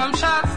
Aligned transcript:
I'm 0.00 0.14
shocked. 0.14 0.49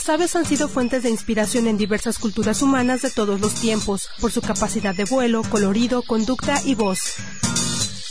Las 0.00 0.08
aves 0.08 0.34
han 0.34 0.46
sido 0.46 0.66
fuentes 0.66 1.02
de 1.02 1.10
inspiración 1.10 1.66
en 1.66 1.76
diversas 1.76 2.18
culturas 2.18 2.62
humanas 2.62 3.02
de 3.02 3.10
todos 3.10 3.38
los 3.38 3.54
tiempos, 3.54 4.08
por 4.18 4.32
su 4.32 4.40
capacidad 4.40 4.94
de 4.94 5.04
vuelo, 5.04 5.42
colorido, 5.42 6.00
conducta 6.00 6.58
y 6.64 6.74
voz. 6.74 7.16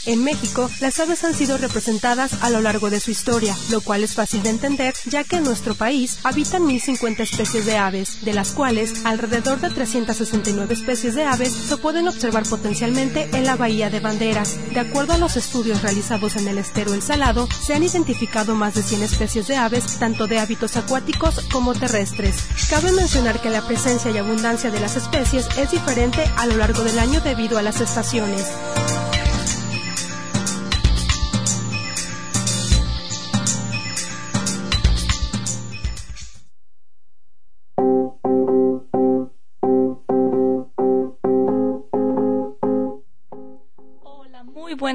En 0.05 0.23
México, 0.23 0.69
las 0.79 0.99
aves 0.99 1.23
han 1.25 1.33
sido 1.33 1.57
representadas 1.57 2.31
a 2.41 2.49
lo 2.49 2.61
largo 2.61 2.89
de 2.89 3.01
su 3.01 3.11
historia, 3.11 3.55
lo 3.69 3.81
cual 3.81 4.03
es 4.03 4.15
fácil 4.15 4.41
de 4.43 4.49
entender, 4.49 4.93
ya 5.05 5.25
que 5.25 5.35
en 5.37 5.43
nuestro 5.43 5.75
país 5.75 6.19
habitan 6.23 6.65
1050 6.65 7.21
especies 7.21 7.65
de 7.65 7.77
aves, 7.77 8.23
de 8.23 8.33
las 8.33 8.51
cuales 8.51 9.05
alrededor 9.05 9.59
de 9.59 9.69
369 9.69 10.73
especies 10.73 11.15
de 11.15 11.25
aves 11.25 11.51
se 11.51 11.77
pueden 11.77 12.07
observar 12.07 12.43
potencialmente 12.47 13.29
en 13.33 13.45
la 13.45 13.57
Bahía 13.57 13.89
de 13.89 13.99
Banderas. 13.99 14.57
De 14.73 14.79
acuerdo 14.79 15.13
a 15.13 15.17
los 15.17 15.35
estudios 15.35 15.81
realizados 15.81 16.37
en 16.37 16.47
el 16.47 16.57
estero 16.57 16.93
El 16.93 17.01
Salado, 17.01 17.49
se 17.66 17.73
han 17.73 17.83
identificado 17.83 18.55
más 18.55 18.75
de 18.75 18.83
100 18.83 19.03
especies 19.03 19.47
de 19.47 19.57
aves, 19.57 19.97
tanto 19.99 20.27
de 20.27 20.39
hábitos 20.39 20.77
acuáticos 20.77 21.41
como 21.51 21.73
terrestres. 21.73 22.35
Cabe 22.69 22.93
mencionar 22.93 23.41
que 23.41 23.49
la 23.49 23.67
presencia 23.67 24.11
y 24.11 24.17
abundancia 24.17 24.71
de 24.71 24.79
las 24.79 24.95
especies 24.95 25.45
es 25.57 25.71
diferente 25.71 26.23
a 26.37 26.45
lo 26.45 26.55
largo 26.55 26.83
del 26.83 26.99
año 26.99 27.19
debido 27.19 27.57
a 27.57 27.61
las 27.61 27.81
estaciones. 27.81 28.45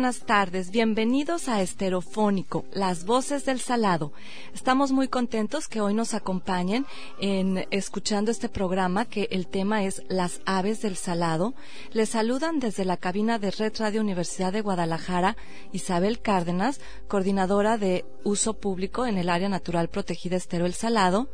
Buenas 0.05 0.27
tardes. 0.27 0.71
Bienvenidos 0.71 1.49
a 1.49 1.63
Esterofónico, 1.63 2.67
las 2.75 3.07
voces 3.07 3.47
del 3.47 3.59
salado. 3.59 4.13
Estamos 4.53 4.93
muy 4.93 5.09
contentos 5.09 5.67
que 5.67 5.81
hoy 5.81 5.95
nos 5.95 6.13
acompañen 6.13 6.85
en 7.19 7.67
escuchando 7.71 8.31
este 8.31 8.51
programa 8.51 9.07
que 9.07 9.29
el 9.31 9.47
tema 9.47 9.85
es 9.85 10.03
Las 10.11 10.43
aves 10.45 10.83
del 10.83 10.97
salado. 10.97 11.55
Les 11.95 12.11
saludan 12.11 12.61
desde 12.61 12.85
la 12.85 12.99
cabina 12.99 13.39
de 13.39 13.51
Red 13.51 13.73
Radio 13.79 14.03
Universidad 14.03 14.53
de 14.53 14.61
Guadalajara 14.61 15.39
Isabel 15.73 16.21
Cárdenas, 16.21 16.83
coordinadora 17.09 17.79
de 17.79 18.05
uso 18.25 18.61
público 18.61 19.07
en 19.07 19.17
el 19.17 19.31
área 19.31 19.49
natural 19.49 19.89
protegida 19.89 20.37
Estero 20.37 20.67
El 20.67 20.75
Salado. 20.75 21.31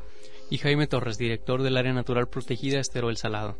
Y 0.49 0.59
Jaime 0.59 0.87
Torres, 0.87 1.19
director 1.19 1.65
del 1.65 1.77
área 1.77 1.93
natural 1.93 2.29
protegida 2.29 2.79
Estero 2.79 3.11
El 3.11 3.17
Salado. 3.17 3.57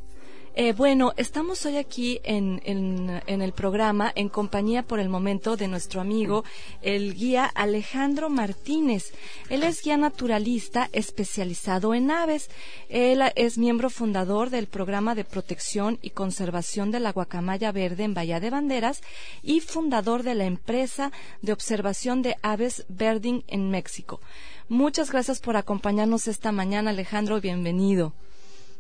Eh, 0.57 0.73
bueno, 0.73 1.13
estamos 1.17 1.65
hoy 1.65 1.77
aquí 1.77 2.21
en, 2.25 2.61
en, 2.65 3.43
el 3.43 3.53
programa 3.53 4.13
en 4.17 4.29
compañía 4.29 4.83
por 4.83 4.99
el 4.99 5.09
momento 5.09 5.57
de 5.57 5.69
nuestro 5.69 6.01
amigo, 6.01 6.45
el 6.83 7.15
guía 7.15 7.45
Alejandro 7.45 8.29
Martínez. 8.29 9.13
Él 9.49 9.63
es 9.63 9.81
guía 9.83 9.97
naturalista 9.97 10.91
especializado 10.93 11.95
en 11.95 12.11
aves. 12.11 12.51
Él 12.89 13.23
es 13.37 13.59
miembro 13.59 13.91
fundador 13.91 14.51
del 14.51 14.67
programa 14.67 15.15
de 15.15 15.25
protección 15.25 15.99
y 16.03 16.11
conservación 16.11 16.91
de 16.91 16.99
la 16.99 17.13
guacamaya 17.13 17.71
verde 17.71 18.03
en 18.03 18.15
Bahía 18.15 18.41
de 18.41 18.51
Banderas 18.51 19.03
y 19.45 19.61
fundador 19.61 20.25
de 20.25 20.35
la 20.35 20.47
empresa 20.47 21.13
de 21.43 21.53
observación 21.53 22.23
de 22.23 22.37
aves 22.43 22.85
Birding 22.89 23.45
en 23.47 23.71
México. 23.71 24.21
Muchas 24.69 25.13
gracias 25.13 25.41
por 25.41 25.57
acompañarnos 25.57 26.27
esta 26.27 26.51
mañana, 26.51 26.91
Alejandro. 26.91 27.41
Bienvenido. 27.41 28.13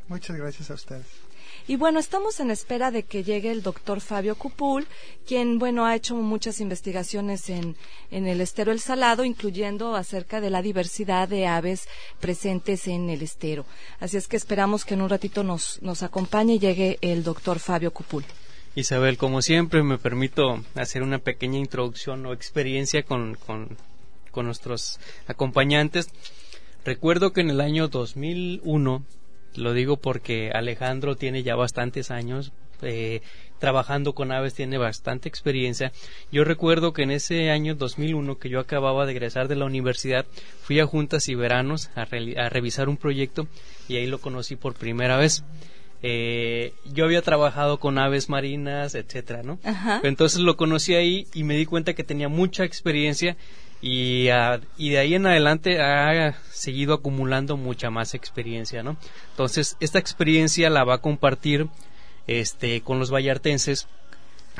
Muchas 0.08 0.36
gracias 0.36 0.70
a 0.72 0.74
ustedes. 0.74 1.29
Y 1.70 1.76
bueno, 1.76 2.00
estamos 2.00 2.40
en 2.40 2.50
espera 2.50 2.90
de 2.90 3.04
que 3.04 3.22
llegue 3.22 3.52
el 3.52 3.62
doctor 3.62 4.00
Fabio 4.00 4.34
Cupul, 4.34 4.88
quien, 5.24 5.60
bueno, 5.60 5.86
ha 5.86 5.94
hecho 5.94 6.16
muchas 6.16 6.60
investigaciones 6.60 7.48
en, 7.48 7.76
en 8.10 8.26
el 8.26 8.40
estero 8.40 8.72
El 8.72 8.80
Salado, 8.80 9.24
incluyendo 9.24 9.94
acerca 9.94 10.40
de 10.40 10.50
la 10.50 10.62
diversidad 10.62 11.28
de 11.28 11.46
aves 11.46 11.86
presentes 12.18 12.88
en 12.88 13.08
el 13.08 13.22
estero. 13.22 13.66
Así 14.00 14.16
es 14.16 14.26
que 14.26 14.36
esperamos 14.36 14.84
que 14.84 14.94
en 14.94 15.02
un 15.02 15.10
ratito 15.10 15.44
nos, 15.44 15.80
nos 15.80 16.02
acompañe 16.02 16.54
y 16.54 16.58
llegue 16.58 16.98
el 17.02 17.22
doctor 17.22 17.60
Fabio 17.60 17.92
Cupul. 17.92 18.24
Isabel, 18.74 19.16
como 19.16 19.40
siempre, 19.40 19.84
me 19.84 19.96
permito 19.96 20.64
hacer 20.74 21.04
una 21.04 21.20
pequeña 21.20 21.60
introducción 21.60 22.26
o 22.26 22.32
experiencia 22.32 23.04
con, 23.04 23.36
con, 23.46 23.76
con 24.32 24.44
nuestros 24.44 24.98
acompañantes. 25.28 26.08
Recuerdo 26.84 27.32
que 27.32 27.42
en 27.42 27.50
el 27.50 27.60
año 27.60 27.86
2001 27.86 29.04
lo 29.56 29.72
digo 29.72 29.96
porque 29.96 30.50
Alejandro 30.52 31.16
tiene 31.16 31.42
ya 31.42 31.56
bastantes 31.56 32.10
años 32.10 32.52
eh, 32.82 33.20
trabajando 33.58 34.14
con 34.14 34.32
aves, 34.32 34.54
tiene 34.54 34.78
bastante 34.78 35.28
experiencia. 35.28 35.92
Yo 36.32 36.44
recuerdo 36.44 36.94
que 36.94 37.02
en 37.02 37.10
ese 37.10 37.50
año 37.50 37.74
2001 37.74 38.38
que 38.38 38.48
yo 38.48 38.58
acababa 38.58 39.04
de 39.04 39.12
egresar 39.12 39.48
de 39.48 39.56
la 39.56 39.66
universidad, 39.66 40.24
fui 40.62 40.80
a 40.80 40.86
juntas 40.86 41.28
y 41.28 41.34
veranos 41.34 41.90
a, 41.94 42.06
revisar 42.06 42.88
un 42.88 42.96
proyecto 42.96 43.48
y 43.86 43.96
ahí 43.96 44.06
lo 44.06 44.18
conocí 44.18 44.56
por 44.56 44.74
primera 44.74 45.18
vez. 45.18 45.44
Eh, 46.02 46.72
yo 46.90 47.04
había 47.04 47.20
trabajado 47.20 47.78
con 47.78 47.98
aves 47.98 48.30
marinas, 48.30 48.94
etcétera, 48.94 49.42
¿no? 49.42 49.58
Entonces 50.02 50.40
lo 50.40 50.56
conocí 50.56 50.94
ahí 50.94 51.26
y 51.34 51.44
me 51.44 51.56
di 51.56 51.66
cuenta 51.66 51.92
que 51.92 52.02
tenía 52.02 52.30
mucha 52.30 52.64
experiencia 52.64 53.36
y, 53.82 54.28
y 54.76 54.90
de 54.90 54.98
ahí 54.98 55.14
en 55.14 55.26
adelante 55.26 55.80
ha 55.80 56.34
seguido 56.50 56.94
acumulando 56.94 57.56
mucha 57.56 57.90
más 57.90 58.14
experiencia, 58.14 58.82
¿no? 58.82 58.96
Entonces, 59.30 59.76
esta 59.80 59.98
experiencia 59.98 60.68
la 60.70 60.84
va 60.84 60.96
a 60.96 61.00
compartir 61.00 61.68
este, 62.26 62.82
con 62.82 62.98
los 62.98 63.10
vallartenses 63.10 63.88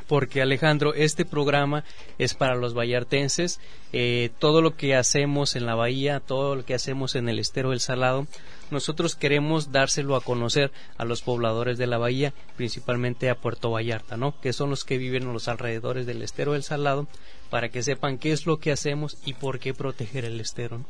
porque 0.06 0.42
Alejandro, 0.42 0.94
este 0.94 1.24
programa 1.24 1.84
es 2.18 2.34
para 2.34 2.56
los 2.56 2.74
vallartenses. 2.74 3.60
Eh, 3.92 4.30
todo 4.38 4.62
lo 4.62 4.76
que 4.76 4.94
hacemos 4.94 5.56
en 5.56 5.66
la 5.66 5.74
bahía, 5.74 6.20
todo 6.20 6.56
lo 6.56 6.64
que 6.64 6.74
hacemos 6.74 7.14
en 7.14 7.28
el 7.28 7.38
estero 7.38 7.70
del 7.70 7.80
Salado, 7.80 8.26
nosotros 8.70 9.14
queremos 9.14 9.72
dárselo 9.72 10.16
a 10.16 10.20
conocer 10.20 10.70
a 10.96 11.04
los 11.04 11.22
pobladores 11.22 11.78
de 11.78 11.86
la 11.86 11.98
bahía, 11.98 12.32
principalmente 12.56 13.30
a 13.30 13.34
Puerto 13.34 13.70
Vallarta, 13.70 14.16
¿no? 14.16 14.40
Que 14.40 14.52
son 14.52 14.70
los 14.70 14.84
que 14.84 14.98
viven 14.98 15.24
en 15.24 15.32
los 15.32 15.48
alrededores 15.48 16.06
del 16.06 16.22
estero 16.22 16.52
del 16.52 16.62
Salado, 16.62 17.08
para 17.50 17.68
que 17.68 17.82
sepan 17.82 18.18
qué 18.18 18.32
es 18.32 18.46
lo 18.46 18.58
que 18.58 18.72
hacemos 18.72 19.18
y 19.24 19.34
por 19.34 19.58
qué 19.58 19.74
proteger 19.74 20.24
el 20.24 20.40
estero. 20.40 20.84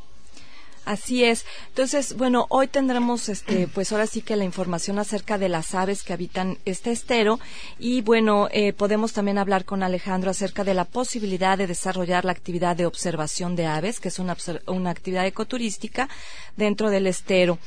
Así 0.85 1.25
es. 1.25 1.45
Entonces, 1.69 2.17
bueno, 2.17 2.47
hoy 2.49 2.67
tendremos, 2.67 3.29
este, 3.29 3.69
pues 3.75 3.93
ahora 3.93 4.07
sí 4.07 4.23
que 4.23 4.37
la 4.37 4.45
información 4.45 4.99
acerca 4.99 5.39
de 5.39 5.49
las 5.49 5.75
aves 5.75 6.03
que 6.03 6.13
habitan 6.13 6.59
este 6.65 6.91
estero 6.91 7.39
y 7.79 8.03
bueno, 8.03 8.49
eh, 8.51 8.73
podemos 8.73 9.13
también 9.13 9.39
hablar 9.39 9.65
con 9.65 9.83
Alejandro 9.83 10.31
acerca 10.31 10.65
de 10.65 10.75
la 10.75 10.85
posibilidad 10.85 11.59
de 11.59 11.67
desarrollar 11.67 12.25
la 12.25 12.33
actividad 12.33 12.77
de 12.77 12.87
observación 12.87 13.57
de 13.57 13.67
aves, 13.67 14.01
que 14.01 14.09
es 14.09 14.19
una, 14.19 14.37
una 14.67 14.91
actividad 14.91 15.27
ecoturística 15.27 16.09
dentro 16.57 16.91
del 16.91 17.07
estero. 17.07 17.59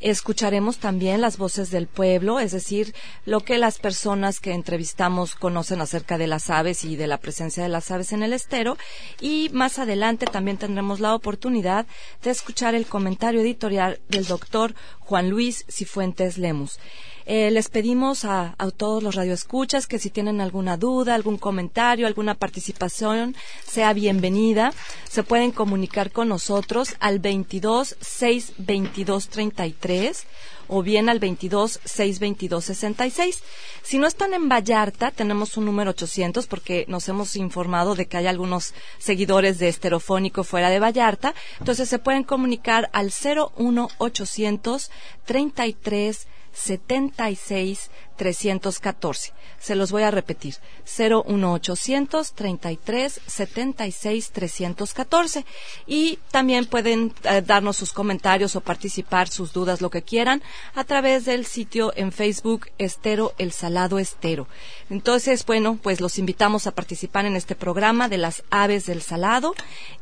Escucharemos 0.00 0.78
también 0.78 1.20
las 1.20 1.36
voces 1.36 1.70
del 1.70 1.86
pueblo, 1.86 2.40
es 2.40 2.52
decir, 2.52 2.94
lo 3.26 3.40
que 3.40 3.58
las 3.58 3.78
personas 3.78 4.40
que 4.40 4.52
entrevistamos 4.52 5.34
conocen 5.34 5.82
acerca 5.82 6.16
de 6.16 6.26
las 6.26 6.48
aves 6.48 6.84
y 6.84 6.96
de 6.96 7.06
la 7.06 7.18
presencia 7.18 7.62
de 7.62 7.68
las 7.68 7.90
aves 7.90 8.12
en 8.12 8.22
el 8.22 8.32
estero. 8.32 8.78
Y 9.20 9.50
más 9.52 9.78
adelante 9.78 10.24
también 10.24 10.56
tendremos 10.56 11.00
la 11.00 11.14
oportunidad 11.14 11.86
de 12.22 12.30
escuchar 12.30 12.74
el 12.74 12.86
comentario 12.86 13.42
editorial 13.42 14.00
del 14.08 14.26
doctor 14.26 14.74
Juan 15.00 15.28
Luis 15.28 15.66
Cifuentes 15.68 16.38
Lemus. 16.38 16.78
Eh, 17.26 17.50
les 17.50 17.68
pedimos 17.68 18.24
a, 18.24 18.54
todos 18.76 19.02
los 19.02 19.14
radioescuchas 19.14 19.86
que 19.86 19.98
si 19.98 20.10
tienen 20.10 20.40
alguna 20.40 20.76
duda, 20.76 21.14
algún 21.14 21.38
comentario, 21.38 22.06
alguna 22.06 22.34
participación, 22.34 23.34
sea 23.66 23.92
bienvenida. 23.92 24.72
Se 25.08 25.22
pueden 25.22 25.50
comunicar 25.50 26.10
con 26.12 26.28
nosotros 26.28 26.96
al 27.00 27.18
22 27.18 27.96
6 28.00 28.54
22 28.58 29.28
33 29.28 30.26
o 30.68 30.82
bien 30.82 31.08
al 31.08 31.18
22 31.18 31.80
622 31.84 32.64
66. 32.64 33.42
Si 33.82 33.98
no 33.98 34.06
están 34.06 34.34
en 34.34 34.48
Vallarta, 34.48 35.10
tenemos 35.10 35.56
un 35.56 35.64
número 35.64 35.90
800 35.90 36.46
porque 36.46 36.84
nos 36.88 37.08
hemos 37.08 37.36
informado 37.36 37.94
de 37.94 38.06
que 38.06 38.16
hay 38.16 38.28
algunos 38.28 38.72
seguidores 38.98 39.58
de 39.58 39.68
Esterofónico 39.68 40.44
fuera 40.44 40.70
de 40.70 40.78
Vallarta. 40.78 41.34
Entonces 41.58 41.88
se 41.88 41.98
pueden 41.98 42.22
comunicar 42.22 42.88
al 42.92 43.10
01 43.10 43.88
800 43.98 44.90
33 45.24 46.26
76 46.60 47.90
314. 48.16 49.32
Se 49.58 49.74
los 49.74 49.92
voy 49.92 50.02
a 50.02 50.10
repetir. 50.10 50.56
01800 50.84 52.32
33 52.34 53.20
76 53.26 54.30
314. 54.30 55.46
Y 55.86 56.18
también 56.30 56.66
pueden 56.66 57.14
eh, 57.24 57.40
darnos 57.40 57.78
sus 57.78 57.94
comentarios 57.94 58.56
o 58.56 58.60
participar, 58.60 59.28
sus 59.28 59.54
dudas, 59.54 59.80
lo 59.80 59.88
que 59.88 60.02
quieran, 60.02 60.42
a 60.74 60.84
través 60.84 61.24
del 61.24 61.46
sitio 61.46 61.94
en 61.96 62.12
Facebook 62.12 62.68
Estero 62.76 63.32
El 63.38 63.52
Salado 63.52 63.98
Estero. 63.98 64.46
Entonces, 64.90 65.46
bueno, 65.46 65.78
pues 65.82 66.02
los 66.02 66.18
invitamos 66.18 66.66
a 66.66 66.72
participar 66.72 67.24
en 67.24 67.36
este 67.36 67.54
programa 67.54 68.10
de 68.10 68.18
las 68.18 68.42
aves 68.50 68.84
del 68.84 69.00
salado. 69.00 69.54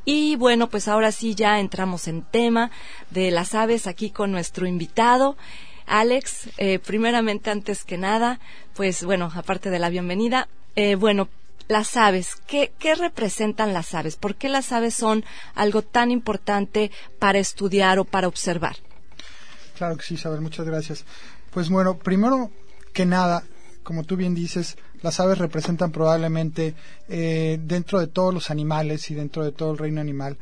Y 0.05 0.35
bueno, 0.35 0.69
pues 0.69 0.89
ahora 0.89 1.13
sí 1.13 1.37
ya 1.37 1.61
entramos 1.61 2.09
en 2.09 2.23
tema 2.23 2.73
de 3.11 3.31
las 3.31 3.55
aves 3.55 3.87
aquí 3.87 4.11
con 4.11 4.33
nuestro 4.33 4.67
invitado. 4.67 5.37
Alex, 5.89 6.51
eh, 6.59 6.79
primeramente, 6.79 7.51
antes 7.51 7.85
que 7.85 7.99
nada, 7.99 8.41
pues 8.75 9.05
bueno, 9.05 9.31
aparte 9.35 9.71
de 9.71 9.79
la 9.79 9.91
bienvenida, 9.91 10.49
eh, 10.77 10.95
bueno, 10.95 11.29
las 11.67 11.97
aves, 11.97 12.37
¿qué, 12.47 12.73
¿qué 12.79 12.95
representan 12.95 13.73
las 13.73 13.95
aves? 13.95 14.17
¿Por 14.17 14.37
qué 14.37 14.49
las 14.49 14.73
aves 14.73 14.95
son 14.95 15.25
algo 15.55 15.83
tan 15.83 16.11
importante 16.11 16.91
para 17.19 17.39
estudiar 17.39 17.99
o 17.99 18.05
para 18.05 18.29
observar? 18.29 18.77
Claro 19.77 19.97
que 19.97 20.03
sí, 20.03 20.15
Isabel, 20.15 20.41
muchas 20.41 20.67
gracias. 20.67 21.05
Pues 21.51 21.69
bueno, 21.69 21.99
primero 21.99 22.51
que 22.93 23.07
nada, 23.07 23.45
como 23.83 24.05
tú 24.05 24.17
bien 24.17 24.35
dices, 24.35 24.77
las 25.03 25.21
aves 25.21 25.39
representan 25.39 25.93
probablemente 25.93 26.75
eh, 27.09 27.59
dentro 27.63 28.01
de 28.01 28.09
todos 28.09 28.35
los 28.35 28.51
animales 28.51 29.11
y 29.11 29.15
dentro 29.15 29.45
de 29.45 29.53
todo 29.53 29.73
el 29.73 29.79
reino 29.79 30.01
animal 30.01 30.39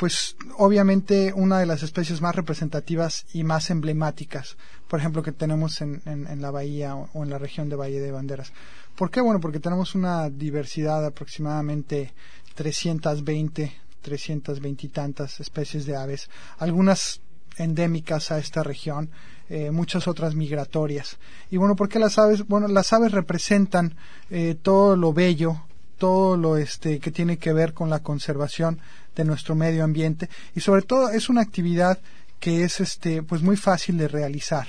pues 0.00 0.34
obviamente 0.56 1.34
una 1.34 1.58
de 1.58 1.66
las 1.66 1.82
especies 1.82 2.22
más 2.22 2.34
representativas 2.34 3.26
y 3.34 3.44
más 3.44 3.68
emblemáticas, 3.68 4.56
por 4.90 4.98
ejemplo, 4.98 5.22
que 5.22 5.30
tenemos 5.30 5.80
en, 5.82 6.02
en, 6.04 6.42
la 6.42 6.50
bahía 6.50 6.96
o, 6.96 7.22
en 7.22 7.30
la 7.30 7.38
región 7.38 7.68
de 7.68 7.76
Valle 7.76 8.00
de 8.00 8.10
Banderas. 8.10 8.52
¿Por 8.96 9.08
qué? 9.08 9.20
Bueno, 9.20 9.38
porque 9.38 9.60
tenemos 9.60 9.94
una 9.94 10.28
diversidad 10.28 11.00
de 11.00 11.06
aproximadamente 11.06 12.12
320, 12.56 13.72
320 14.02 14.86
y 14.86 14.88
tantas 14.88 15.38
especies 15.38 15.86
de 15.86 15.94
aves, 15.94 16.28
algunas 16.58 17.20
endémicas 17.56 18.32
a 18.32 18.38
esta 18.38 18.64
región, 18.64 19.10
eh, 19.48 19.70
muchas 19.70 20.08
otras 20.08 20.34
migratorias. 20.34 21.18
Y 21.52 21.56
bueno, 21.56 21.76
¿por 21.76 21.88
qué 21.88 22.00
las 22.00 22.18
aves? 22.18 22.44
Bueno, 22.48 22.66
las 22.66 22.92
aves 22.92 23.12
representan 23.12 23.94
eh, 24.28 24.56
todo 24.60 24.96
lo 24.96 25.12
bello, 25.12 25.62
todo 25.98 26.36
lo 26.36 26.56
este 26.56 26.98
que 26.98 27.12
tiene 27.12 27.38
que 27.38 27.52
ver 27.52 27.74
con 27.74 27.90
la 27.90 28.00
conservación 28.00 28.80
de 29.14 29.24
nuestro 29.24 29.54
medio 29.54 29.84
ambiente 29.84 30.28
y 30.54 30.60
sobre 30.60 30.82
todo 30.82 31.10
es 31.10 31.28
una 31.28 31.42
actividad 31.42 31.98
que 32.40 32.64
es 32.64 32.80
este 32.80 33.22
pues 33.22 33.42
muy 33.42 33.56
fácil 33.56 33.98
de 33.98 34.08
realizar. 34.08 34.68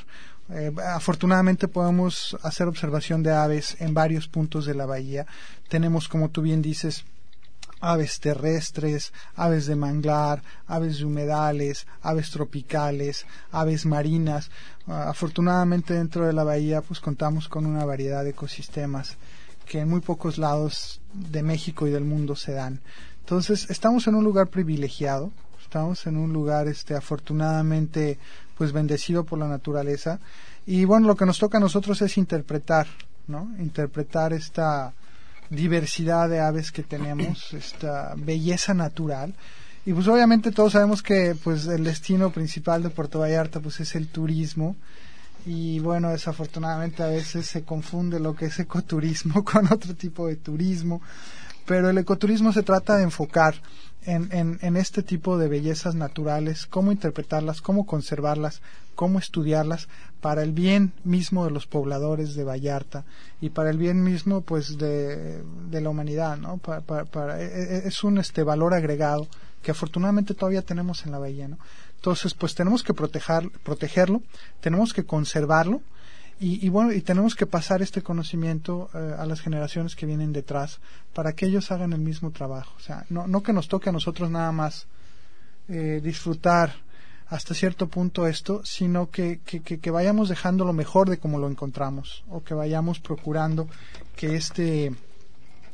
Eh, 0.49 0.71
afortunadamente 0.93 1.69
podemos 1.69 2.37
hacer 2.43 2.67
observación 2.67 3.23
de 3.23 3.31
aves 3.31 3.77
en 3.79 3.93
varios 3.93 4.27
puntos 4.27 4.65
de 4.65 4.75
la 4.75 4.85
bahía. 4.85 5.25
Tenemos, 5.69 6.09
como 6.09 6.29
tú 6.29 6.41
bien 6.41 6.61
dices, 6.61 7.05
aves 7.79 8.19
terrestres, 8.19 9.13
aves 9.35 9.65
de 9.65 9.75
manglar, 9.75 10.43
aves 10.67 10.99
de 10.99 11.05
humedales, 11.05 11.87
aves 12.01 12.29
tropicales, 12.29 13.25
aves 13.51 13.85
marinas. 13.85 14.51
Ah, 14.87 15.09
afortunadamente 15.09 15.93
dentro 15.93 16.27
de 16.27 16.33
la 16.33 16.43
bahía 16.43 16.81
pues 16.81 16.99
contamos 16.99 17.47
con 17.47 17.65
una 17.65 17.85
variedad 17.85 18.23
de 18.23 18.31
ecosistemas 18.31 19.17
que 19.65 19.79
en 19.79 19.89
muy 19.89 20.01
pocos 20.01 20.37
lados 20.37 20.99
de 21.13 21.43
México 21.43 21.87
y 21.87 21.91
del 21.91 22.03
mundo 22.03 22.35
se 22.35 22.51
dan. 22.51 22.81
Entonces, 23.21 23.69
estamos 23.69 24.07
en 24.07 24.15
un 24.15 24.25
lugar 24.25 24.47
privilegiado, 24.47 25.31
estamos 25.71 26.05
en 26.05 26.17
un 26.17 26.33
lugar 26.33 26.67
este 26.67 26.95
afortunadamente 26.95 28.19
pues 28.57 28.73
bendecido 28.73 29.23
por 29.23 29.39
la 29.39 29.47
naturaleza 29.47 30.19
y 30.65 30.83
bueno, 30.83 31.07
lo 31.07 31.15
que 31.15 31.25
nos 31.25 31.39
toca 31.39 31.59
a 31.59 31.61
nosotros 31.61 32.01
es 32.01 32.17
interpretar, 32.17 32.87
¿no? 33.27 33.49
Interpretar 33.57 34.33
esta 34.33 34.91
diversidad 35.49 36.27
de 36.27 36.41
aves 36.41 36.73
que 36.73 36.83
tenemos, 36.83 37.53
esta 37.53 38.15
belleza 38.17 38.73
natural. 38.73 39.33
Y 39.85 39.93
pues 39.93 40.09
obviamente 40.09 40.51
todos 40.51 40.73
sabemos 40.73 41.01
que 41.01 41.37
pues 41.41 41.65
el 41.67 41.85
destino 41.85 42.31
principal 42.31 42.83
de 42.83 42.89
Puerto 42.89 43.19
Vallarta 43.19 43.61
pues 43.61 43.79
es 43.79 43.95
el 43.95 44.09
turismo 44.09 44.75
y 45.45 45.79
bueno, 45.79 46.09
desafortunadamente 46.09 47.01
a 47.01 47.07
veces 47.07 47.45
se 47.45 47.63
confunde 47.63 48.19
lo 48.19 48.35
que 48.35 48.47
es 48.47 48.59
ecoturismo 48.59 49.41
con 49.45 49.71
otro 49.71 49.95
tipo 49.95 50.27
de 50.27 50.35
turismo, 50.35 51.01
pero 51.65 51.89
el 51.89 51.97
ecoturismo 51.97 52.51
se 52.51 52.61
trata 52.61 52.97
de 52.97 53.03
enfocar 53.03 53.55
en, 54.03 54.59
en, 54.61 54.77
este 54.77 55.03
tipo 55.03 55.37
de 55.37 55.47
bellezas 55.47 55.95
naturales, 55.95 56.65
cómo 56.65 56.91
interpretarlas, 56.91 57.61
cómo 57.61 57.85
conservarlas, 57.85 58.61
cómo 58.95 59.19
estudiarlas 59.19 59.87
para 60.21 60.43
el 60.43 60.51
bien 60.51 60.93
mismo 61.03 61.45
de 61.45 61.51
los 61.51 61.67
pobladores 61.67 62.33
de 62.35 62.43
Vallarta 62.43 63.05
y 63.39 63.49
para 63.49 63.69
el 63.69 63.77
bien 63.77 64.03
mismo 64.03 64.41
pues 64.41 64.77
de, 64.77 65.43
de 65.69 65.81
la 65.81 65.89
humanidad, 65.89 66.37
¿no? 66.37 66.57
Para, 66.57 67.41
e, 67.41 67.45
e, 67.45 67.87
es 67.87 68.03
un 68.03 68.17
este 68.17 68.43
valor 68.43 68.73
agregado 68.73 69.27
que 69.61 69.71
afortunadamente 69.71 70.33
todavía 70.33 70.63
tenemos 70.63 71.05
en 71.05 71.11
la 71.11 71.19
bahía, 71.19 71.47
¿no? 71.47 71.59
Entonces, 71.95 72.33
pues 72.33 72.55
tenemos 72.55 72.81
que 72.81 72.95
proteger, 72.95 73.51
protegerlo, 73.63 74.23
tenemos 74.59 74.93
que 74.93 75.05
conservarlo 75.05 75.81
y, 76.43 76.69
bueno, 76.69 76.91
y 76.91 77.01
tenemos 77.01 77.35
que 77.35 77.45
pasar 77.45 77.83
este 77.83 78.01
conocimiento 78.01 78.89
eh, 78.95 79.15
a 79.15 79.27
las 79.27 79.41
generaciones 79.41 79.95
que 79.95 80.07
vienen 80.07 80.33
detrás 80.33 80.79
para 81.13 81.33
que 81.33 81.45
ellos 81.45 81.71
hagan 81.71 81.93
el 81.93 81.99
mismo 81.99 82.31
trabajo. 82.31 82.73
O 82.77 82.79
sea, 82.79 83.05
no, 83.09 83.27
no 83.27 83.43
que 83.43 83.53
nos 83.53 83.67
toque 83.67 83.89
a 83.89 83.91
nosotros 83.91 84.31
nada 84.31 84.51
más 84.51 84.87
eh, 85.69 86.01
disfrutar 86.03 86.73
hasta 87.27 87.53
cierto 87.53 87.87
punto 87.87 88.25
esto, 88.25 88.61
sino 88.65 89.11
que, 89.11 89.39
que, 89.45 89.61
que, 89.61 89.91
vayamos 89.91 90.29
dejando 90.29 90.65
lo 90.65 90.73
mejor 90.73 91.09
de 91.09 91.19
como 91.19 91.37
lo 91.37 91.47
encontramos 91.47 92.23
o 92.27 92.43
que 92.43 92.55
vayamos 92.55 92.99
procurando 92.99 93.69
que 94.15 94.35
este 94.35 94.91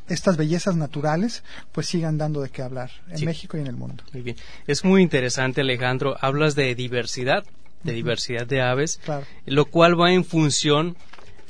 estas 0.07 0.37
bellezas 0.37 0.75
naturales 0.75 1.43
pues 1.71 1.87
sigan 1.87 2.17
dando 2.17 2.41
de 2.41 2.49
qué 2.49 2.61
hablar 2.61 2.91
en 3.09 3.25
México 3.25 3.57
y 3.57 3.61
en 3.61 3.67
el 3.67 3.75
mundo. 3.75 4.03
Muy 4.13 4.21
bien. 4.21 4.37
Es 4.67 4.83
muy 4.83 5.01
interesante, 5.01 5.61
Alejandro. 5.61 6.15
Hablas 6.21 6.55
de 6.55 6.75
diversidad, 6.75 7.43
de 7.87 7.93
diversidad 7.93 8.45
de 8.45 8.61
aves, 8.61 8.99
lo 9.45 9.65
cual 9.65 9.99
va 9.99 10.11
en 10.11 10.25
función, 10.25 10.97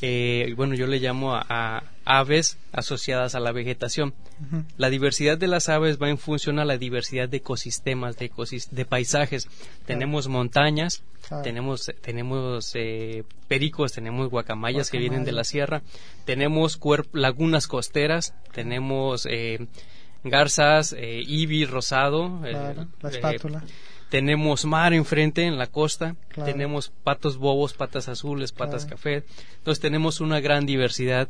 eh, 0.02 0.54
bueno, 0.56 0.76
yo 0.76 0.86
le 0.86 1.00
llamo 1.00 1.34
a, 1.36 1.84
aves 2.06 2.58
asociadas 2.72 3.36
a 3.36 3.40
la 3.40 3.52
vegetación. 3.52 4.14
La 4.78 4.92
diversidad 4.92 5.38
de 5.38 5.48
las 5.48 5.68
aves 5.68 5.98
va 6.00 6.10
en 6.10 6.20
función 6.20 6.60
a 6.60 6.66
la 6.66 6.78
diversidad 6.78 7.28
de 7.28 7.38
ecosistemas, 7.38 8.18
de, 8.18 8.32
de 8.72 8.86
paisajes. 8.86 9.48
Tenemos 9.88 10.28
montañas, 10.28 11.04
tenemos, 11.44 11.92
tenemos 12.02 12.72
eh, 12.76 13.24
pericos, 13.48 13.94
tenemos 13.94 14.30
guacamayas 14.30 14.92
que 14.92 15.00
vienen 15.00 15.26
de 15.26 15.32
la 15.32 15.44
sierra, 15.44 15.82
tenemos 16.26 16.80
lagunas 17.14 17.68
costeras, 17.68 18.36
tenemos 18.54 19.28
eh, 19.30 19.66
garzas, 20.24 20.94
eh, 20.94 21.24
ibi 21.26 21.66
rosado, 21.66 22.40
la 22.44 23.10
espátula 23.10 23.64
tenemos 24.10 24.66
mar 24.66 24.94
enfrente 24.94 25.44
en 25.44 25.58
la 25.58 25.68
costa, 25.68 26.16
tenemos 26.46 26.92
patos 27.04 27.38
bobos, 27.38 27.74
patas 27.74 28.08
azules, 28.08 28.52
patas 28.52 28.86
café, 28.86 29.24
entonces 29.58 29.82
tenemos 29.82 30.22
una 30.22 30.40
gran 30.40 30.66
diversidad 30.66 31.30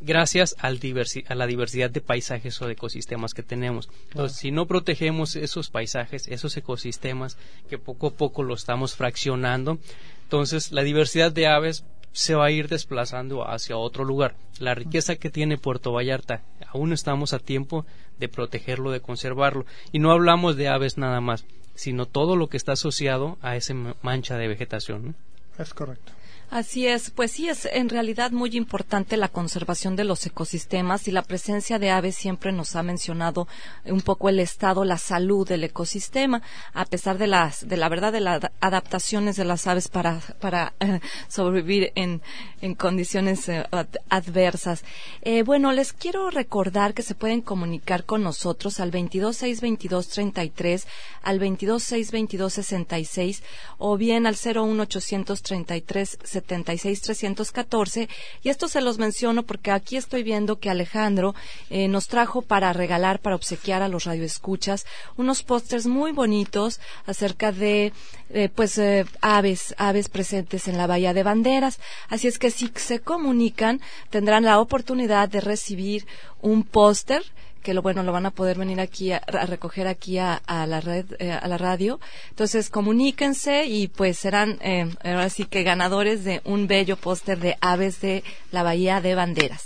gracias 0.00 0.54
al 0.58 0.80
a 1.28 1.34
la 1.34 1.46
diversidad 1.46 1.90
de 1.90 2.00
paisajes 2.00 2.60
o 2.60 2.66
de 2.66 2.74
ecosistemas 2.74 3.32
que 3.32 3.42
tenemos. 3.42 3.88
Entonces, 4.10 4.38
si 4.38 4.50
no 4.50 4.66
protegemos 4.66 5.34
esos 5.34 5.70
paisajes, 5.70 6.28
esos 6.28 6.56
ecosistemas, 6.56 7.38
que 7.68 7.78
poco 7.78 8.08
a 8.08 8.12
poco 8.12 8.42
lo 8.42 8.54
estamos 8.54 8.94
fraccionando, 8.94 9.78
entonces 10.24 10.72
la 10.72 10.82
diversidad 10.82 11.32
de 11.32 11.46
aves 11.46 11.84
se 12.12 12.34
va 12.34 12.46
a 12.46 12.50
ir 12.50 12.68
desplazando 12.68 13.48
hacia 13.48 13.76
otro 13.76 14.04
lugar. 14.04 14.36
La 14.60 14.74
riqueza 14.74 15.16
que 15.16 15.30
tiene 15.30 15.58
Puerto 15.58 15.92
Vallarta, 15.92 16.42
aún 16.68 16.92
estamos 16.92 17.32
a 17.32 17.40
tiempo 17.40 17.86
de 18.20 18.28
protegerlo, 18.28 18.92
de 18.92 19.00
conservarlo. 19.00 19.66
Y 19.90 19.98
no 19.98 20.12
hablamos 20.12 20.56
de 20.56 20.68
aves 20.68 20.96
nada 20.96 21.20
más, 21.20 21.44
sino 21.74 22.06
todo 22.06 22.36
lo 22.36 22.48
que 22.48 22.56
está 22.56 22.72
asociado 22.72 23.38
a 23.42 23.56
esa 23.56 23.74
mancha 24.02 24.36
de 24.36 24.48
vegetación. 24.48 25.16
Es 25.58 25.74
correcto. 25.74 26.12
Así 26.50 26.86
es, 26.86 27.10
pues 27.10 27.32
sí 27.32 27.48
es 27.48 27.64
en 27.64 27.88
realidad 27.88 28.30
muy 28.30 28.56
importante 28.56 29.16
la 29.16 29.28
conservación 29.28 29.96
de 29.96 30.04
los 30.04 30.24
ecosistemas 30.24 31.08
y 31.08 31.10
la 31.10 31.22
presencia 31.22 31.80
de 31.80 31.90
aves 31.90 32.14
siempre 32.14 32.52
nos 32.52 32.76
ha 32.76 32.84
mencionado 32.84 33.48
un 33.86 34.02
poco 34.02 34.28
el 34.28 34.38
estado, 34.38 34.84
la 34.84 34.98
salud 34.98 35.48
del 35.48 35.64
ecosistema, 35.64 36.42
a 36.72 36.84
pesar 36.84 37.18
de 37.18 37.26
las, 37.26 37.66
de 37.66 37.76
la 37.76 37.88
verdad 37.88 38.12
de 38.12 38.20
las 38.20 38.40
adaptaciones 38.60 39.34
de 39.36 39.44
las 39.44 39.66
aves 39.66 39.88
para, 39.88 40.20
para 40.40 40.74
eh, 40.78 41.00
sobrevivir 41.28 41.90
en, 41.96 42.22
en 42.60 42.74
condiciones 42.74 43.48
eh, 43.48 43.66
adversas. 44.08 44.84
Eh, 45.22 45.42
bueno, 45.42 45.72
les 45.72 45.92
quiero 45.92 46.30
recordar 46.30 46.94
que 46.94 47.02
se 47.02 47.16
pueden 47.16 47.40
comunicar 47.40 48.04
con 48.04 48.22
nosotros 48.22 48.78
al 48.78 48.92
2262233, 48.92 50.84
al 51.22 51.40
2262266 51.40 53.42
o 53.78 53.96
bien 53.96 54.26
al 54.26 54.36
01833 54.36 56.18
76314 56.34 58.08
y 58.42 58.48
esto 58.48 58.68
se 58.68 58.80
los 58.80 58.98
menciono 58.98 59.42
porque 59.42 59.70
aquí 59.70 59.96
estoy 59.96 60.22
viendo 60.22 60.58
que 60.58 60.70
Alejandro 60.70 61.34
eh, 61.70 61.88
nos 61.88 62.08
trajo 62.08 62.42
para 62.42 62.72
regalar, 62.72 63.20
para 63.20 63.36
obsequiar 63.36 63.82
a 63.82 63.88
los 63.88 64.04
radioescuchas 64.04 64.86
unos 65.16 65.42
pósters 65.42 65.86
muy 65.86 66.12
bonitos 66.12 66.80
acerca 67.06 67.52
de 67.52 67.92
eh, 68.30 68.48
pues 68.54 68.78
eh, 68.78 69.06
aves, 69.20 69.74
aves 69.78 70.08
presentes 70.08 70.68
en 70.68 70.76
la 70.76 70.86
Bahía 70.86 71.14
de 71.14 71.22
Banderas. 71.22 71.78
Así 72.08 72.28
es 72.28 72.38
que 72.38 72.50
si 72.50 72.70
se 72.74 73.00
comunican 73.00 73.80
tendrán 74.10 74.44
la 74.44 74.60
oportunidad 74.60 75.28
de 75.28 75.40
recibir 75.40 76.06
un 76.40 76.64
póster 76.64 77.22
que 77.64 77.74
lo 77.74 77.82
bueno 77.82 78.02
lo 78.02 78.12
van 78.12 78.26
a 78.26 78.30
poder 78.30 78.58
venir 78.58 78.78
aquí 78.78 79.10
a, 79.10 79.20
recoger 79.20 79.88
aquí 79.88 80.18
a, 80.18 80.40
la 80.46 80.80
red 80.80 81.06
eh, 81.18 81.32
a 81.32 81.48
la 81.48 81.58
radio. 81.58 81.98
Entonces 82.28 82.70
comuníquense 82.70 83.64
y 83.64 83.88
pues 83.88 84.18
serán 84.18 84.58
eh, 84.60 84.94
ahora 85.02 85.30
sí 85.30 85.46
que 85.46 85.64
ganadores 85.64 86.22
de 86.24 86.42
un 86.44 86.68
bello 86.68 86.96
póster 86.96 87.40
de 87.40 87.56
aves 87.60 88.00
de 88.00 88.22
la 88.52 88.62
bahía 88.62 89.00
de 89.00 89.14
banderas. 89.14 89.64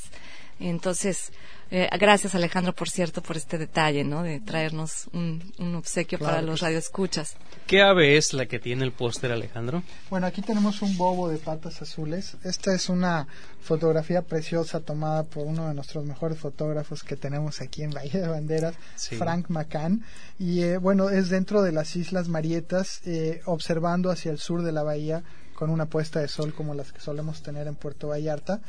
Entonces 0.61 1.33
eh, 1.71 1.89
gracias 1.99 2.35
Alejandro, 2.35 2.73
por 2.75 2.89
cierto, 2.89 3.23
por 3.23 3.37
este 3.37 3.59
detalle, 3.59 4.05
¿no? 4.05 4.23
De 4.23 4.41
traernos 4.41 5.09
un, 5.13 5.53
obsequio 5.77 6.19
para 6.19 6.41
los 6.41 6.61
radioescuchas. 6.61 7.37
¿Qué 7.67 7.83
ave 7.83 8.17
es 8.17 8.33
la 8.33 8.47
que 8.47 8.59
tiene 8.59 8.85
el 8.85 8.93
póster, 8.93 9.33
Alejandro? 9.33 9.83
Bueno, 10.09 10.27
aquí 10.27 10.41
tenemos 10.41 10.81
un 10.81 10.97
bobo 10.97 11.29
de 11.29 11.39
patas 11.39 11.83
azules. 11.83 12.37
Esta 12.45 12.75
es 12.75 12.89
una 12.89 13.27
fotografía 13.61 14.23
preciosa 14.23 14.81
tomada 14.81 15.25
por 15.25 15.47
uno 15.47 15.69
de 15.69 15.75
nuestros 15.75 16.05
mejores 16.05 16.39
fotógrafos 16.39 17.05
que 17.05 17.17
tenemos 17.17 17.61
aquí 17.61 17.83
en 17.83 17.91
Bahía 17.91 18.21
de 18.21 18.29
Banderas, 18.29 18.75
Frank 18.97 19.51
McCann. 19.51 20.03
Y 20.39 20.63
eh, 20.63 20.79
bueno, 20.79 21.11
es 21.11 21.29
dentro 21.29 21.63
de 21.63 21.73
las 21.73 21.97
Islas 21.97 22.29
Marietas, 22.29 23.03
eh, 23.05 23.43
observando 23.45 24.11
hacia 24.11 24.31
el 24.31 24.39
sur 24.39 24.63
de 24.63 24.73
la 24.73 24.83
bahía 24.83 25.23
con 25.59 25.71
una 25.71 25.87
puesta 25.87 26.21
de 26.21 26.29
sol 26.29 26.55
como 26.55 26.73
las 26.73 26.93
que 26.93 27.01
solemos 27.01 27.43
tener 27.43 27.67
en 27.67 27.75
Puerto 27.75 28.07
Vallarta 28.07 28.61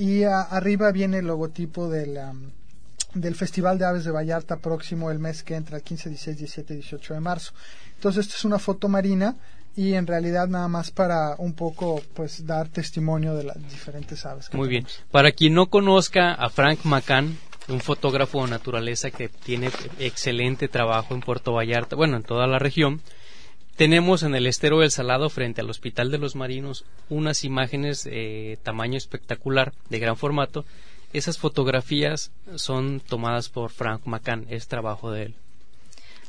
y 0.00 0.24
arriba 0.24 0.90
viene 0.92 1.18
el 1.18 1.26
logotipo 1.26 1.90
del, 1.90 2.18
del 3.12 3.34
Festival 3.34 3.78
de 3.78 3.84
Aves 3.84 4.04
de 4.04 4.10
Vallarta 4.10 4.56
próximo 4.56 5.10
el 5.10 5.18
mes 5.18 5.42
que 5.42 5.54
entra, 5.54 5.76
el 5.76 5.82
15, 5.82 6.08
16, 6.08 6.38
17 6.38 6.74
18 6.74 7.14
de 7.14 7.20
marzo. 7.20 7.52
Entonces, 7.96 8.24
esta 8.24 8.36
es 8.38 8.44
una 8.46 8.58
foto 8.58 8.88
marina 8.88 9.36
y 9.76 9.92
en 9.92 10.06
realidad 10.06 10.48
nada 10.48 10.68
más 10.68 10.90
para 10.90 11.34
un 11.36 11.52
poco 11.52 12.02
pues 12.14 12.46
dar 12.46 12.68
testimonio 12.68 13.34
de 13.34 13.44
las 13.44 13.56
diferentes 13.70 14.24
aves. 14.24 14.48
Muy 14.54 14.70
bien. 14.70 14.86
Para 15.10 15.32
quien 15.32 15.52
no 15.52 15.66
conozca 15.66 16.32
a 16.32 16.48
Frank 16.48 16.78
McCann, 16.84 17.36
un 17.68 17.80
fotógrafo 17.80 18.42
de 18.42 18.52
naturaleza 18.52 19.10
que 19.10 19.28
tiene 19.28 19.70
excelente 19.98 20.68
trabajo 20.68 21.12
en 21.12 21.20
Puerto 21.20 21.52
Vallarta, 21.52 21.94
bueno, 21.94 22.16
en 22.16 22.22
toda 22.22 22.46
la 22.46 22.58
región, 22.58 23.02
tenemos 23.80 24.24
en 24.24 24.34
el 24.34 24.46
estero 24.46 24.80
del 24.80 24.90
Salado, 24.90 25.30
frente 25.30 25.62
al 25.62 25.70
Hospital 25.70 26.10
de 26.10 26.18
los 26.18 26.36
Marinos, 26.36 26.84
unas 27.08 27.44
imágenes 27.44 28.04
de 28.04 28.58
tamaño 28.62 28.98
espectacular, 28.98 29.72
de 29.88 29.98
gran 29.98 30.18
formato. 30.18 30.66
Esas 31.14 31.38
fotografías 31.38 32.30
son 32.56 33.00
tomadas 33.00 33.48
por 33.48 33.70
Frank 33.70 34.02
McCann, 34.04 34.44
es 34.50 34.68
trabajo 34.68 35.10
de 35.10 35.22
él. 35.22 35.34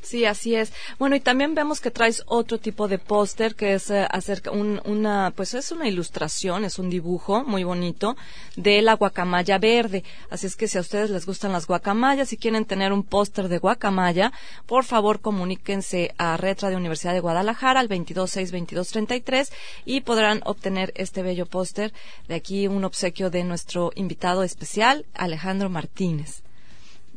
Sí, 0.02 0.24
así 0.24 0.56
es. 0.56 0.72
Bueno, 0.98 1.14
y 1.14 1.20
también 1.20 1.54
vemos 1.54 1.80
que 1.80 1.92
traes 1.92 2.24
otro 2.26 2.58
tipo 2.58 2.88
de 2.88 2.98
póster 2.98 3.54
que 3.54 3.74
es 3.74 3.88
eh, 3.88 4.04
acerca 4.10 4.50
una, 4.50 5.32
pues 5.34 5.54
es 5.54 5.70
una 5.70 5.88
ilustración, 5.88 6.64
es 6.64 6.80
un 6.80 6.90
dibujo 6.90 7.44
muy 7.44 7.62
bonito 7.62 8.16
de 8.56 8.82
la 8.82 8.94
guacamaya 8.94 9.58
verde. 9.58 10.02
Así 10.28 10.48
es 10.48 10.56
que 10.56 10.66
si 10.66 10.76
a 10.76 10.80
ustedes 10.80 11.10
les 11.10 11.24
gustan 11.24 11.52
las 11.52 11.68
guacamayas 11.68 12.32
y 12.32 12.36
quieren 12.36 12.64
tener 12.64 12.92
un 12.92 13.04
póster 13.04 13.48
de 13.48 13.58
guacamaya, 13.58 14.32
por 14.66 14.84
favor 14.84 15.20
comuníquense 15.20 16.12
a 16.18 16.36
Retra 16.36 16.68
de 16.68 16.76
Universidad 16.76 17.12
de 17.12 17.20
Guadalajara 17.20 17.78
al 17.78 17.88
226-2233 17.88 19.52
y 19.84 20.00
podrán 20.00 20.42
obtener 20.44 20.92
este 20.96 21.22
bello 21.22 21.46
póster. 21.46 21.92
De 22.26 22.34
aquí 22.34 22.66
un 22.66 22.84
obsequio 22.84 23.30
de 23.30 23.44
nuestro 23.44 23.92
invitado 23.94 24.42
especial, 24.42 25.06
Alejandro 25.14 25.70
Martínez. 25.70 26.42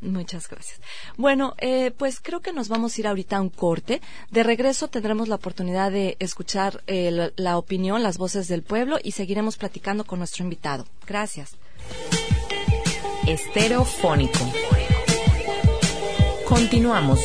Muchas 0.01 0.49
gracias. 0.49 0.79
Bueno, 1.17 1.55
eh, 1.57 1.91
pues 1.97 2.19
creo 2.19 2.41
que 2.41 2.53
nos 2.53 2.67
vamos 2.67 2.95
a 2.95 3.01
ir 3.01 3.07
ahorita 3.07 3.37
a 3.37 3.41
un 3.41 3.49
corte. 3.49 4.01
De 4.29 4.43
regreso 4.43 4.87
tendremos 4.87 5.27
la 5.27 5.35
oportunidad 5.35 5.91
de 5.91 6.15
escuchar 6.19 6.83
eh, 6.87 7.11
la, 7.11 7.31
la 7.35 7.57
opinión, 7.57 8.03
las 8.03 8.17
voces 8.17 8.47
del 8.47 8.61
pueblo 8.61 8.99
y 9.03 9.11
seguiremos 9.11 9.57
platicando 9.57 10.03
con 10.03 10.19
nuestro 10.19 10.43
invitado. 10.43 10.85
Gracias. 11.07 11.55
Estereofónico. 13.25 14.39
Continuamos. 16.47 17.19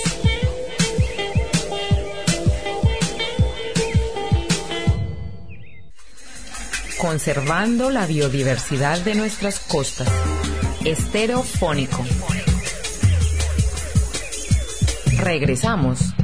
Conservando 6.99 7.91
la 7.91 8.07
biodiversidad 8.07 8.99
de 9.01 9.15
nuestras 9.15 9.59
costas. 9.61 10.09
Estereofónico. 10.85 12.05
Regresamos. 15.21 16.15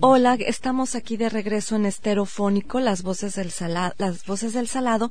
Hola, 0.00 0.34
estamos 0.34 0.94
aquí 0.94 1.16
de 1.16 1.28
regreso 1.28 1.76
en 1.76 1.86
Esterofónico, 1.86 2.80
las 2.80 3.02
voces 3.02 3.34
del 3.34 3.50
salado, 3.50 3.94
las 3.98 4.24
voces 4.24 4.52
del 4.52 4.68
salado, 4.68 5.10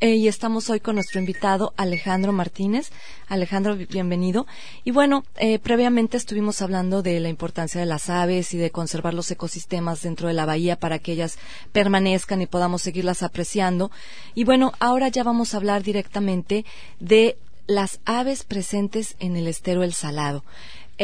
y 0.00 0.28
estamos 0.28 0.70
hoy 0.70 0.80
con 0.80 0.94
nuestro 0.94 1.20
invitado 1.20 1.74
Alejandro 1.76 2.32
Martínez. 2.32 2.90
Alejandro, 3.28 3.76
bienvenido. 3.76 4.46
Y 4.84 4.92
bueno, 4.92 5.24
eh, 5.36 5.58
previamente 5.58 6.16
estuvimos 6.16 6.62
hablando 6.62 7.02
de 7.02 7.20
la 7.20 7.28
importancia 7.28 7.80
de 7.80 7.86
las 7.86 8.08
aves 8.10 8.54
y 8.54 8.58
de 8.58 8.70
conservar 8.70 9.14
los 9.14 9.30
ecosistemas 9.30 10.02
dentro 10.02 10.28
de 10.28 10.34
la 10.34 10.46
bahía 10.46 10.76
para 10.76 10.98
que 10.98 11.12
ellas 11.12 11.38
permanezcan 11.72 12.42
y 12.42 12.46
podamos 12.46 12.82
seguirlas 12.82 13.22
apreciando. 13.22 13.90
Y 14.34 14.44
bueno, 14.44 14.72
ahora 14.78 15.08
ya 15.08 15.24
vamos 15.24 15.52
a 15.52 15.58
hablar 15.58 15.82
directamente 15.82 16.64
de 17.00 17.36
las 17.66 18.00
aves 18.04 18.44
presentes 18.44 19.16
en 19.18 19.36
el 19.36 19.46
estero 19.46 19.82
El 19.82 19.94
Salado. 19.94 20.44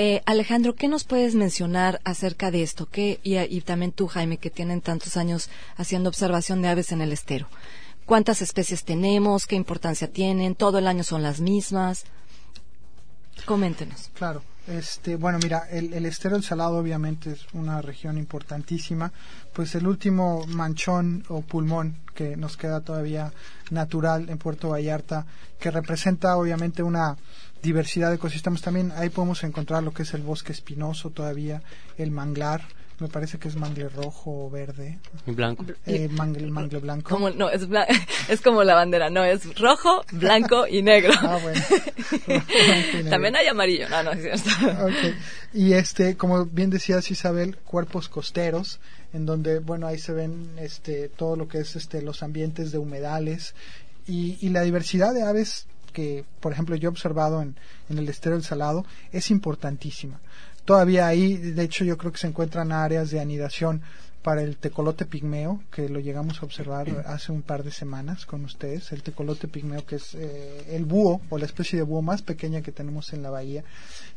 Eh, 0.00 0.22
Alejandro, 0.26 0.76
¿qué 0.76 0.86
nos 0.86 1.02
puedes 1.02 1.34
mencionar 1.34 2.00
acerca 2.04 2.52
de 2.52 2.62
esto? 2.62 2.86
¿Qué, 2.88 3.18
y, 3.24 3.60
también 3.62 3.90
tú, 3.90 4.06
Jaime, 4.06 4.36
que 4.36 4.48
tienen 4.48 4.80
tantos 4.80 5.16
años 5.16 5.50
haciendo 5.76 6.08
observación 6.08 6.62
de 6.62 6.68
aves 6.68 6.92
en 6.92 7.00
el 7.00 7.10
estero. 7.10 7.48
¿Cuántas 8.06 8.40
especies 8.40 8.84
tenemos? 8.84 9.48
¿Qué 9.48 9.56
importancia 9.56 10.06
tienen? 10.08 10.54
¿Todo 10.54 10.78
el 10.78 10.86
año 10.86 11.02
son 11.02 11.24
las 11.24 11.40
mismas? 11.40 12.04
Coméntenos. 13.44 14.12
Claro. 14.14 14.40
Este, 14.68 15.16
bueno, 15.16 15.40
mira, 15.42 15.66
el, 15.68 15.92
el 15.92 16.06
estero 16.06 16.36
del 16.36 16.44
Salado 16.44 16.76
obviamente 16.76 17.32
es 17.32 17.46
una 17.52 17.82
región 17.82 18.18
importantísima. 18.18 19.10
Pues 19.52 19.74
el 19.74 19.88
último 19.88 20.46
manchón 20.46 21.24
o 21.28 21.40
pulmón 21.40 21.96
que 22.14 22.36
nos 22.36 22.56
queda 22.56 22.82
todavía 22.82 23.32
natural 23.70 24.30
en 24.30 24.38
Puerto 24.38 24.68
Vallarta, 24.68 25.26
que 25.58 25.72
representa 25.72 26.36
obviamente 26.36 26.84
una 26.84 27.16
diversidad 27.62 28.10
de 28.10 28.16
ecosistemas 28.16 28.62
también. 28.62 28.92
Ahí 28.96 29.08
podemos 29.08 29.42
encontrar 29.44 29.82
lo 29.82 29.92
que 29.92 30.02
es 30.02 30.14
el 30.14 30.22
bosque 30.22 30.52
espinoso 30.52 31.10
todavía, 31.10 31.62
el 31.96 32.10
manglar, 32.10 32.62
me 33.00 33.06
parece 33.06 33.38
que 33.38 33.46
es 33.46 33.54
mangle 33.54 33.88
rojo 33.88 34.46
o 34.46 34.50
verde. 34.50 34.98
Blanco. 35.26 35.64
Eh, 35.86 36.08
mangle, 36.08 36.50
mangle 36.50 36.80
blanco. 36.80 37.10
Como, 37.10 37.30
no, 37.30 37.48
es, 37.48 37.68
es 38.28 38.40
como 38.40 38.64
la 38.64 38.74
bandera, 38.74 39.08
no, 39.08 39.24
es 39.24 39.56
rojo, 39.56 40.04
blanco 40.10 40.66
y 40.66 40.82
negro. 40.82 41.12
Ah, 41.20 41.38
bueno. 41.40 41.60
También 43.10 43.36
hay 43.36 43.46
amarillo, 43.46 43.88
no, 43.88 44.02
no 44.02 44.12
es 44.12 44.42
cierto. 44.42 44.84
Okay. 44.84 45.14
Y 45.54 45.74
este, 45.74 46.16
como 46.16 46.46
bien 46.46 46.70
decías 46.70 47.10
Isabel, 47.10 47.56
cuerpos 47.58 48.08
costeros, 48.08 48.80
en 49.12 49.26
donde, 49.26 49.60
bueno, 49.60 49.86
ahí 49.86 49.98
se 49.98 50.12
ven 50.12 50.50
este, 50.58 51.08
todo 51.08 51.36
lo 51.36 51.46
que 51.46 51.58
es 51.58 51.76
este, 51.76 52.02
los 52.02 52.24
ambientes 52.24 52.72
de 52.72 52.78
humedales 52.78 53.54
y, 54.06 54.38
y 54.40 54.48
la 54.48 54.62
diversidad 54.62 55.14
de 55.14 55.22
aves 55.22 55.68
que, 55.98 56.24
por 56.38 56.52
ejemplo, 56.52 56.76
yo 56.76 56.86
he 56.86 56.92
observado 56.92 57.42
en, 57.42 57.56
en 57.90 57.98
el 57.98 58.08
estero 58.08 58.36
del 58.36 58.44
Salado 58.44 58.86
es 59.10 59.32
importantísima. 59.32 60.20
Todavía 60.64 61.08
ahí, 61.08 61.36
de 61.36 61.64
hecho, 61.64 61.84
yo 61.84 61.98
creo 61.98 62.12
que 62.12 62.18
se 62.18 62.28
encuentran 62.28 62.70
áreas 62.70 63.10
de 63.10 63.18
anidación 63.18 63.82
para 64.22 64.42
el 64.42 64.58
tecolote 64.58 65.06
pigmeo, 65.06 65.60
que 65.72 65.88
lo 65.88 65.98
llegamos 65.98 66.40
a 66.40 66.46
observar 66.46 66.86
hace 67.06 67.32
un 67.32 67.42
par 67.42 67.64
de 67.64 67.72
semanas 67.72 68.26
con 68.26 68.44
ustedes, 68.44 68.92
el 68.92 69.02
tecolote 69.02 69.48
pigmeo, 69.48 69.84
que 69.84 69.96
es 69.96 70.14
eh, 70.14 70.76
el 70.76 70.84
búho 70.84 71.20
o 71.30 71.38
la 71.38 71.46
especie 71.46 71.76
de 71.76 71.82
búho 71.82 72.00
más 72.00 72.22
pequeña 72.22 72.62
que 72.62 72.70
tenemos 72.70 73.12
en 73.12 73.24
la 73.24 73.30
bahía. 73.30 73.64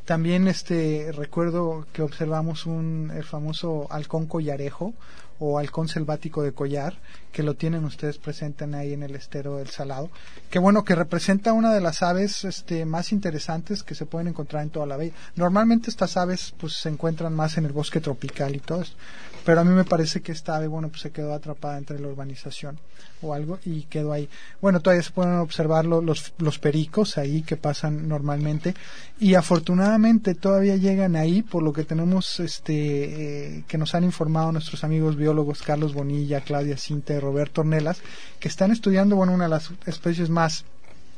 También 0.05 0.47
este 0.47 1.11
recuerdo 1.13 1.87
que 1.93 2.03
observamos 2.03 2.67
un 2.67 3.11
el 3.15 3.23
famoso 3.23 3.87
halcón 3.89 4.27
collarejo 4.27 4.93
o 5.43 5.57
halcón 5.57 5.87
selvático 5.87 6.43
de 6.43 6.53
collar, 6.53 6.93
que 7.31 7.41
lo 7.41 7.55
tienen 7.55 7.83
ustedes 7.83 8.19
presenten 8.19 8.75
ahí 8.75 8.93
en 8.93 9.01
el 9.01 9.15
estero 9.15 9.57
del 9.57 9.69
Salado, 9.69 10.11
que 10.51 10.59
bueno, 10.59 10.83
que 10.83 10.93
representa 10.93 11.51
una 11.51 11.73
de 11.73 11.81
las 11.81 12.03
aves 12.03 12.45
este, 12.45 12.85
más 12.85 13.11
interesantes 13.11 13.81
que 13.81 13.95
se 13.95 14.05
pueden 14.05 14.27
encontrar 14.27 14.61
en 14.61 14.69
toda 14.69 14.85
la 14.85 14.97
bahía. 14.97 15.13
Normalmente 15.35 15.89
estas 15.89 16.15
aves 16.15 16.53
pues 16.59 16.73
se 16.73 16.89
encuentran 16.89 17.33
más 17.33 17.57
en 17.57 17.65
el 17.65 17.71
bosque 17.71 17.99
tropical 17.99 18.55
y 18.55 18.59
todo 18.59 18.83
esto, 18.83 18.95
pero 19.43 19.61
a 19.61 19.63
mí 19.63 19.73
me 19.73 19.83
parece 19.83 20.21
que 20.21 20.31
esta 20.31 20.55
ave, 20.55 20.67
bueno, 20.67 20.89
pues 20.89 21.01
se 21.01 21.11
quedó 21.11 21.33
atrapada 21.33 21.79
entre 21.79 21.99
la 21.99 22.07
urbanización 22.07 22.77
o 23.21 23.33
algo 23.33 23.59
y 23.65 23.83
quedó 23.83 24.13
ahí. 24.13 24.29
Bueno, 24.61 24.79
todavía 24.79 25.03
se 25.03 25.11
pueden 25.11 25.35
observar 25.35 25.85
los, 25.85 26.33
los 26.37 26.59
pericos 26.59 27.17
ahí 27.17 27.41
que 27.41 27.57
pasan 27.57 28.07
normalmente 28.07 28.73
y 29.19 29.35
afortunadamente 29.35 30.35
todavía 30.35 30.75
llegan 30.75 31.15
ahí 31.15 31.41
por 31.41 31.63
lo 31.63 31.73
que 31.73 31.83
tenemos 31.83 32.39
este 32.39 33.57
eh, 33.57 33.63
que 33.67 33.77
nos 33.77 33.95
han 33.95 34.03
informado 34.03 34.51
nuestros 34.51 34.83
amigos 34.83 35.15
biólogos 35.15 35.61
Carlos 35.61 35.93
Bonilla, 35.93 36.41
Claudia 36.41 36.77
Cinta 36.77 37.13
y 37.13 37.19
Roberto 37.19 37.61
Ornelas 37.61 38.01
que 38.39 38.47
están 38.47 38.71
estudiando 38.71 39.15
bueno 39.15 39.33
una 39.33 39.45
de 39.45 39.51
las 39.51 39.71
especies 39.85 40.29
más 40.29 40.65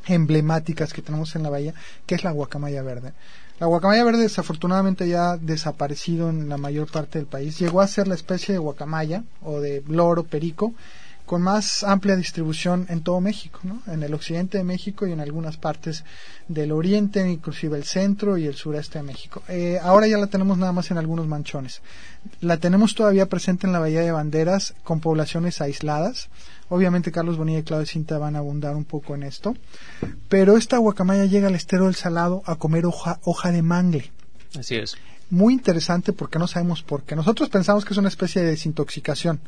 emblemáticas 0.07 0.91
que 0.91 1.01
tenemos 1.01 1.35
en 1.35 1.43
la 1.43 1.49
bahía 1.49 1.73
que 2.05 2.15
es 2.15 2.23
la 2.23 2.31
guacamaya 2.31 2.81
verde. 2.83 3.13
La 3.59 3.67
guacamaya 3.67 4.03
verde 4.03 4.23
desafortunadamente 4.23 5.07
ya 5.07 5.31
ha 5.31 5.37
desaparecido 5.37 6.29
en 6.29 6.49
la 6.49 6.57
mayor 6.57 6.91
parte 6.91 7.19
del 7.19 7.27
país. 7.27 7.59
Llegó 7.59 7.81
a 7.81 7.87
ser 7.87 8.07
la 8.07 8.15
especie 8.15 8.53
de 8.53 8.59
guacamaya 8.59 9.23
o 9.41 9.59
de 9.61 9.83
loro 9.87 10.23
perico 10.23 10.73
con 11.25 11.41
más 11.41 11.83
amplia 11.83 12.15
distribución 12.15 12.85
en 12.89 13.01
todo 13.01 13.21
México, 13.21 13.59
¿no? 13.63 13.81
en 13.87 14.03
el 14.03 14.13
occidente 14.13 14.57
de 14.57 14.63
México 14.63 15.07
y 15.07 15.13
en 15.13 15.21
algunas 15.21 15.57
partes 15.57 16.03
del 16.47 16.71
oriente, 16.71 17.27
inclusive 17.27 17.77
el 17.77 17.85
centro 17.85 18.37
y 18.37 18.45
el 18.45 18.55
sureste 18.55 18.99
de 18.99 19.03
México. 19.03 19.41
Eh, 19.47 19.79
ahora 19.81 20.07
ya 20.07 20.17
la 20.17 20.27
tenemos 20.27 20.57
nada 20.57 20.73
más 20.73 20.91
en 20.91 20.97
algunos 20.97 21.27
manchones. 21.27 21.81
La 22.41 22.57
tenemos 22.57 22.93
todavía 22.93 23.27
presente 23.27 23.67
en 23.67 23.73
la 23.73 23.79
Bahía 23.79 24.01
de 24.01 24.11
Banderas 24.11 24.73
con 24.83 24.99
poblaciones 24.99 25.61
aisladas. 25.61 26.29
Obviamente 26.69 27.11
Carlos 27.11 27.37
Bonilla 27.37 27.59
y 27.59 27.63
Claudio 27.63 27.85
Cinta 27.85 28.17
van 28.17 28.35
a 28.35 28.39
abundar 28.39 28.75
un 28.75 28.85
poco 28.85 29.15
en 29.15 29.23
esto. 29.23 29.55
Pero 30.27 30.57
esta 30.57 30.77
guacamaya 30.77 31.25
llega 31.25 31.47
al 31.47 31.55
estero 31.55 31.85
del 31.85 31.95
Salado 31.95 32.43
a 32.45 32.57
comer 32.57 32.85
hoja, 32.85 33.19
hoja 33.23 33.51
de 33.51 33.61
mangle. 33.61 34.11
Así 34.57 34.75
es. 34.75 34.97
Muy 35.29 35.53
interesante 35.53 36.13
porque 36.13 36.37
no 36.37 36.47
sabemos 36.47 36.83
por 36.83 37.03
qué. 37.03 37.15
Nosotros 37.15 37.49
pensamos 37.49 37.85
que 37.85 37.93
es 37.93 37.97
una 37.97 38.09
especie 38.09 38.41
de 38.41 38.49
desintoxicación 38.49 39.39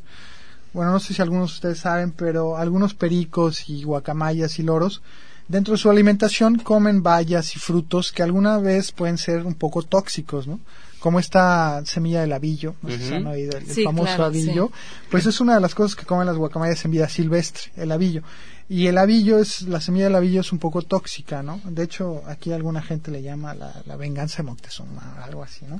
bueno, 0.75 0.91
no 0.91 0.99
sé 0.99 1.13
si 1.13 1.21
algunos 1.21 1.51
de 1.51 1.55
ustedes 1.55 1.79
saben, 1.79 2.11
pero 2.11 2.57
algunos 2.57 2.93
pericos 2.93 3.69
y 3.69 3.83
guacamayas 3.83 4.59
y 4.59 4.63
loros, 4.63 5.01
dentro 5.47 5.71
de 5.71 5.77
su 5.77 5.89
alimentación 5.89 6.57
comen 6.59 7.01
bayas 7.01 7.55
y 7.55 7.59
frutos 7.59 8.11
que 8.11 8.23
alguna 8.23 8.57
vez 8.57 8.91
pueden 8.91 9.17
ser 9.17 9.45
un 9.45 9.53
poco 9.53 9.83
tóxicos, 9.83 10.47
¿no? 10.47 10.59
Como 10.99 11.19
esta 11.19 11.85
semilla 11.85 12.21
del 12.21 12.33
avillo, 12.33 12.75
no 12.81 12.89
sé 12.89 12.97
si 12.97 13.13
han 13.13 13.27
oído, 13.27 13.57
el, 13.57 13.65
famoso 13.65 14.23
avillo, 14.23 14.69
pues 15.09 15.25
es 15.25 15.39
una 15.39 15.55
de 15.55 15.61
las 15.61 15.75
cosas 15.75 15.95
que 15.95 16.05
comen 16.05 16.25
las 16.25 16.35
guacamayas 16.35 16.83
en 16.83 16.91
vida 16.91 17.07
silvestre, 17.07 17.71
el 17.77 17.91
avillo. 17.91 18.23
Y 18.67 18.87
el 18.87 18.97
avillo 18.97 19.39
es, 19.39 19.61
la 19.61 19.79
semilla 19.79 20.05
del 20.05 20.15
avillo 20.15 20.41
es 20.41 20.51
un 20.51 20.57
poco 20.59 20.81
tóxica, 20.81 21.41
¿no? 21.41 21.61
De 21.63 21.83
hecho, 21.83 22.23
aquí 22.27 22.51
alguna 22.51 22.81
gente 22.81 23.11
le 23.11 23.21
llama 23.21 23.53
la, 23.53 23.81
la 23.85 23.95
venganza 23.95 24.37
de 24.37 24.43
Montezuma, 24.43 25.23
algo 25.23 25.43
así, 25.43 25.65
¿no? 25.69 25.79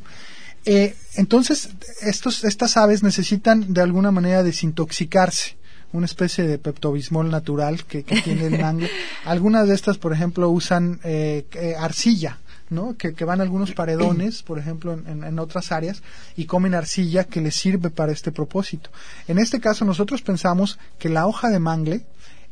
Eh, 0.66 0.96
entonces, 1.16 1.70
estos, 2.02 2.44
estas 2.44 2.78
aves 2.78 3.04
necesitan 3.04 3.74
de 3.74 3.82
alguna 3.82 4.12
manera 4.12 4.44
desintoxicarse 4.44 5.58
una 5.94 6.06
especie 6.06 6.46
de 6.46 6.58
peptobismol 6.58 7.30
natural 7.30 7.86
que, 7.86 8.04
tiene 8.04 8.48
el 8.48 8.60
mangle. 8.60 8.90
Algunas 9.26 9.68
de 9.68 9.76
estas, 9.76 9.98
por 9.98 10.12
ejemplo, 10.12 10.50
usan 10.50 11.00
eh, 11.04 11.46
eh, 11.54 11.76
arcilla 11.78 12.40
¿no? 12.70 12.98
Que, 12.98 13.14
que 13.14 13.26
van 13.26 13.40
a 13.40 13.44
algunos 13.44 13.74
paredones, 13.74 14.42
por 14.42 14.58
ejemplo, 14.58 14.94
en, 14.94 15.24
en, 15.24 15.38
otras 15.38 15.72
áreas, 15.72 16.02
y 16.36 16.46
comen 16.46 16.74
arcilla 16.74 17.26
que 17.26 17.40
les 17.40 17.56
sirve 17.56 17.92
para 17.92 18.12
este 18.12 18.32
propósito. 18.32 18.90
En 19.28 19.38
este 19.38 19.60
caso, 19.60 19.86
nosotros 19.86 20.24
pensamos 20.24 20.80
que 20.98 21.10
la 21.10 21.28
hoja 21.28 21.50
de 21.50 21.60
mangle 21.60 22.02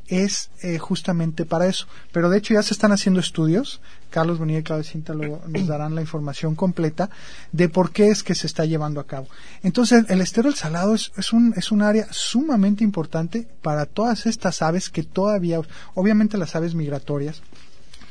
es 0.07 0.49
eh, 0.61 0.77
justamente 0.77 1.45
para 1.45 1.67
eso. 1.67 1.87
Pero 2.11 2.29
de 2.29 2.37
hecho 2.37 2.53
ya 2.53 2.63
se 2.63 2.73
están 2.73 2.91
haciendo 2.91 3.19
estudios, 3.19 3.81
Carlos 4.09 4.37
Bonilla 4.37 4.59
y 4.59 4.63
Claudia 4.63 4.89
Cinta 4.89 5.13
luego 5.13 5.41
nos 5.47 5.67
darán 5.67 5.95
la 5.95 6.01
información 6.01 6.55
completa 6.55 7.09
de 7.51 7.69
por 7.69 7.91
qué 7.91 8.09
es 8.09 8.23
que 8.23 8.35
se 8.35 8.47
está 8.47 8.65
llevando 8.65 8.99
a 8.99 9.07
cabo. 9.07 9.27
Entonces, 9.63 10.05
el 10.09 10.21
estero 10.21 10.51
salado 10.51 10.93
es, 10.93 11.11
es, 11.17 11.33
un, 11.33 11.53
es 11.57 11.71
un 11.71 11.81
área 11.81 12.07
sumamente 12.11 12.83
importante 12.83 13.47
para 13.61 13.85
todas 13.85 14.25
estas 14.25 14.61
aves 14.61 14.89
que 14.89 15.03
todavía, 15.03 15.59
obviamente 15.95 16.37
las 16.37 16.55
aves 16.55 16.75
migratorias, 16.75 17.41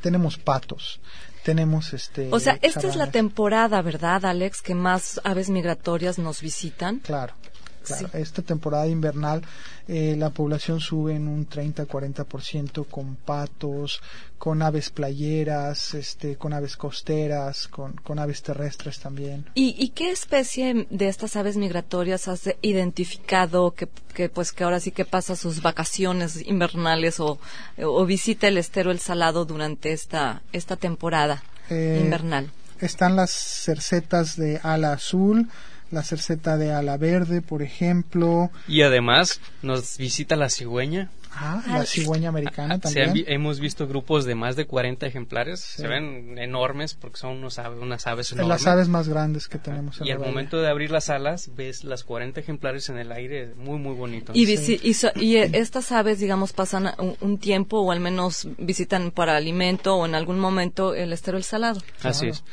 tenemos 0.00 0.36
patos, 0.38 1.00
tenemos 1.44 1.92
este 1.92 2.28
o 2.32 2.40
sea 2.40 2.58
esta 2.62 2.86
es 2.86 2.96
la 2.96 3.10
temporada 3.10 3.82
verdad 3.82 4.24
Alex 4.24 4.62
que 4.62 4.74
más 4.74 5.20
aves 5.24 5.50
migratorias 5.50 6.18
nos 6.18 6.40
visitan 6.40 7.00
claro 7.00 7.34
Claro, 7.82 8.10
esta 8.12 8.42
temporada 8.42 8.86
invernal 8.86 9.42
eh, 9.88 10.14
la 10.16 10.30
población 10.30 10.80
sube 10.80 11.14
en 11.14 11.26
un 11.26 11.48
30-40% 11.48 12.86
con 12.88 13.16
patos, 13.16 14.00
con 14.38 14.62
aves 14.62 14.90
playeras, 14.90 15.94
este, 15.94 16.36
con 16.36 16.52
aves 16.52 16.76
costeras, 16.76 17.66
con, 17.66 17.94
con 17.94 18.18
aves 18.18 18.42
terrestres 18.42 19.00
también. 19.00 19.46
¿Y, 19.54 19.74
¿Y, 19.76 19.88
qué 19.90 20.10
especie 20.10 20.86
de 20.88 21.08
estas 21.08 21.36
aves 21.36 21.56
migratorias 21.56 22.28
has 22.28 22.48
identificado 22.62 23.72
que, 23.72 23.88
que, 24.14 24.28
pues 24.28 24.52
que 24.52 24.64
ahora 24.64 24.80
sí 24.80 24.92
que 24.92 25.04
pasa 25.04 25.34
sus 25.34 25.62
vacaciones 25.62 26.40
invernales 26.46 27.18
o, 27.18 27.38
o 27.82 28.06
visita 28.06 28.48
el 28.48 28.58
estero 28.58 28.92
El 28.92 29.00
Salado 29.00 29.44
durante 29.44 29.92
esta, 29.92 30.42
esta 30.52 30.76
temporada 30.76 31.42
eh, 31.70 32.00
invernal? 32.02 32.50
Están 32.80 33.16
las 33.16 33.30
cercetas 33.30 34.36
de 34.36 34.60
ala 34.62 34.92
azul, 34.92 35.48
la 35.92 36.02
cerceta 36.02 36.56
de 36.56 36.72
ala 36.72 36.96
verde, 36.96 37.42
por 37.42 37.62
ejemplo. 37.62 38.50
Y 38.66 38.82
además 38.82 39.40
nos 39.62 39.98
visita 39.98 40.36
la 40.36 40.48
cigüeña. 40.48 41.10
Ah, 41.34 41.62
la 41.66 41.86
cigüeña 41.86 42.28
americana 42.28 42.78
también. 42.78 43.24
hemos 43.26 43.58
visto 43.58 43.86
grupos 43.88 44.24
de 44.24 44.34
más 44.34 44.54
de 44.54 44.66
40 44.66 45.06
ejemplares. 45.06 45.60
Se 45.60 45.88
ven 45.88 46.38
enormes 46.38 46.94
porque 46.94 47.18
son 47.18 47.38
unos 47.38 47.58
unas 47.58 48.06
aves 48.06 48.32
enormes. 48.32 48.48
Las 48.48 48.66
aves 48.66 48.88
más 48.88 49.08
grandes 49.08 49.48
que 49.48 49.58
tenemos 49.58 50.00
en 50.00 50.06
Y 50.06 50.10
al 50.10 50.18
momento 50.18 50.60
de 50.60 50.68
abrir 50.68 50.90
las 50.90 51.08
alas, 51.08 51.50
ves 51.56 51.84
las 51.84 52.04
40 52.04 52.40
ejemplares 52.40 52.88
en 52.90 52.98
el 52.98 53.12
aire. 53.12 53.54
Muy, 53.56 53.78
muy 53.78 53.94
bonito. 53.94 54.32
Y, 54.34 54.44
y, 54.44 55.36
estas 55.36 55.92
aves, 55.92 56.18
digamos, 56.20 56.52
pasan 56.52 56.92
un, 57.20 57.38
tiempo 57.38 57.80
o 57.80 57.90
al 57.90 58.00
menos 58.00 58.46
visitan 58.58 59.10
para 59.10 59.36
alimento 59.36 59.96
o 59.96 60.06
en 60.06 60.14
algún 60.14 60.38
momento 60.38 60.94
el 60.94 61.12
estero 61.12 61.38
el 61.38 61.44
salado. 61.44 61.80
Así 62.02 62.28
es. 62.28 62.44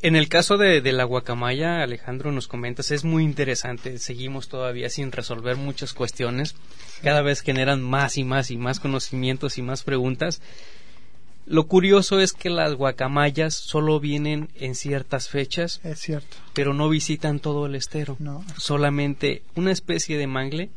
En 0.00 0.16
el 0.16 0.28
caso 0.28 0.56
de, 0.56 0.80
de, 0.80 0.92
la 0.92 1.04
guacamaya, 1.04 1.82
Alejandro, 1.82 2.32
nos 2.32 2.48
comentas, 2.48 2.90
es 2.90 3.04
muy 3.04 3.24
interesante. 3.24 3.98
Seguimos 3.98 4.48
todavía 4.48 4.88
sin 4.88 5.12
resolver 5.12 5.56
muchas 5.56 5.92
cuestiones. 5.92 6.54
Cada 7.02 7.22
vez 7.22 7.40
generan 7.40 7.82
más 7.82 8.16
y 8.16 8.24
más 8.24 8.50
y 8.50 8.56
más 8.56 8.80
conocimientos 8.80 9.58
y 9.58 9.62
más 9.62 9.82
preguntas. 9.82 10.40
Lo 11.46 11.66
curioso 11.66 12.20
es 12.20 12.32
que 12.32 12.50
las 12.50 12.74
guacamayas 12.74 13.54
solo 13.54 13.98
vienen 13.98 14.48
en 14.54 14.74
ciertas 14.74 15.28
fechas. 15.28 15.80
Es 15.82 15.98
cierto. 15.98 16.36
Pero 16.52 16.72
no 16.72 16.88
visitan 16.88 17.40
todo 17.40 17.66
el 17.66 17.74
estero. 17.74 18.16
No. 18.20 18.44
Solamente 18.56 19.42
una 19.56 19.72
especie 19.72 20.16
de 20.18 20.28
mangle 20.28 20.70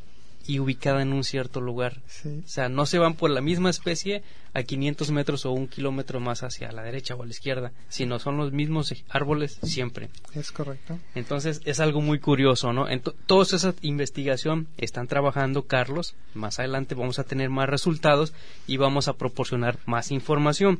y 0.47 0.59
ubicada 0.59 1.01
en 1.01 1.13
un 1.13 1.23
cierto 1.23 1.61
lugar. 1.61 2.01
O 2.25 2.47
sea, 2.47 2.69
no 2.69 2.85
se 2.85 2.99
van 2.99 3.15
por 3.15 3.29
la 3.29 3.41
misma 3.41 3.69
especie 3.69 4.23
a 4.53 4.63
500 4.63 5.11
metros 5.11 5.45
o 5.45 5.51
un 5.51 5.67
kilómetro 5.67 6.19
más 6.19 6.43
hacia 6.43 6.71
la 6.71 6.83
derecha 6.83 7.15
o 7.15 7.23
a 7.23 7.25
la 7.25 7.31
izquierda, 7.31 7.71
sino 7.89 8.19
son 8.19 8.37
los 8.37 8.51
mismos 8.51 8.93
árboles 9.09 9.59
siempre. 9.63 10.09
Es 10.33 10.51
correcto. 10.51 10.97
Entonces 11.13 11.61
es 11.65 11.79
algo 11.79 12.01
muy 12.01 12.19
curioso, 12.19 12.71
¿no? 12.73 12.89
En 12.89 13.01
toda 13.01 13.43
esa 13.43 13.73
investigación 13.81 14.67
están 14.77 15.07
trabajando 15.07 15.63
Carlos. 15.63 16.15
Más 16.33 16.59
adelante 16.59 16.95
vamos 16.95 17.19
a 17.19 17.23
tener 17.23 17.49
más 17.49 17.69
resultados 17.69 18.33
y 18.67 18.77
vamos 18.77 19.07
a 19.07 19.13
proporcionar 19.13 19.79
más 19.85 20.11
información. 20.11 20.79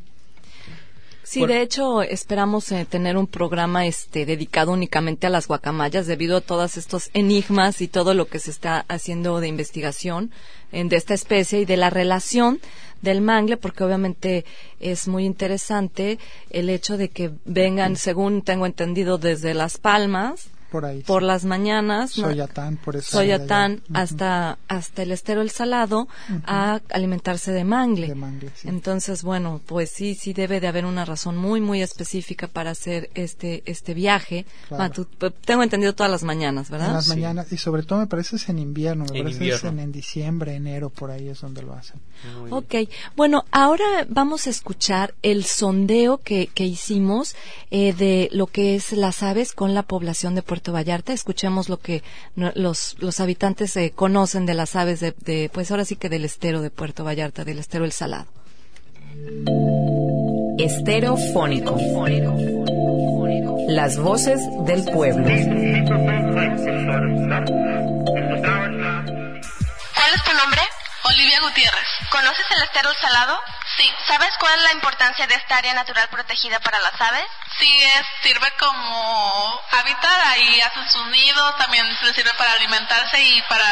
Sí, 1.25 1.45
de 1.45 1.61
hecho, 1.61 2.03
esperamos 2.03 2.71
eh, 2.71 2.85
tener 2.85 3.17
un 3.17 3.25
programa 3.25 3.88
este 3.88 4.27
dedicado 4.27 4.71
únicamente 4.71 5.25
a 5.25 5.31
las 5.31 5.47
guacamayas 5.47 6.05
debido 6.05 6.38
a 6.38 6.41
todos 6.41 6.77
estos 6.77 7.09
enigmas 7.15 7.81
y 7.81 7.88
todo 7.88 8.13
lo 8.13 8.27
que 8.27 8.38
se 8.38 8.51
está 8.51 8.85
haciendo 8.88 9.39
de 9.39 9.47
investigación 9.47 10.31
en, 10.71 10.88
de 10.88 10.97
esta 10.97 11.15
especie 11.15 11.61
y 11.61 11.65
de 11.65 11.77
la 11.77 11.89
relación 11.89 12.59
del 13.01 13.21
mangle, 13.21 13.57
porque 13.57 13.83
obviamente 13.83 14.45
es 14.79 15.07
muy 15.07 15.25
interesante 15.25 16.19
el 16.51 16.69
hecho 16.69 16.95
de 16.95 17.09
que 17.09 17.31
vengan, 17.43 17.95
según 17.95 18.43
tengo 18.43 18.67
entendido, 18.67 19.17
desde 19.17 19.55
Las 19.55 19.79
Palmas, 19.79 20.49
por 21.06 21.23
las 21.23 21.45
mañanas. 21.45 22.12
Soyatán, 22.12 22.78
por 22.78 22.95
eso. 22.95 23.12
Soyatán 23.12 23.82
hasta, 23.93 24.58
hasta 24.67 25.04
el 25.04 25.12
estero 25.12 25.41
El 25.41 25.49
Salado 25.49 26.08
a 26.45 26.82
alimentarse 26.89 27.51
de 27.51 27.63
mangle. 27.63 28.15
Entonces, 28.63 29.23
bueno, 29.23 29.62
pues 29.65 29.89
sí, 29.91 30.15
sí 30.15 30.34
debe 30.34 30.60
de 30.60 30.67
haber 30.67 30.86
una 30.86 31.06
razón 31.06 31.38
muy, 31.38 31.62
muy 31.62 31.82
específica 31.82 32.47
para 32.47 32.71
hacer 32.71 33.10
este, 33.15 33.63
este 33.65 33.93
viaje. 33.93 34.45
Tengo 35.45 35.63
entendido 35.63 35.93
todas 35.93 36.12
las 36.12 36.23
mañanas, 36.23 36.69
¿verdad? 36.69 36.89
En 36.89 36.93
las 36.93 37.08
mañanas, 37.08 37.51
y 37.51 37.58
sobre 37.58 37.84
todo 37.84 37.99
me 37.99 38.08
parece 38.08 38.36
es 38.36 38.49
en 38.49 38.60
invierno, 38.60 39.06
me 39.12 39.23
parece 39.23 39.49
es 39.49 39.63
en, 39.63 39.91
diciembre, 39.91 40.56
enero, 40.56 40.89
por 40.89 41.12
ahí 41.12 41.30
es 41.30 41.41
donde 41.41 41.62
lo 41.62 41.73
hacen. 41.73 42.01
ok, 42.49 42.75
bueno, 43.15 43.45
ahora 43.51 43.86
vamos 44.10 44.47
a 44.47 44.49
escuchar 44.49 45.13
el 45.21 45.45
sondeo 45.45 46.17
que, 46.17 46.47
que 46.47 46.65
hicimos 46.65 47.36
eh, 47.71 47.93
de 47.93 48.30
lo 48.32 48.47
que 48.47 48.75
es 48.75 48.91
las 48.91 49.23
aves 49.23 49.54
con 49.54 49.73
la 49.73 49.84
población 49.84 50.36
de 50.36 50.41
Puerto 50.41 50.54
Vallarta. 50.61 51.13
Escuchemos 51.13 51.69
lo 51.69 51.77
que 51.77 52.03
los, 52.35 52.95
los 52.99 53.19
habitantes 53.19 53.75
eh, 53.77 53.91
conocen 53.95 54.45
de 54.45 54.53
las 54.53 54.75
aves 54.75 54.99
de, 54.99 55.49
pues 55.53 55.71
ahora 55.71 55.85
sí 55.85 55.95
que 55.95 56.09
del 56.09 56.25
estero 56.25 56.61
de 56.61 56.69
Puerto 56.69 57.03
Vallarta, 57.03 57.43
del 57.43 57.59
estero 57.59 57.85
El 57.85 57.91
Salado. 57.91 58.27
Estero 60.57 61.17
fónico. 61.33 61.77
Las 63.67 63.97
voces 63.97 64.39
del 64.65 64.83
pueblo. 64.85 65.25
Olivia 71.15 71.39
Gutiérrez. 71.39 71.88
¿Conoces 72.10 72.45
el 72.49 72.62
estero 72.63 72.89
El 72.91 72.97
Salado? 72.97 73.41
Sí. 73.78 73.89
¿Sabes 74.06 74.34
cuál 74.38 74.54
es 74.56 74.63
la 74.63 74.71
importancia 74.73 75.25
de 75.28 75.36
esta 75.36 75.56
área 75.56 75.73
natural 75.73 76.10
protegida 76.10 76.60
para 76.60 76.78
las 76.82 76.99
aves? 76.99 77.25
Sí, 77.58 77.84
es, 77.84 78.06
sirve 78.21 78.51
como 78.60 79.62
hábitat, 79.71 80.25
ahí 80.25 80.60
hacen 80.60 80.89
sus 80.91 81.06
nidos, 81.08 81.58
también 81.58 81.88
les 82.01 82.15
sirve 82.15 82.34
para 82.34 82.51
alimentarse 82.51 83.17
y 83.21 83.41
para 83.43 83.65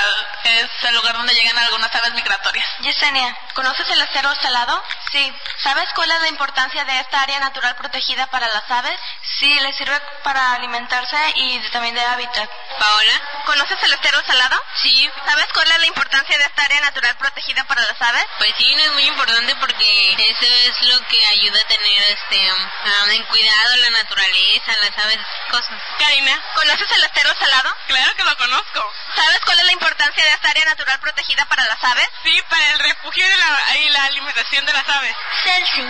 es 0.46 0.70
el 0.84 0.96
lugar 0.96 1.18
donde 1.18 1.34
llegan 1.34 1.58
algunas 1.58 1.94
aves 1.94 2.14
migratorias. 2.14 2.66
Yesenia, 2.80 3.38
¿conoces 3.54 3.90
el 3.90 4.02
estero 4.02 4.34
salado? 4.36 4.82
Sí. 5.12 5.34
¿Sabes 5.64 5.90
cuál 5.96 6.12
es 6.12 6.22
la 6.22 6.30
importancia 6.30 6.86
de 6.86 7.00
esta 7.02 7.22
área 7.22 7.42
natural 7.42 7.76
protegida 7.76 8.28
para 8.28 8.48
las 8.48 8.72
aves? 8.72 8.98
Sí, 9.40 9.54
les 9.60 9.76
sirve 9.76 10.00
para 10.24 10.54
alimentarse 10.54 11.18
y 11.36 11.60
también 11.72 11.96
de 11.96 12.06
hábitat. 12.06 12.50
Paola, 12.80 13.22
¿conoces 13.46 13.84
el 13.84 13.94
estero 13.94 14.22
salado? 14.26 14.62
Sí. 14.82 15.10
¿Sabes 15.26 15.48
cuál 15.54 15.70
es 15.70 15.80
la 15.80 15.88
importancia 15.88 16.38
de 16.38 16.44
esta 16.46 16.64
área 16.64 16.82
natural 16.82 17.16
protegida 17.18 17.33
para 17.68 17.82
las 17.82 18.02
aves? 18.02 18.26
Pues 18.38 18.52
sí, 18.58 18.76
no 18.76 18.82
es 18.82 18.94
muy 18.94 19.04
importante 19.04 19.56
porque 19.56 20.10
eso 20.30 20.46
es 20.46 20.88
lo 20.88 21.08
que 21.08 21.26
ayuda 21.28 21.60
a 21.60 21.68
tener 21.68 22.04
este 22.10 22.52
um, 22.52 23.10
en 23.10 23.24
cuidado 23.24 23.76
la 23.78 23.90
naturaleza, 23.90 24.72
las 24.82 25.06
aves, 25.06 25.20
cosas. 25.50 25.82
Karina, 25.98 26.42
¿conoces 26.56 26.92
el 26.92 27.04
estero 27.04 27.34
salado? 27.36 27.76
Claro 27.88 28.16
que 28.16 28.24
lo 28.24 28.38
conozco. 28.38 28.94
¿Sabes 29.16 29.40
cuál 29.46 29.60
es 29.60 29.66
la 29.66 29.72
importancia 29.72 30.24
de 30.24 30.32
esta 30.32 30.50
área 30.50 30.66
natural 30.66 31.00
protegida 31.00 31.46
para 31.46 31.66
las 31.66 31.84
aves? 31.84 32.08
Sí, 32.24 32.42
para 32.50 32.72
el 32.72 32.80
refugio 32.80 33.26
y 33.26 33.40
la, 33.40 33.78
y 33.78 33.90
la 33.90 34.04
alimentación 34.06 34.66
de 34.66 34.74
las 34.74 34.88
aves. 34.90 35.16
Celsi. 35.44 35.86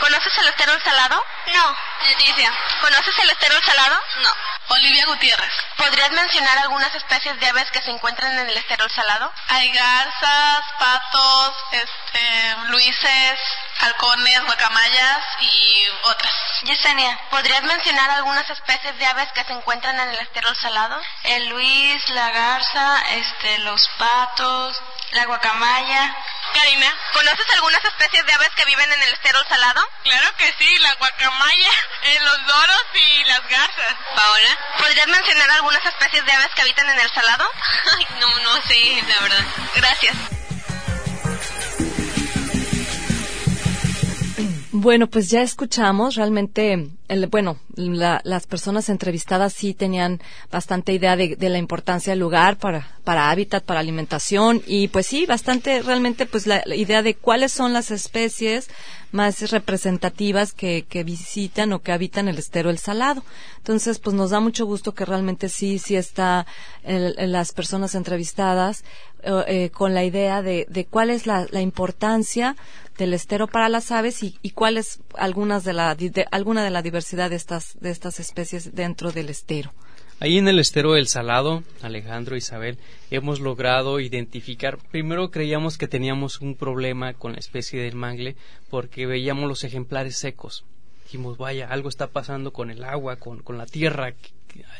¿Conoces 0.00 0.38
el 0.38 0.48
estero 0.48 0.78
salado? 0.80 1.24
No. 1.52 1.76
Leticia. 2.08 2.52
¿Conoces 2.80 3.18
el 3.18 3.30
estero 3.30 3.60
salado? 3.62 3.98
No. 4.22 4.30
Olivia 4.68 5.06
Gutiérrez. 5.06 5.52
¿Podrías 5.76 6.10
mencionar 6.10 6.58
algunas 6.58 6.94
especies 6.94 7.38
de 7.38 7.48
aves 7.48 7.70
que 7.70 7.82
se 7.82 7.90
encuentran 7.90 8.36
en 8.36 8.48
el 8.48 8.56
estero 8.56 8.88
salado? 8.88 9.32
Hay 9.48 9.70
garzas, 9.70 10.64
patos, 10.78 11.56
este, 11.72 12.56
luises, 12.68 13.40
halcones, 13.80 14.44
guacamayas 14.44 15.24
y 15.40 15.88
otras. 16.04 16.32
Yesenia, 16.62 17.18
¿podrías 17.30 17.62
mencionar 17.62 18.10
algunas 18.10 18.48
especies 18.48 18.96
de 18.98 19.06
aves 19.06 19.30
que 19.32 19.44
se 19.44 19.52
encuentran 19.52 19.98
en 20.00 20.08
el 20.10 20.18
estero 20.18 20.54
salado? 20.54 21.00
El 21.24 21.48
luis, 21.48 22.08
la 22.10 22.30
garza, 22.30 23.02
este, 23.10 23.58
los 23.58 23.88
patos, 23.98 24.80
la 25.12 25.26
guacamaya. 25.26 26.16
Karina, 26.54 26.94
¿conoces 27.12 27.46
algunas 27.54 27.84
especies 27.84 28.24
de 28.24 28.32
aves 28.32 28.50
que 28.56 28.64
viven 28.64 28.90
en 28.90 29.02
el 29.02 29.12
estero 29.12 29.38
salado? 29.48 29.86
Claro 30.04 30.36
que 30.36 30.52
sí, 30.58 30.78
la 30.78 30.94
guacamaya, 30.94 31.70
eh, 32.02 32.18
los 32.20 32.46
doros 32.46 32.84
y 32.94 33.24
las 33.24 33.46
garzas. 33.48 33.94
Paola, 34.14 34.58
¿podrías 34.78 35.08
mencionar 35.08 35.50
algunas 35.50 35.84
especies 35.84 36.24
de 36.24 36.32
aves 36.32 36.54
que 36.54 36.62
habitan 36.62 36.88
en 36.88 37.00
el 37.00 37.10
salado? 37.12 37.50
Ay, 37.96 38.06
no, 38.18 38.38
no 38.40 38.62
sé, 38.62 39.02
la 39.06 39.20
verdad. 39.20 39.44
Gracias. 39.74 40.16
Bueno, 44.86 45.08
pues 45.08 45.30
ya 45.30 45.42
escuchamos, 45.42 46.14
realmente, 46.14 46.90
el, 47.08 47.26
bueno, 47.26 47.56
la- 47.74 48.20
las 48.22 48.46
personas 48.46 48.88
entrevistadas 48.88 49.52
sí 49.52 49.74
tenían 49.74 50.20
bastante 50.52 50.92
idea 50.92 51.16
de, 51.16 51.34
de 51.34 51.48
la 51.48 51.58
importancia 51.58 52.12
del 52.12 52.20
lugar 52.20 52.56
para, 52.58 52.95
para 53.06 53.30
hábitat, 53.30 53.62
para 53.64 53.78
alimentación 53.78 54.60
y 54.66 54.88
pues 54.88 55.06
sí, 55.06 55.26
bastante 55.26 55.80
realmente 55.80 56.26
pues 56.26 56.48
la, 56.48 56.60
idea 56.74 57.02
de 57.02 57.14
cuáles 57.14 57.52
son 57.52 57.72
las 57.72 57.92
especies 57.92 58.68
más 59.12 59.48
representativas 59.52 60.52
que, 60.52 60.84
que 60.88 61.04
visitan 61.04 61.72
o 61.72 61.80
que 61.82 61.92
habitan 61.92 62.26
el 62.26 62.36
estero 62.36 62.68
El 62.68 62.78
Salado. 62.78 63.22
Entonces, 63.58 64.00
pues 64.00 64.16
nos 64.16 64.30
da 64.30 64.40
mucho 64.40 64.66
gusto 64.66 64.92
que 64.92 65.04
realmente 65.04 65.48
sí, 65.48 65.78
sí 65.78 65.94
está 65.94 66.46
el- 66.82 67.14
las 67.30 67.52
personas 67.52 67.94
entrevistadas 67.94 68.82
eh, 69.22 69.44
eh, 69.46 69.70
con 69.70 69.94
la 69.94 70.02
idea 70.02 70.42
de, 70.42 70.66
de 70.68 70.84
cuál 70.84 71.10
es 71.10 71.26
la, 71.26 71.46
la 71.52 71.60
importancia 71.60 72.56
del 72.98 73.14
estero 73.14 73.46
para 73.46 73.68
las 73.68 73.92
aves 73.92 74.24
y, 74.24 74.36
y 74.42 74.50
cuál 74.50 74.76
es 74.78 74.98
algunas 75.16 75.62
de 75.62 75.72
la, 75.74 75.94
de- 75.94 76.26
alguna 76.32 76.64
de 76.64 76.70
la 76.70 76.82
diversidad 76.82 77.30
de 77.30 77.36
estas, 77.36 77.76
de 77.80 77.90
estas 77.90 78.18
especies 78.18 78.74
dentro 78.74 79.12
del 79.12 79.28
estero. 79.28 79.72
Ahí 80.18 80.38
en 80.38 80.48
el 80.48 80.58
estero 80.58 80.94
del 80.94 81.08
Salado, 81.08 81.62
Alejandro, 81.82 82.36
Isabel, 82.36 82.78
hemos 83.10 83.38
logrado 83.38 84.00
identificar, 84.00 84.78
primero 84.90 85.30
creíamos 85.30 85.76
que 85.76 85.88
teníamos 85.88 86.40
un 86.40 86.54
problema 86.54 87.12
con 87.12 87.32
la 87.32 87.38
especie 87.38 87.82
del 87.82 87.96
mangle 87.96 88.34
porque 88.70 89.04
veíamos 89.04 89.46
los 89.46 89.62
ejemplares 89.62 90.16
secos. 90.16 90.64
Dijimos, 91.04 91.36
vaya, 91.36 91.68
algo 91.68 91.90
está 91.90 92.06
pasando 92.06 92.50
con 92.50 92.70
el 92.70 92.82
agua, 92.82 93.16
con, 93.16 93.42
con 93.42 93.58
la 93.58 93.66
tierra, 93.66 94.14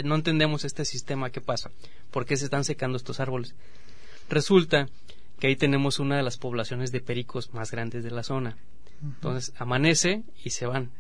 no 0.03 0.15
entendemos 0.15 0.65
este 0.65 0.87
sistema, 0.87 1.29
¿qué 1.29 1.43
pasa? 1.43 1.71
¿Por 2.11 2.25
qué 2.25 2.39
se 2.39 2.45
están 2.47 2.65
secando 2.65 2.97
estos 2.97 3.21
árboles? 3.21 3.55
Resulta 4.31 4.89
que 5.39 5.49
ahí 5.49 5.57
tenemos 5.57 5.99
una 5.99 6.17
de 6.17 6.23
las 6.23 6.39
poblaciones 6.39 6.93
de 6.93 7.01
pericos 7.03 7.53
más 7.53 7.71
grandes 7.71 8.03
de 8.03 8.11
la 8.11 8.23
zona. 8.23 8.57
Entonces 9.03 9.53
amanece 9.59 10.23
y 10.43 10.51
se 10.51 10.65
van. 10.65 10.93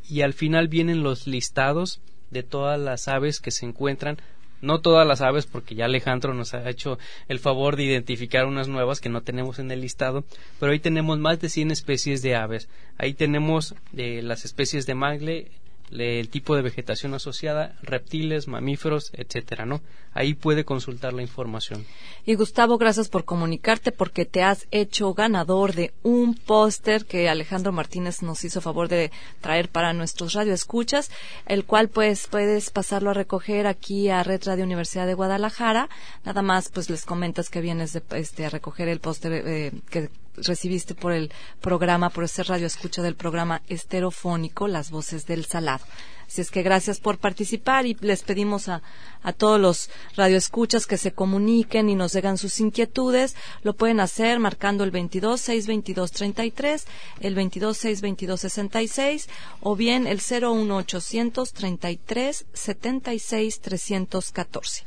y 0.08 0.22
al 0.22 0.32
final 0.32 0.68
vienen 0.68 1.02
los 1.02 1.26
listados 1.26 2.00
de 2.30 2.42
todas 2.42 2.80
las 2.80 3.06
aves 3.08 3.40
que 3.40 3.50
se 3.50 3.66
encuentran. 3.66 4.18
No 4.60 4.80
todas 4.80 5.06
las 5.06 5.20
aves, 5.20 5.46
porque 5.46 5.76
ya 5.76 5.84
Alejandro 5.84 6.34
nos 6.34 6.52
ha 6.52 6.68
hecho 6.68 6.98
el 7.28 7.38
favor 7.38 7.76
de 7.76 7.84
identificar 7.84 8.44
unas 8.46 8.66
nuevas 8.66 9.00
que 9.00 9.08
no 9.08 9.20
tenemos 9.20 9.60
en 9.60 9.70
el 9.70 9.82
listado, 9.82 10.24
pero 10.58 10.72
ahí 10.72 10.80
tenemos 10.80 11.16
más 11.18 11.38
de 11.40 11.48
100 11.48 11.70
especies 11.70 12.22
de 12.22 12.34
aves. 12.34 12.68
Ahí 12.96 13.14
tenemos 13.14 13.76
eh, 13.96 14.20
las 14.22 14.44
especies 14.44 14.84
de 14.86 14.94
mangle, 14.96 15.34
le- 15.34 15.50
el 15.90 16.28
tipo 16.28 16.56
de 16.56 16.62
vegetación 16.62 17.14
asociada, 17.14 17.76
reptiles, 17.82 18.48
mamíferos, 18.48 19.10
etcétera, 19.14 19.66
¿no? 19.66 19.80
Ahí 20.12 20.34
puede 20.34 20.64
consultar 20.64 21.12
la 21.12 21.22
información. 21.22 21.84
Y 22.26 22.34
Gustavo, 22.34 22.78
gracias 22.78 23.08
por 23.08 23.24
comunicarte 23.24 23.92
porque 23.92 24.24
te 24.24 24.42
has 24.42 24.66
hecho 24.70 25.14
ganador 25.14 25.74
de 25.74 25.92
un 26.02 26.34
póster 26.34 27.04
que 27.04 27.28
Alejandro 27.28 27.72
Martínez 27.72 28.22
nos 28.22 28.44
hizo 28.44 28.60
favor 28.60 28.88
de 28.88 29.10
traer 29.40 29.68
para 29.68 29.92
nuestros 29.92 30.32
radioescuchas, 30.32 31.10
el 31.46 31.64
cual 31.64 31.88
pues 31.88 32.26
puedes 32.26 32.70
pasarlo 32.70 33.10
a 33.10 33.14
recoger 33.14 33.66
aquí 33.66 34.08
a 34.08 34.22
Red 34.22 34.42
Radio 34.44 34.64
Universidad 34.64 35.06
de 35.06 35.14
Guadalajara. 35.14 35.88
Nada 36.24 36.42
más 36.42 36.68
pues 36.70 36.90
les 36.90 37.04
comentas 37.04 37.48
que 37.50 37.60
vienes 37.60 37.92
de, 37.92 38.02
este, 38.12 38.46
a 38.46 38.50
recoger 38.50 38.88
el 38.88 39.00
póster 39.00 39.32
eh, 39.46 39.72
que 39.90 40.10
recibiste 40.42 40.94
por 40.94 41.12
el 41.12 41.30
programa, 41.60 42.10
por 42.10 42.24
ese 42.24 42.42
radio 42.42 42.66
escucha 42.66 43.02
del 43.02 43.14
programa 43.14 43.62
esterofónico 43.68 44.68
Las 44.68 44.90
Voces 44.90 45.26
del 45.26 45.44
Salado. 45.44 45.84
Así 46.28 46.42
es 46.42 46.50
que 46.50 46.62
gracias 46.62 47.00
por 47.00 47.16
participar 47.16 47.86
y 47.86 47.96
les 48.00 48.22
pedimos 48.22 48.68
a, 48.68 48.82
a 49.22 49.32
todos 49.32 49.58
los 49.58 49.88
radioescuchas 50.14 50.86
que 50.86 50.98
se 50.98 51.12
comuniquen 51.12 51.88
y 51.88 51.94
nos 51.94 52.12
digan 52.12 52.36
sus 52.36 52.60
inquietudes. 52.60 53.34
Lo 53.62 53.72
pueden 53.72 53.98
hacer 53.98 54.38
marcando 54.38 54.84
el 54.84 54.90
22 54.90 55.40
622 55.40 56.12
33, 56.12 56.86
el 57.20 57.34
22 57.34 57.76
622 57.78 58.40
66 58.40 59.28
o 59.62 59.74
bien 59.74 60.06
el 60.06 60.20
01 60.20 60.76
800 60.76 61.52
33 61.54 62.46
76 62.52 63.60
314. 63.60 64.84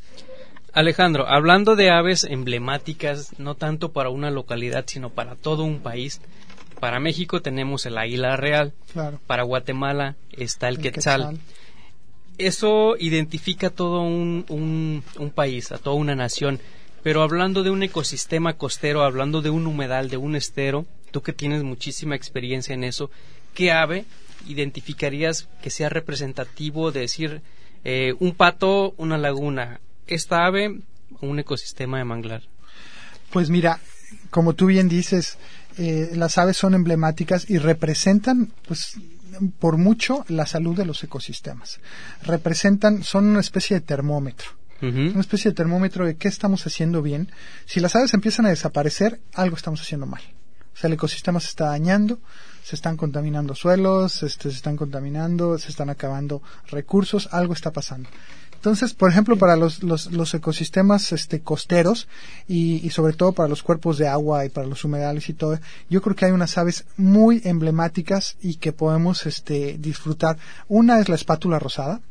Alejandro, 0.73 1.27
hablando 1.27 1.75
de 1.75 1.89
aves 1.91 2.23
emblemáticas, 2.23 3.37
no 3.39 3.55
tanto 3.55 3.91
para 3.91 4.09
una 4.09 4.31
localidad, 4.31 4.85
sino 4.87 5.09
para 5.09 5.35
todo 5.35 5.63
un 5.63 5.79
país, 5.79 6.21
para 6.79 6.99
México 6.99 7.41
tenemos 7.41 7.85
el 7.85 7.97
águila 7.97 8.37
real, 8.37 8.73
Claro. 8.93 9.19
para 9.27 9.43
Guatemala 9.43 10.15
está 10.31 10.69
el, 10.69 10.75
El 10.77 10.81
quetzal. 10.81 11.21
quetzal. 11.21 11.39
Eso 12.37 12.95
identifica 12.97 13.69
todo 13.69 14.01
un, 14.01 14.45
un, 14.49 15.03
un 15.19 15.29
país, 15.31 15.71
a 15.71 15.77
toda 15.77 15.95
una 15.95 16.15
nación. 16.15 16.59
Pero 17.03 17.21
hablando 17.21 17.63
de 17.63 17.69
un 17.71 17.83
ecosistema 17.83 18.53
costero, 18.53 19.03
hablando 19.03 19.41
de 19.41 19.49
un 19.49 19.67
humedal, 19.67 20.09
de 20.09 20.17
un 20.17 20.35
estero, 20.35 20.85
tú 21.11 21.21
que 21.21 21.33
tienes 21.33 21.63
muchísima 21.63 22.15
experiencia 22.15 22.73
en 22.73 22.83
eso, 22.83 23.11
¿qué 23.53 23.71
ave 23.71 24.05
identificarías 24.47 25.49
que 25.61 25.69
sea 25.69 25.89
representativo 25.89 26.91
de 26.91 27.01
decir 27.01 27.41
eh, 27.83 28.13
un 28.19 28.33
pato, 28.33 28.93
una 28.97 29.17
laguna? 29.17 29.81
Esta 30.11 30.45
ave, 30.45 30.81
un 31.21 31.39
ecosistema 31.39 31.97
de 31.97 32.03
manglar. 32.03 32.43
Pues 33.31 33.49
mira, 33.49 33.79
como 34.29 34.55
tú 34.55 34.65
bien 34.65 34.89
dices, 34.89 35.37
eh, 35.77 36.11
las 36.15 36.37
aves 36.37 36.57
son 36.57 36.73
emblemáticas 36.73 37.49
y 37.49 37.59
representan, 37.59 38.51
pues, 38.67 38.97
por 39.57 39.77
mucho 39.77 40.25
la 40.27 40.45
salud 40.45 40.75
de 40.75 40.83
los 40.83 41.01
ecosistemas. 41.01 41.79
Representan, 42.23 43.03
son 43.03 43.27
una 43.27 43.39
especie 43.39 43.79
de 43.79 43.85
termómetro. 43.85 44.49
Una 44.81 45.21
especie 45.21 45.51
de 45.51 45.55
termómetro 45.55 46.05
de 46.07 46.17
qué 46.17 46.27
estamos 46.27 46.65
haciendo 46.65 47.03
bien. 47.03 47.31
Si 47.65 47.79
las 47.79 47.95
aves 47.95 48.15
empiezan 48.15 48.47
a 48.47 48.49
desaparecer, 48.49 49.21
algo 49.33 49.55
estamos 49.55 49.79
haciendo 49.79 50.07
mal. 50.07 50.23
O 50.73 50.77
sea, 50.77 50.87
el 50.87 50.93
ecosistema 50.95 51.39
se 51.39 51.49
está 51.49 51.67
dañando, 51.67 52.19
se 52.63 52.75
están 52.75 52.97
contaminando 52.97 53.53
suelos, 53.53 54.23
este, 54.23 54.49
se 54.49 54.55
están 54.57 54.75
contaminando, 54.75 55.57
se 55.59 55.69
están 55.69 55.91
acabando 55.91 56.41
recursos, 56.67 57.29
algo 57.31 57.53
está 57.53 57.71
pasando. 57.71 58.09
Entonces, 58.61 58.93
por 58.93 59.09
ejemplo, 59.09 59.37
para 59.37 59.55
los, 59.55 59.81
los, 59.81 60.11
los 60.11 60.31
ecosistemas 60.35 61.11
este, 61.13 61.39
costeros 61.41 62.07
y, 62.47 62.75
y 62.85 62.91
sobre 62.91 63.13
todo 63.13 63.31
para 63.31 63.49
los 63.49 63.63
cuerpos 63.63 63.97
de 63.97 64.07
agua 64.07 64.45
y 64.45 64.49
para 64.49 64.67
los 64.67 64.85
humedales 64.85 65.27
y 65.29 65.33
todo, 65.33 65.57
yo 65.89 66.03
creo 66.03 66.15
que 66.15 66.25
hay 66.25 66.31
unas 66.31 66.59
aves 66.59 66.85
muy 66.95 67.41
emblemáticas 67.43 68.37
y 68.39 68.57
que 68.57 68.71
podemos 68.71 69.25
este, 69.25 69.77
disfrutar. 69.79 70.37
Una 70.67 70.99
es 70.99 71.09
la 71.09 71.15
espátula 71.15 71.57
rosada, 71.57 72.01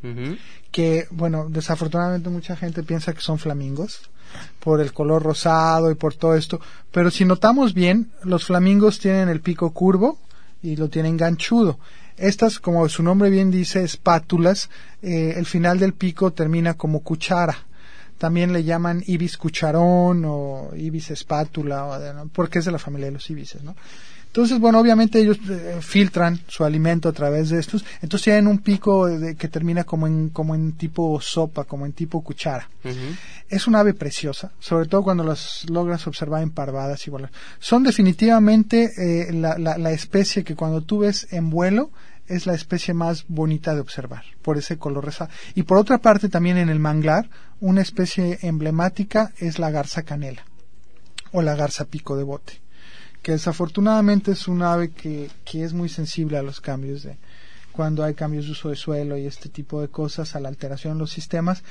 que, 0.72 1.06
bueno, 1.12 1.46
desafortunadamente 1.48 2.30
mucha 2.30 2.56
gente 2.56 2.82
piensa 2.82 3.12
que 3.12 3.20
son 3.20 3.38
flamingos 3.38 4.10
por 4.58 4.80
el 4.80 4.92
color 4.92 5.22
rosado 5.22 5.92
y 5.92 5.94
por 5.94 6.14
todo 6.14 6.34
esto, 6.34 6.60
pero 6.90 7.12
si 7.12 7.24
notamos 7.24 7.74
bien, 7.74 8.10
los 8.24 8.44
flamingos 8.44 8.98
tienen 8.98 9.28
el 9.28 9.40
pico 9.40 9.70
curvo 9.70 10.18
y 10.64 10.74
lo 10.74 10.88
tienen 10.88 11.16
ganchudo. 11.16 11.78
Estas, 12.20 12.58
como 12.58 12.88
su 12.88 13.02
nombre 13.02 13.30
bien 13.30 13.50
dice, 13.50 13.82
espátulas, 13.82 14.68
eh, 15.02 15.34
el 15.36 15.46
final 15.46 15.78
del 15.78 15.94
pico 15.94 16.32
termina 16.32 16.74
como 16.74 17.00
cuchara. 17.00 17.56
También 18.18 18.52
le 18.52 18.64
llaman 18.64 19.02
ibis 19.06 19.38
cucharón 19.38 20.24
o 20.26 20.70
ibis 20.76 21.10
espátula, 21.10 21.86
o 21.86 21.98
de- 21.98 22.12
¿no? 22.12 22.28
porque 22.28 22.58
es 22.58 22.66
de 22.66 22.72
la 22.72 22.78
familia 22.78 23.06
de 23.06 23.12
los 23.12 23.30
ibises, 23.30 23.62
¿no? 23.62 23.74
Entonces, 24.26 24.60
bueno, 24.60 24.78
obviamente 24.78 25.18
ellos 25.18 25.38
eh, 25.50 25.78
filtran 25.80 26.38
su 26.46 26.62
alimento 26.64 27.08
a 27.08 27.12
través 27.12 27.48
de 27.48 27.58
estos, 27.58 27.84
entonces 28.00 28.24
tienen 28.26 28.46
un 28.46 28.58
pico 28.58 29.06
de, 29.08 29.34
que 29.34 29.48
termina 29.48 29.82
como 29.82 30.06
en, 30.06 30.28
como 30.28 30.54
en 30.54 30.72
tipo 30.74 31.20
sopa, 31.20 31.64
como 31.64 31.84
en 31.84 31.92
tipo 31.94 32.22
cuchara. 32.22 32.68
Es 33.48 33.66
un 33.66 33.74
ave 33.74 33.92
preciosa, 33.92 34.52
sobre 34.60 34.86
todo 34.86 35.02
cuando 35.02 35.24
las 35.24 35.68
logras 35.68 36.06
observar 36.06 36.42
en 36.44 36.50
parvadas 36.52 37.04
igual. 37.08 37.28
Son 37.58 37.82
definitivamente 37.82 38.92
eh, 38.98 39.32
la, 39.32 39.58
la, 39.58 39.78
la 39.78 39.90
especie 39.90 40.44
que 40.44 40.54
cuando 40.54 40.82
tú 40.82 41.00
ves 41.00 41.26
en 41.32 41.50
vuelo, 41.50 41.90
es 42.30 42.46
la 42.46 42.54
especie 42.54 42.94
más 42.94 43.24
bonita 43.28 43.74
de 43.74 43.80
observar, 43.80 44.24
por 44.40 44.56
ese 44.56 44.78
color 44.78 45.04
rosa. 45.04 45.28
Y 45.54 45.64
por 45.64 45.76
otra 45.76 45.98
parte, 45.98 46.28
también 46.28 46.56
en 46.56 46.68
el 46.68 46.78
manglar, 46.78 47.28
una 47.60 47.82
especie 47.82 48.38
emblemática 48.42 49.32
es 49.38 49.58
la 49.58 49.70
garza 49.70 50.04
canela 50.04 50.44
o 51.32 51.42
la 51.42 51.56
garza 51.56 51.84
pico 51.84 52.16
de 52.16 52.22
bote, 52.22 52.60
que 53.22 53.32
desafortunadamente 53.32 54.32
es 54.32 54.48
un 54.48 54.62
ave 54.62 54.90
que, 54.90 55.30
que 55.44 55.64
es 55.64 55.72
muy 55.72 55.88
sensible 55.88 56.38
a 56.38 56.42
los 56.42 56.60
cambios 56.60 57.02
de 57.02 57.18
cuando 57.72 58.02
hay 58.02 58.14
cambios 58.14 58.46
de 58.46 58.52
uso 58.52 58.68
de 58.68 58.76
suelo 58.76 59.16
y 59.16 59.26
este 59.26 59.48
tipo 59.48 59.80
de 59.80 59.88
cosas, 59.88 60.34
a 60.34 60.40
la 60.40 60.48
alteración 60.48 60.94
en 60.94 60.98
los 60.98 61.12
sistemas, 61.12 61.62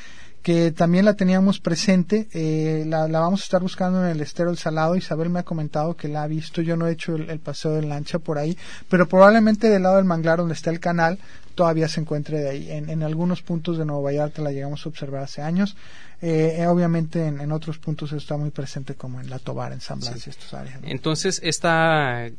que 0.41 0.71
también 0.71 1.05
la 1.05 1.15
teníamos 1.15 1.59
presente, 1.59 2.27
eh, 2.33 2.83
la, 2.87 3.07
vamos 3.07 3.41
a 3.41 3.43
estar 3.43 3.61
buscando 3.61 4.03
en 4.03 4.11
el 4.11 4.21
estero 4.21 4.49
El 4.49 4.57
Salado. 4.57 4.95
Isabel 4.95 5.29
me 5.29 5.39
ha 5.39 5.43
comentado 5.43 5.95
que 5.95 6.07
la 6.07 6.23
ha 6.23 6.27
visto, 6.27 6.61
yo 6.61 6.77
no 6.77 6.87
he 6.87 6.93
hecho 6.93 7.15
el, 7.15 7.39
paseo 7.39 7.73
de 7.73 7.81
lancha 7.81 8.19
por 8.19 8.37
ahí, 8.37 8.57
pero 8.89 9.07
probablemente 9.07 9.69
del 9.69 9.83
lado 9.83 9.97
del 9.97 10.05
manglar 10.05 10.39
donde 10.39 10.53
está 10.53 10.69
el 10.69 10.79
canal 10.79 11.19
todavía 11.55 11.89
se 11.89 11.99
encuentre 11.99 12.39
de 12.39 12.49
ahí. 12.49 12.71
En, 12.71 13.03
algunos 13.03 13.41
puntos 13.41 13.77
de 13.77 13.83
Nueva 13.83 14.01
Vallarta 14.01 14.41
la 14.41 14.53
llegamos 14.53 14.85
a 14.85 14.89
observar 14.89 15.23
hace 15.23 15.41
años. 15.41 15.75
Eh, 16.21 16.55
eh, 16.59 16.67
obviamente 16.67 17.27
en, 17.27 17.51
otros 17.51 17.79
puntos 17.79 18.13
está 18.13 18.37
muy 18.37 18.49
presente 18.49 18.95
como 18.95 19.19
en 19.19 19.29
La 19.29 19.39
Tobar, 19.39 19.73
en 19.73 19.81
San 19.81 19.99
Blas 19.99 20.25
y 20.25 20.29
estos 20.29 20.53
áreas. 20.53 20.79
Entonces, 20.83 21.41
esta 21.43 22.29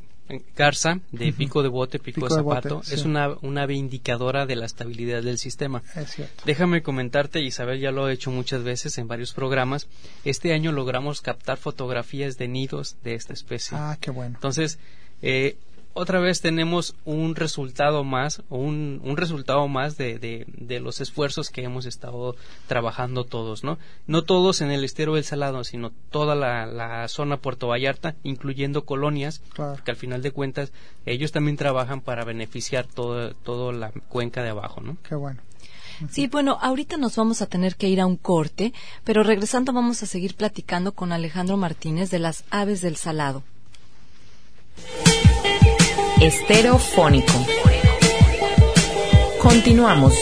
garza 0.57 1.01
de 1.11 1.33
pico 1.33 1.63
de 1.63 1.69
bote, 1.69 1.99
pico, 1.99 2.29
de 2.29 2.35
zapato, 2.35 2.83
es 2.91 3.05
una, 3.05 3.37
una 3.43 3.63
ave 3.63 3.75
indicadora 3.75 4.47
de 4.47 4.57
la 4.57 4.67
estabilidad 4.67 5.23
del 5.23 5.39
sistema. 5.39 5.83
Déjame 6.45 6.83
comentarte, 6.83 7.41
Isabel 7.41 7.81
ya 7.81 7.91
lo 7.91 8.07
ha 8.07 8.13
hecho 8.13 8.31
muchas 8.31 8.63
veces 8.63 8.99
en 8.99 9.09
varios 9.09 9.33
programas, 9.33 9.89
este 10.25 10.53
año 10.53 10.73
logramos 10.73 11.21
captar 11.21 11.59
fotografías 11.59 12.37
de 12.39 12.49
nidos 12.49 12.97
de 13.03 13.15
esta 13.15 13.33
especie. 13.33 13.77
Ah, 13.79 13.97
qué 14.01 14.11
bueno. 14.11 14.37
Entonces, 14.37 14.79
eh, 15.23 15.57
otra 15.93 16.21
vez 16.21 16.41
tenemos 16.41 16.95
un 17.05 17.35
resultado 17.35 18.05
más, 18.05 18.43
un, 18.49 19.01
un 19.05 19.17
resultado 19.17 19.67
más 19.69 19.97
de, 19.97 20.19
de, 20.19 20.81
los 20.81 21.01
esfuerzos 21.01 21.51
que 21.51 21.63
hemos 21.63 21.85
estado 21.87 22.37
trabajando 22.67 23.25
todos, 23.25 23.65
¿no? 23.65 23.79
No 24.07 24.23
todos 24.23 24.61
en 24.61 24.71
el 24.71 24.85
estero 24.85 25.15
del 25.15 25.25
Salado, 25.25 25.65
sino 25.65 25.91
toda 26.11 26.35
la, 26.35 26.67
la 26.67 27.09
zona 27.09 27.39
Puerto 27.39 27.69
Vallarta, 27.69 28.15
incluyendo 28.23 28.85
colonias, 28.85 29.43
que 29.85 29.91
al 29.91 29.97
final 29.97 30.23
de 30.23 30.31
cuentas 30.31 30.73
ellos 31.07 31.33
también 31.33 31.57
trabajan 31.57 32.01
para 32.01 32.25
beneficiar 32.25 32.87
toda 32.87 33.35
todo 33.43 33.73
la 33.73 33.91
cuenca 34.09 34.43
de 34.43 34.51
abajo, 34.51 34.81
¿no? 34.81 34.97
Qué 35.09 35.15
bueno. 35.15 35.41
Sí, 36.09 36.29
bueno, 36.29 36.57
ahorita 36.63 36.97
nos 36.97 37.17
vamos 37.17 37.43
a 37.43 37.47
tener 37.47 37.77
que 37.77 37.89
ir 37.89 38.01
a 38.01 38.07
un 38.07 38.17
corte, 38.17 38.73
pero 39.05 39.23
regresando 39.23 39.73
vamos 39.73 40.03
a 40.03 40.07
seguir 40.07 40.35
platicando 40.35 40.93
con 40.93 41.13
Alejandro 41.13 41.59
Martínez 41.59 42.11
de 42.11 42.21
las 42.21 42.45
aves 42.51 42.81
del 42.81 42.97
Salado. 42.97 43.43
Estereofónico. 46.21 47.33
Continuamos. 49.41 50.13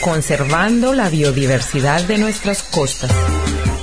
Conservando 0.00 0.92
la 0.92 1.10
biodiversidad 1.10 2.06
de 2.06 2.18
nuestras 2.18 2.62
costas. 2.62 3.10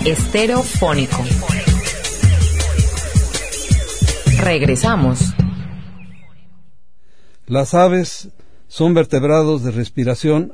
Estereofónico. 0.06 1.26
Regresamos. 4.38 5.20
Las 7.48 7.74
aves 7.74 8.30
son 8.70 8.94
vertebrados 8.94 9.62
de 9.66 9.72
respiración 9.72 10.54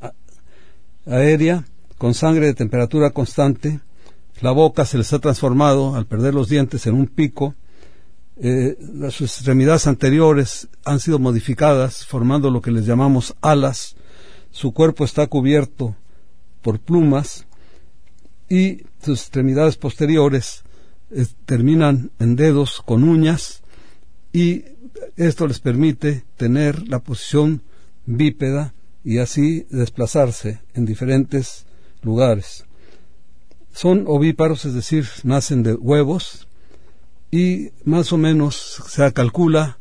aérea 1.05 1.63
con 1.99 2.15
sangre 2.15 2.47
de 2.47 2.55
temperatura 2.55 3.11
constante 3.11 3.81
la 4.41 4.51
boca 4.51 4.85
se 4.85 4.97
les 4.97 5.13
ha 5.13 5.19
transformado, 5.19 5.95
al 5.95 6.07
perder 6.07 6.33
los 6.33 6.49
dientes, 6.49 6.87
en 6.87 6.95
un 6.95 7.07
pico. 7.07 7.55
Eh, 8.37 8.77
las 8.95 9.21
extremidades 9.21 9.85
anteriores 9.85 10.67
han 10.83 10.99
sido 10.99 11.19
modificadas, 11.19 12.05
formando 12.05 12.49
lo 12.49 12.61
que 12.61 12.71
les 12.71 12.85
llamamos 12.85 13.35
alas. 13.41 13.95
Su 14.49 14.73
cuerpo 14.73 15.05
está 15.05 15.27
cubierto 15.27 15.95
por 16.61 16.79
plumas 16.79 17.45
y 18.49 18.83
sus 19.01 19.21
extremidades 19.21 19.77
posteriores 19.77 20.63
eh, 21.11 21.25
terminan 21.45 22.11
en 22.19 22.35
dedos 22.35 22.81
con 22.83 23.03
uñas 23.03 23.61
y 24.33 24.65
esto 25.17 25.47
les 25.47 25.59
permite 25.59 26.23
tener 26.37 26.87
la 26.87 26.99
posición 26.99 27.61
bípeda 28.05 28.73
y 29.03 29.19
así 29.19 29.67
desplazarse 29.69 30.61
en 30.73 30.85
diferentes 30.85 31.65
lugares. 32.01 32.65
Son 33.73 34.05
ovíparos, 34.07 34.65
es 34.65 34.73
decir, 34.73 35.07
nacen 35.23 35.63
de 35.63 35.73
huevos 35.73 36.47
y 37.31 37.69
más 37.85 38.11
o 38.11 38.17
menos 38.17 38.83
se 38.87 39.11
calcula 39.13 39.79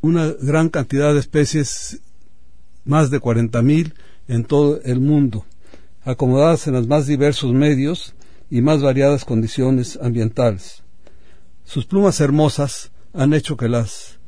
una 0.00 0.26
gran 0.40 0.68
cantidad 0.68 1.14
de 1.14 1.20
especies, 1.20 2.00
más 2.84 3.10
de 3.10 3.20
40.000 3.20 3.94
en 4.28 4.44
todo 4.44 4.80
el 4.82 5.00
mundo, 5.00 5.44
acomodadas 6.04 6.66
en 6.66 6.74
los 6.74 6.88
más 6.88 7.06
diversos 7.06 7.52
medios 7.52 8.14
y 8.50 8.60
más 8.60 8.82
variadas 8.82 9.24
condiciones 9.24 9.98
ambientales. 10.02 10.82
Sus 11.64 11.86
plumas 11.86 12.20
hermosas 12.20 12.90
han 13.14 13.32
hecho 13.32 13.56
que 13.56 13.68
las 13.68 14.18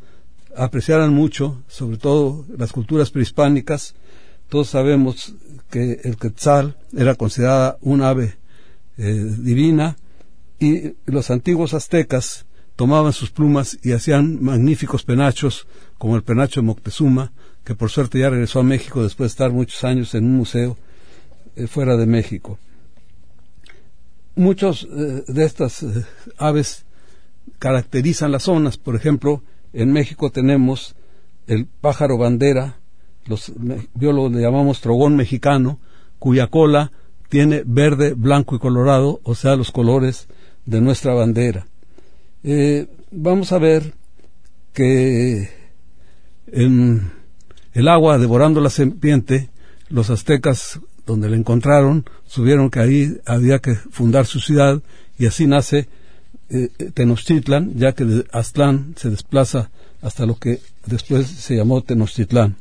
apreciaran 0.56 1.12
mucho, 1.12 1.62
sobre 1.66 1.96
todo 1.96 2.44
las 2.56 2.72
culturas 2.72 3.10
prehispánicas. 3.10 3.94
Todos 4.48 4.68
sabemos 4.68 5.34
que 5.70 6.00
el 6.04 6.16
quetzal 6.16 6.76
era 6.96 7.16
considerada 7.16 7.76
un 7.80 8.02
ave 8.02 8.36
eh, 8.96 9.12
divina 9.38 9.96
y 10.58 10.94
los 11.06 11.30
antiguos 11.30 11.74
aztecas 11.74 12.46
tomaban 12.76 13.12
sus 13.12 13.30
plumas 13.30 13.78
y 13.82 13.92
hacían 13.92 14.42
magníficos 14.42 15.04
penachos 15.04 15.66
como 15.98 16.16
el 16.16 16.22
penacho 16.22 16.60
de 16.60 16.66
Moctezuma 16.66 17.32
que 17.64 17.74
por 17.74 17.90
suerte 17.90 18.18
ya 18.18 18.30
regresó 18.30 18.60
a 18.60 18.64
México 18.64 19.02
después 19.02 19.30
de 19.30 19.32
estar 19.32 19.50
muchos 19.50 19.82
años 19.84 20.14
en 20.14 20.24
un 20.24 20.36
museo 20.36 20.76
eh, 21.56 21.66
fuera 21.66 21.96
de 21.96 22.06
México. 22.06 22.58
Muchos 24.36 24.84
eh, 24.84 25.24
de 25.26 25.44
estas 25.44 25.84
aves 26.36 26.84
caracterizan 27.58 28.32
las 28.32 28.44
zonas, 28.44 28.76
por 28.76 28.96
ejemplo, 28.96 29.42
en 29.72 29.92
México 29.92 30.30
tenemos 30.30 30.94
el 31.46 31.66
pájaro 31.66 32.18
bandera, 32.18 32.76
los 33.26 33.52
biólogos 33.94 34.32
le 34.32 34.42
llamamos 34.42 34.80
trogón 34.80 35.16
mexicano, 35.16 35.78
cuya 36.18 36.48
cola 36.48 36.92
tiene 37.34 37.64
verde, 37.66 38.14
blanco 38.14 38.54
y 38.54 38.60
colorado, 38.60 39.18
o 39.24 39.34
sea, 39.34 39.56
los 39.56 39.72
colores 39.72 40.28
de 40.66 40.80
nuestra 40.80 41.14
bandera. 41.14 41.66
Eh, 42.44 42.86
vamos 43.10 43.50
a 43.50 43.58
ver 43.58 43.92
que 44.72 45.50
en 46.46 47.10
el 47.72 47.88
agua 47.88 48.18
devorando 48.18 48.60
la 48.60 48.70
serpiente, 48.70 49.50
los 49.88 50.10
aztecas 50.10 50.78
donde 51.06 51.28
la 51.28 51.36
encontraron, 51.36 52.04
subieron 52.24 52.70
que 52.70 52.78
ahí 52.78 53.18
había 53.26 53.58
que 53.58 53.74
fundar 53.74 54.26
su 54.26 54.38
ciudad 54.38 54.80
y 55.18 55.26
así 55.26 55.48
nace 55.48 55.88
eh, 56.50 56.68
Tenochtitlan, 56.94 57.74
ya 57.74 57.94
que 57.94 58.04
de 58.04 58.26
Aztlán 58.30 58.94
se 58.96 59.10
desplaza 59.10 59.72
hasta 60.02 60.24
lo 60.24 60.36
que 60.36 60.60
después 60.86 61.26
se 61.26 61.56
llamó 61.56 61.82
Tenochtitlán. 61.82 62.54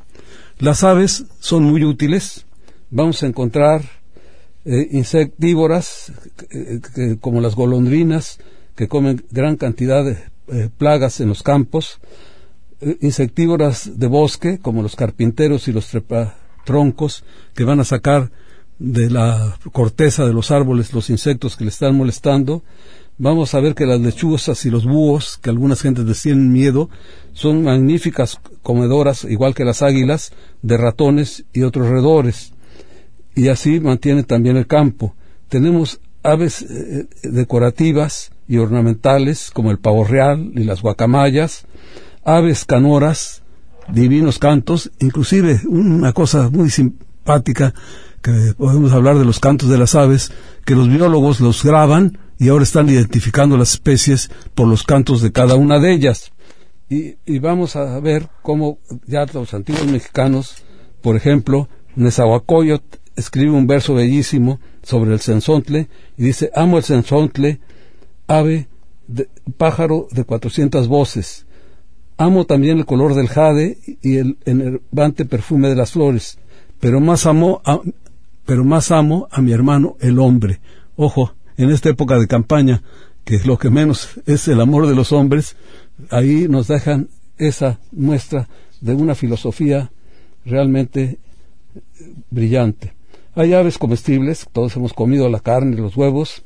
Las 0.58 0.84
aves 0.84 1.26
son 1.40 1.62
muy 1.62 1.84
útiles. 1.84 2.48
Vamos 2.90 3.22
a 3.22 3.28
encontrar 3.28 4.03
eh, 4.66 4.88
insectívoras 4.92 6.14
eh, 6.50 7.18
como 7.20 7.42
las 7.42 7.54
golondrinas 7.54 8.40
que 8.76 8.88
comen 8.88 9.26
gran 9.30 9.58
cantidad 9.58 10.06
de 10.06 10.18
eh, 10.48 10.70
plagas 10.78 11.20
en 11.20 11.28
los 11.28 11.44
campos, 11.44 12.00
insectívoras 13.02 14.00
de 14.00 14.08
bosque 14.08 14.60
como 14.60 14.82
los 14.82 14.96
carpinteros 14.96 15.68
y 15.68 15.74
los 15.74 15.88
trepatroncos 15.88 17.24
que 17.54 17.66
van 17.66 17.82
a 17.82 17.86
sacar 17.86 18.32
de 18.80 19.10
la 19.10 19.58
corteza 19.72 20.26
de 20.26 20.34
los 20.34 20.52
árboles 20.52 20.94
los 20.94 21.10
insectos 21.10 21.56
que 21.56 21.66
le 21.66 21.70
están 21.70 21.96
molestando. 21.96 22.64
Vamos 23.18 23.54
a 23.54 23.60
ver 23.60 23.76
que 23.76 23.86
las 23.86 24.00
lechuzas 24.00 24.66
y 24.66 24.70
los 24.70 24.86
búhos, 24.86 25.38
que 25.42 25.50
algunas 25.50 25.82
gentes 25.82 26.06
les 26.06 26.22
tienen 26.22 26.52
miedo, 26.52 26.90
son 27.34 27.64
magníficas 27.64 28.40
comedoras, 28.62 29.26
igual 29.26 29.54
que 29.54 29.66
las 29.66 29.82
águilas, 29.82 30.32
de 30.62 30.78
ratones 30.78 31.46
y 31.54 31.64
otros 31.64 31.88
roedores 31.90 32.53
y 33.36 33.48
así 33.48 33.80
mantiene 33.80 34.24
también 34.24 34.58
el 34.58 34.68
campo. 34.68 35.16
Tenemos 35.50 36.00
aves 36.24 36.62
eh, 36.62 37.08
decorativas 37.24 38.32
y 38.48 38.58
ornamentales 38.58 39.52
como 39.52 39.72
el 39.72 39.80
pavo 39.80 40.04
real 40.04 40.52
y 40.56 40.64
las 40.64 40.82
guacamayas, 40.82 41.66
aves 42.24 42.66
canoras, 42.66 43.44
divinos 43.92 44.40
cantos, 44.40 44.92
inclusive 45.00 45.62
una 45.68 46.14
cosa 46.14 46.50
muy 46.50 46.70
simpática 46.70 47.74
que 48.22 48.54
podemos 48.58 48.94
hablar 48.94 49.18
de 49.18 49.26
los 49.26 49.40
cantos 49.40 49.70
de 49.70 49.78
las 49.78 49.96
aves, 49.96 50.32
que 50.66 50.76
los 50.76 50.88
biólogos 50.88 51.42
los 51.42 51.64
graban 51.64 52.18
y 52.40 52.50
ahora 52.50 52.64
están 52.64 52.90
identificando 52.90 53.58
las 53.58 53.74
especies 53.74 54.32
por 54.56 54.68
los 54.68 54.84
cantos 54.84 55.22
de 55.22 55.32
cada 55.32 55.56
una 55.56 55.80
de 55.80 55.94
ellas. 55.94 56.32
Y, 56.90 57.16
y 57.26 57.40
vamos 57.40 57.76
a 57.76 58.00
ver 58.00 58.30
cómo 58.42 58.80
ya 59.06 59.26
los 59.34 59.54
antiguos 59.54 59.88
mexicanos, 59.88 60.64
por 61.02 61.16
ejemplo, 61.16 61.68
Nezahualcóyotl 61.96 63.03
escribe 63.16 63.52
un 63.52 63.68
verso 63.68 63.94
bellísimo 63.94 64.60
sobre 64.82 65.14
el 65.14 65.20
censontle 65.20 65.88
y 66.18 66.24
dice, 66.24 66.52
amo 66.56 66.78
el 66.78 66.84
censontle, 66.84 67.60
ave, 68.28 68.68
de, 69.08 69.30
pájaro 69.58 70.08
de 70.12 70.24
cuatrocientas 70.24 70.88
voces. 70.88 71.46
Amo 72.18 72.46
también 72.46 72.78
el 72.78 72.86
color 72.86 73.16
del 73.16 73.28
jade 73.28 73.78
y 74.02 74.18
el 74.18 74.38
enervante 74.46 75.26
perfume 75.26 75.70
de 75.70 75.76
las 75.76 75.92
flores, 75.92 76.38
pero 76.80 77.00
más 77.00 77.26
amo 77.26 77.62
a, 77.66 77.82
pero 78.46 78.64
más 78.64 78.92
amo 78.92 79.28
a 79.32 79.42
mi 79.42 79.52
hermano 79.52 79.98
el 80.00 80.20
hombre. 80.20 80.60
Ojo, 80.96 81.34
en 81.58 81.72
esta 81.72 81.90
época 81.90 82.20
de 82.20 82.28
campaña, 82.28 82.84
que 83.24 83.40
lo 83.46 83.58
que 83.58 83.70
menos 83.70 84.20
es 84.26 84.48
el 84.48 84.62
amor 84.62 84.88
de 84.88 84.96
los 84.96 85.12
hombres, 85.12 85.56
ahí 86.10 86.48
nos 86.50 86.68
dejan 86.68 87.10
esa 87.38 87.80
muestra 87.92 88.48
de 88.82 88.94
una 88.94 89.16
filosofía 89.16 89.92
realmente 90.46 91.20
brillante. 92.30 92.93
Hay 93.36 93.54
aves 93.54 93.80
comestibles, 93.80 94.48
todos 94.52 94.76
hemos 94.76 94.94
comido 94.94 95.28
la 95.28 95.40
carne, 95.40 95.76
los 95.78 95.98
huevos. 95.98 96.44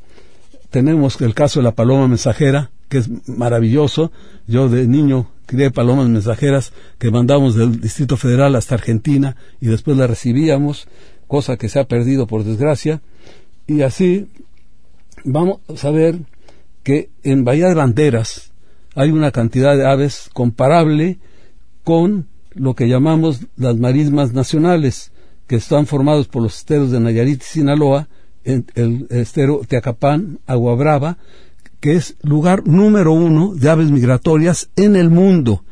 Tenemos 0.69 1.19
el 1.19 1.33
caso 1.33 1.59
de 1.59 1.65
la 1.65 1.73
paloma 1.73 2.07
mensajera, 2.07 2.71
que 2.87 2.99
es 2.99 3.27
maravilloso. 3.27 4.13
Yo 4.47 4.69
de 4.69 4.87
niño 4.87 5.29
crié 5.45 5.69
palomas 5.69 6.07
mensajeras 6.07 6.71
que 6.97 7.11
mandamos 7.11 7.55
del 7.55 7.81
Distrito 7.81 8.15
Federal 8.15 8.55
hasta 8.55 8.75
Argentina 8.75 9.35
y 9.59 9.67
después 9.67 9.97
las 9.97 10.09
recibíamos, 10.09 10.87
cosa 11.27 11.57
que 11.57 11.67
se 11.67 11.79
ha 11.79 11.87
perdido 11.89 12.25
por 12.25 12.45
desgracia. 12.45 13.01
Y 13.67 13.81
así 13.81 14.29
vamos 15.25 15.59
a 15.83 15.91
ver 15.91 16.19
que 16.83 17.09
en 17.23 17.43
Bahía 17.43 17.67
de 17.67 17.75
Banderas 17.75 18.53
hay 18.95 19.11
una 19.11 19.31
cantidad 19.31 19.75
de 19.75 19.85
aves 19.85 20.29
comparable 20.31 21.19
con 21.83 22.27
lo 22.53 22.75
que 22.75 22.87
llamamos 22.87 23.41
las 23.57 23.75
marismas 23.75 24.31
nacionales 24.31 25.11
que 25.47 25.55
están 25.55 25.87
formados 25.87 26.27
por 26.27 26.43
los 26.43 26.57
esteros 26.57 26.91
de 26.91 26.99
Nayarit 26.99 27.41
y 27.41 27.45
Sinaloa, 27.45 28.07
el 28.43 29.07
estero 29.09 29.61
Teacapán, 29.67 30.39
Agua 30.45 30.75
Brava, 30.75 31.17
que 31.79 31.93
es 31.95 32.15
lugar 32.21 32.65
número 32.67 33.13
uno 33.13 33.53
de 33.55 33.69
aves 33.69 33.91
migratorias 33.91 34.69
en 34.75 34.95
el 34.95 35.09
mundo. 35.09 35.63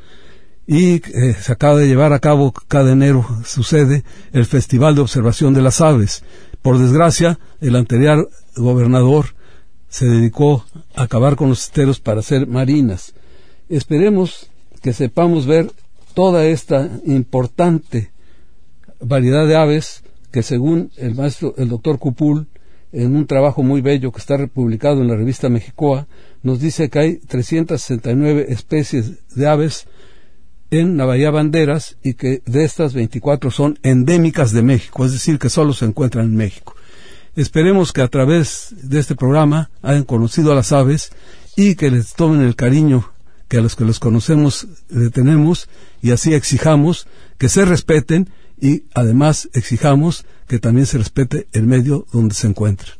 Y 0.67 0.95
eh, 0.95 1.35
se 1.39 1.51
acaba 1.51 1.77
de 1.77 1.87
llevar 1.87 2.13
a 2.13 2.19
cabo 2.19 2.51
cada 2.67 2.91
enero, 2.91 3.25
sucede, 3.45 4.03
el 4.33 4.45
Festival 4.45 4.95
de 4.95 5.01
Observación 5.01 5.53
de 5.53 5.61
las 5.61 5.79
Aves. 5.81 6.23
Por 6.61 6.79
desgracia, 6.79 7.39
el 7.61 7.75
anterior 7.75 8.29
gobernador 8.55 9.35
se 9.89 10.05
dedicó 10.05 10.65
a 10.95 11.03
acabar 11.03 11.35
con 11.35 11.49
los 11.49 11.65
esteros 11.65 11.99
para 11.99 12.21
hacer 12.21 12.47
marinas. 12.47 13.13
Esperemos 13.69 14.49
que 14.81 14.93
sepamos 14.93 15.45
ver 15.45 15.71
toda 16.13 16.45
esta 16.45 16.89
importante 17.05 18.11
variedad 19.07 19.47
de 19.47 19.55
aves 19.55 20.03
que 20.31 20.43
según 20.43 20.91
el 20.97 21.15
maestro, 21.15 21.53
el 21.57 21.69
doctor 21.69 21.99
Cupul, 21.99 22.47
en 22.91 23.15
un 23.15 23.27
trabajo 23.27 23.63
muy 23.63 23.81
bello 23.81 24.11
que 24.11 24.19
está 24.19 24.47
publicado 24.47 25.01
en 25.01 25.07
la 25.07 25.15
revista 25.15 25.49
Mexicoa, 25.49 26.07
nos 26.43 26.59
dice 26.59 26.89
que 26.89 26.99
hay 26.99 27.17
369 27.17 28.47
especies 28.49 29.13
de 29.35 29.47
aves 29.47 29.87
en 30.71 30.97
la 30.97 31.05
Bahía 31.05 31.31
Banderas 31.31 31.97
y 32.03 32.13
que 32.13 32.41
de 32.45 32.63
estas 32.63 32.93
24 32.93 33.51
son 33.51 33.79
endémicas 33.83 34.51
de 34.51 34.61
México, 34.61 35.05
es 35.05 35.13
decir, 35.13 35.39
que 35.39 35.49
solo 35.49 35.73
se 35.73 35.85
encuentran 35.85 36.25
en 36.25 36.35
México. 36.35 36.75
Esperemos 37.35 37.91
que 37.91 38.01
a 38.01 38.07
través 38.07 38.73
de 38.81 38.99
este 38.99 39.15
programa 39.15 39.69
hayan 39.81 40.03
conocido 40.03 40.51
a 40.51 40.55
las 40.55 40.71
aves 40.71 41.11
y 41.55 41.75
que 41.75 41.91
les 41.91 42.13
tomen 42.13 42.41
el 42.41 42.55
cariño 42.55 43.11
que 43.47 43.57
a 43.57 43.61
los 43.61 43.75
que 43.75 43.85
los 43.85 43.99
conocemos 43.99 44.67
le 44.89 45.09
tenemos 45.09 45.69
y 46.01 46.11
así 46.11 46.33
exijamos 46.33 47.07
que 47.37 47.49
se 47.49 47.65
respeten 47.65 48.29
y 48.59 48.83
además 48.93 49.49
exijamos 49.53 50.25
que 50.47 50.59
también 50.59 50.85
se 50.85 50.97
respete 50.97 51.47
el 51.53 51.65
medio 51.67 52.05
donde 52.11 52.35
se 52.35 52.47
encuentra. 52.47 52.93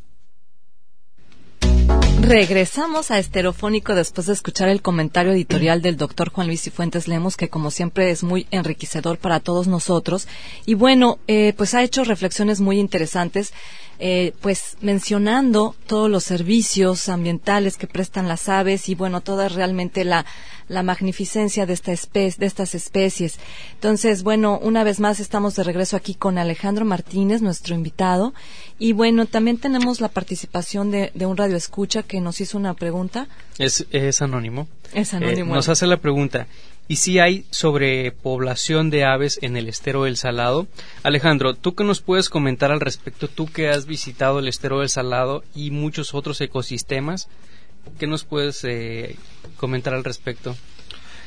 Regresamos 2.20 3.12
a 3.12 3.20
Esterofónico 3.20 3.94
después 3.94 4.26
de 4.26 4.32
escuchar 4.32 4.68
el 4.68 4.82
comentario 4.82 5.32
editorial 5.32 5.80
del 5.80 5.96
doctor 5.96 6.30
Juan 6.30 6.48
Luis 6.48 6.62
Cifuentes 6.62 7.06
Lemos, 7.06 7.36
que 7.36 7.48
como 7.48 7.70
siempre 7.70 8.10
es 8.10 8.24
muy 8.24 8.48
enriquecedor 8.50 9.18
para 9.18 9.38
todos 9.38 9.68
nosotros. 9.68 10.26
Y 10.64 10.74
bueno, 10.74 11.20
eh, 11.28 11.52
pues 11.56 11.74
ha 11.74 11.84
hecho 11.84 12.02
reflexiones 12.02 12.60
muy 12.60 12.80
interesantes 12.80 13.52
eh, 13.98 14.32
pues 14.40 14.76
mencionando 14.80 15.74
todos 15.86 16.10
los 16.10 16.24
servicios 16.24 17.08
ambientales 17.08 17.76
que 17.76 17.86
prestan 17.86 18.28
las 18.28 18.48
aves 18.48 18.88
y 18.88 18.94
bueno, 18.94 19.20
toda 19.20 19.48
realmente 19.48 20.04
la, 20.04 20.26
la 20.68 20.82
magnificencia 20.82 21.66
de, 21.66 21.72
esta 21.72 21.92
especie, 21.92 22.38
de 22.40 22.46
estas 22.46 22.74
especies. 22.74 23.38
Entonces, 23.74 24.22
bueno, 24.22 24.58
una 24.58 24.84
vez 24.84 25.00
más 25.00 25.20
estamos 25.20 25.54
de 25.56 25.64
regreso 25.64 25.96
aquí 25.96 26.14
con 26.14 26.38
Alejandro 26.38 26.84
Martínez, 26.84 27.42
nuestro 27.42 27.74
invitado. 27.74 28.34
Y 28.78 28.92
bueno, 28.92 29.26
también 29.26 29.58
tenemos 29.58 30.00
la 30.00 30.08
participación 30.08 30.90
de, 30.90 31.10
de 31.14 31.26
un 31.26 31.36
radio 31.36 31.56
escucha 31.56 32.02
que 32.02 32.20
nos 32.20 32.40
hizo 32.40 32.58
una 32.58 32.74
pregunta. 32.74 33.28
Es, 33.58 33.86
es 33.90 34.22
anónimo. 34.22 34.68
Es 34.92 35.14
anónimo. 35.14 35.52
Eh, 35.52 35.56
nos 35.56 35.68
hace 35.68 35.86
la 35.86 35.96
pregunta 35.96 36.46
y 36.88 36.96
si 36.96 37.18
hay 37.18 37.46
sobrepoblación 37.50 38.90
de 38.90 39.04
aves 39.04 39.38
en 39.42 39.56
el 39.56 39.68
estero 39.68 40.04
del 40.04 40.16
Salado. 40.16 40.66
Alejandro, 41.02 41.54
¿tú 41.54 41.74
qué 41.74 41.84
nos 41.84 42.00
puedes 42.00 42.28
comentar 42.28 42.70
al 42.70 42.80
respecto? 42.80 43.28
Tú 43.28 43.46
que 43.46 43.68
has 43.68 43.86
visitado 43.86 44.38
el 44.38 44.48
estero 44.48 44.80
del 44.80 44.88
Salado 44.88 45.42
y 45.54 45.70
muchos 45.70 46.14
otros 46.14 46.40
ecosistemas, 46.40 47.28
¿qué 47.98 48.06
nos 48.06 48.24
puedes 48.24 48.62
eh, 48.64 49.16
comentar 49.56 49.94
al 49.94 50.04
respecto? 50.04 50.56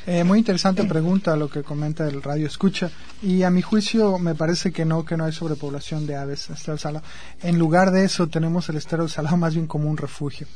Eh, 0.06 0.24
muy 0.24 0.38
interesante 0.38 0.82
pregunta 0.84 1.36
lo 1.36 1.50
que 1.50 1.62
comenta 1.62 2.08
el 2.08 2.22
radio 2.22 2.46
escucha 2.46 2.90
y 3.22 3.42
a 3.42 3.50
mi 3.50 3.60
juicio 3.60 4.18
me 4.18 4.34
parece 4.34 4.72
que 4.72 4.86
no 4.86 5.04
que 5.04 5.18
no 5.18 5.26
hay 5.26 5.32
sobrepoblación 5.32 6.06
de 6.06 6.16
aves 6.16 6.46
en 6.46 6.52
el 6.52 6.56
estero 6.56 6.72
del 6.72 6.80
Salado. 6.80 7.04
En 7.42 7.58
lugar 7.58 7.90
de 7.90 8.04
eso 8.04 8.26
tenemos 8.26 8.70
el 8.70 8.76
estero 8.76 9.02
del 9.02 9.12
Salado 9.12 9.36
más 9.36 9.54
bien 9.54 9.66
como 9.66 9.90
un 9.90 9.98
refugio 9.98 10.46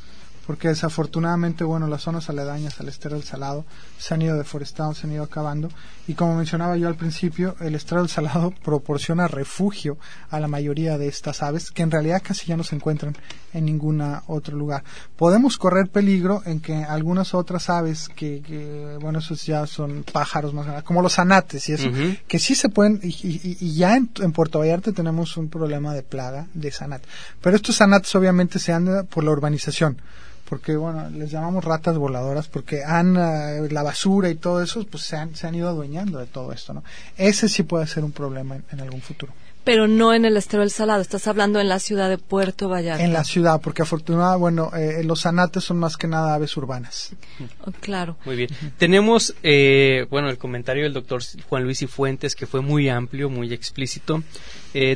porque 0.45 0.67
desafortunadamente, 0.67 1.63
bueno, 1.63 1.87
las 1.87 2.03
zonas 2.03 2.29
aledañas 2.29 2.79
al 2.79 2.87
estero 2.87 3.15
del 3.15 3.23
Salado 3.23 3.65
se 3.97 4.13
han 4.13 4.21
ido 4.21 4.37
deforestando, 4.37 4.93
se 4.93 5.07
han 5.07 5.13
ido 5.13 5.23
acabando, 5.23 5.69
y 6.07 6.13
como 6.13 6.35
mencionaba 6.35 6.77
yo 6.77 6.87
al 6.87 6.95
principio, 6.95 7.55
el 7.59 7.75
estero 7.75 8.01
del 8.01 8.09
Salado 8.09 8.53
proporciona 8.63 9.27
refugio 9.27 9.97
a 10.29 10.39
la 10.39 10.47
mayoría 10.47 10.97
de 10.97 11.07
estas 11.07 11.41
aves, 11.41 11.71
que 11.71 11.81
en 11.81 11.91
realidad 11.91 12.21
casi 12.23 12.45
ya 12.45 12.57
no 12.57 12.63
se 12.63 12.75
encuentran 12.75 13.15
en 13.53 13.65
ningún 13.65 14.01
otro 14.27 14.55
lugar. 14.55 14.83
Podemos 15.15 15.57
correr 15.57 15.87
peligro 15.87 16.43
en 16.45 16.59
que 16.59 16.75
algunas 16.75 17.33
otras 17.33 17.69
aves, 17.69 18.09
que, 18.09 18.97
bueno, 19.01 19.19
esos 19.19 19.45
ya 19.45 19.65
son 19.65 20.03
pájaros 20.11 20.53
más 20.53 20.65
grandes, 20.65 20.83
como 20.83 21.01
los 21.01 21.17
anates 21.17 21.69
y 21.69 21.73
eso, 21.73 21.89
que 22.27 22.39
sí 22.39 22.53
se 22.53 22.69
pueden, 22.69 22.99
y, 23.01 23.73
ya 23.73 23.95
en, 23.95 24.07
Puerto 24.35 24.59
Vallarta 24.59 24.91
tenemos 24.91 25.37
un 25.37 25.49
problema 25.49 25.93
de 25.93 26.03
plaga 26.03 26.47
de 26.53 26.71
sanate. 26.71 27.07
Pero 27.41 27.55
estos 27.55 27.81
anates 27.81 28.13
obviamente 28.15 28.59
se 28.59 28.73
andan 28.73 29.07
por 29.07 29.23
la 29.23 29.31
urbanización 29.31 29.97
porque 30.47 30.75
bueno, 30.75 31.09
les 31.09 31.31
llamamos 31.31 31.63
ratas 31.63 31.97
voladoras 31.97 32.47
porque 32.47 32.83
han 32.83 33.17
eh, 33.17 33.67
la 33.71 33.83
basura 33.83 34.29
y 34.29 34.35
todo 34.35 34.61
eso, 34.61 34.85
pues 34.89 35.03
se 35.03 35.15
han, 35.15 35.35
se 35.35 35.47
han 35.47 35.55
ido 35.55 35.67
adueñando 35.67 36.19
de 36.19 36.27
todo 36.27 36.51
esto, 36.51 36.73
¿no? 36.73 36.83
Ese 37.17 37.49
sí 37.49 37.63
puede 37.63 37.87
ser 37.87 38.03
un 38.03 38.11
problema 38.11 38.57
en, 38.71 38.79
algún 38.79 39.01
futuro. 39.01 39.33
Pero 39.63 39.87
no 39.87 40.13
en 40.13 40.25
el 40.25 40.37
estero 40.37 40.61
del 40.61 40.69
Salado, 40.69 41.01
estás 41.01 41.25
hablando 41.25 41.59
en 41.59 41.67
la 41.67 41.79
ciudad 41.79 42.07
de 42.07 42.19
Puerto 42.19 42.69
Vallarta. 42.69 43.03
En 43.03 43.13
la 43.13 43.23
ciudad, 43.23 43.59
porque 43.59 43.81
afortunadamente, 43.81 44.39
bueno, 44.39 44.71
eh, 44.75 45.03
los 45.03 45.21
zanates 45.21 45.63
son 45.63 45.79
más 45.79 45.97
que 45.97 46.07
nada 46.07 46.35
aves 46.35 46.55
urbanas. 46.55 47.13
Oh, 47.65 47.71
claro. 47.71 48.15
Muy 48.25 48.35
bien. 48.35 48.49
Tenemos, 48.77 49.33
eh, 49.41 50.05
bueno, 50.11 50.29
el 50.29 50.37
comentario 50.37 50.83
del 50.83 50.93
doctor 50.93 51.23
Juan 51.49 51.63
Luis 51.63 51.81
y 51.81 51.87
Fuentes, 51.87 52.35
que 52.35 52.45
fue 52.45 52.61
muy 52.61 52.89
amplio, 52.89 53.31
muy 53.31 53.51
explícito. 53.51 54.21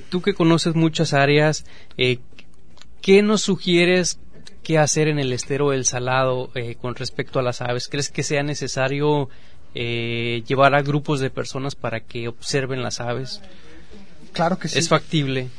tú 0.09 0.21
que 0.21 0.35
conoces 0.35 0.75
muchas 0.75 1.13
áreas, 1.13 1.65
¿qué 1.97 3.23
nos 3.23 3.41
sugieres 3.41 4.19
qué 4.63 4.77
hacer 4.77 5.07
en 5.07 5.19
el 5.19 5.33
estero 5.33 5.71
del 5.71 5.85
Salado 5.85 6.49
eh, 6.55 6.75
con 6.79 6.95
respecto 6.95 7.39
a 7.39 7.43
las 7.43 7.61
aves? 7.61 7.87
¿Crees 7.87 8.09
que 8.09 8.23
sea 8.23 8.43
necesario 8.43 9.29
eh, 9.75 10.43
llevar 10.47 10.75
a 10.75 10.81
grupos 10.81 11.19
de 11.19 11.29
personas 11.29 11.75
para 11.75 12.01
que 12.01 12.27
observen 12.27 12.81
las 12.81 12.99
aves? 12.99 13.41
Claro 14.33 14.59
que 14.59 14.67
sí. 14.67 14.79
¿Es 14.79 14.89
factible? 14.89 15.49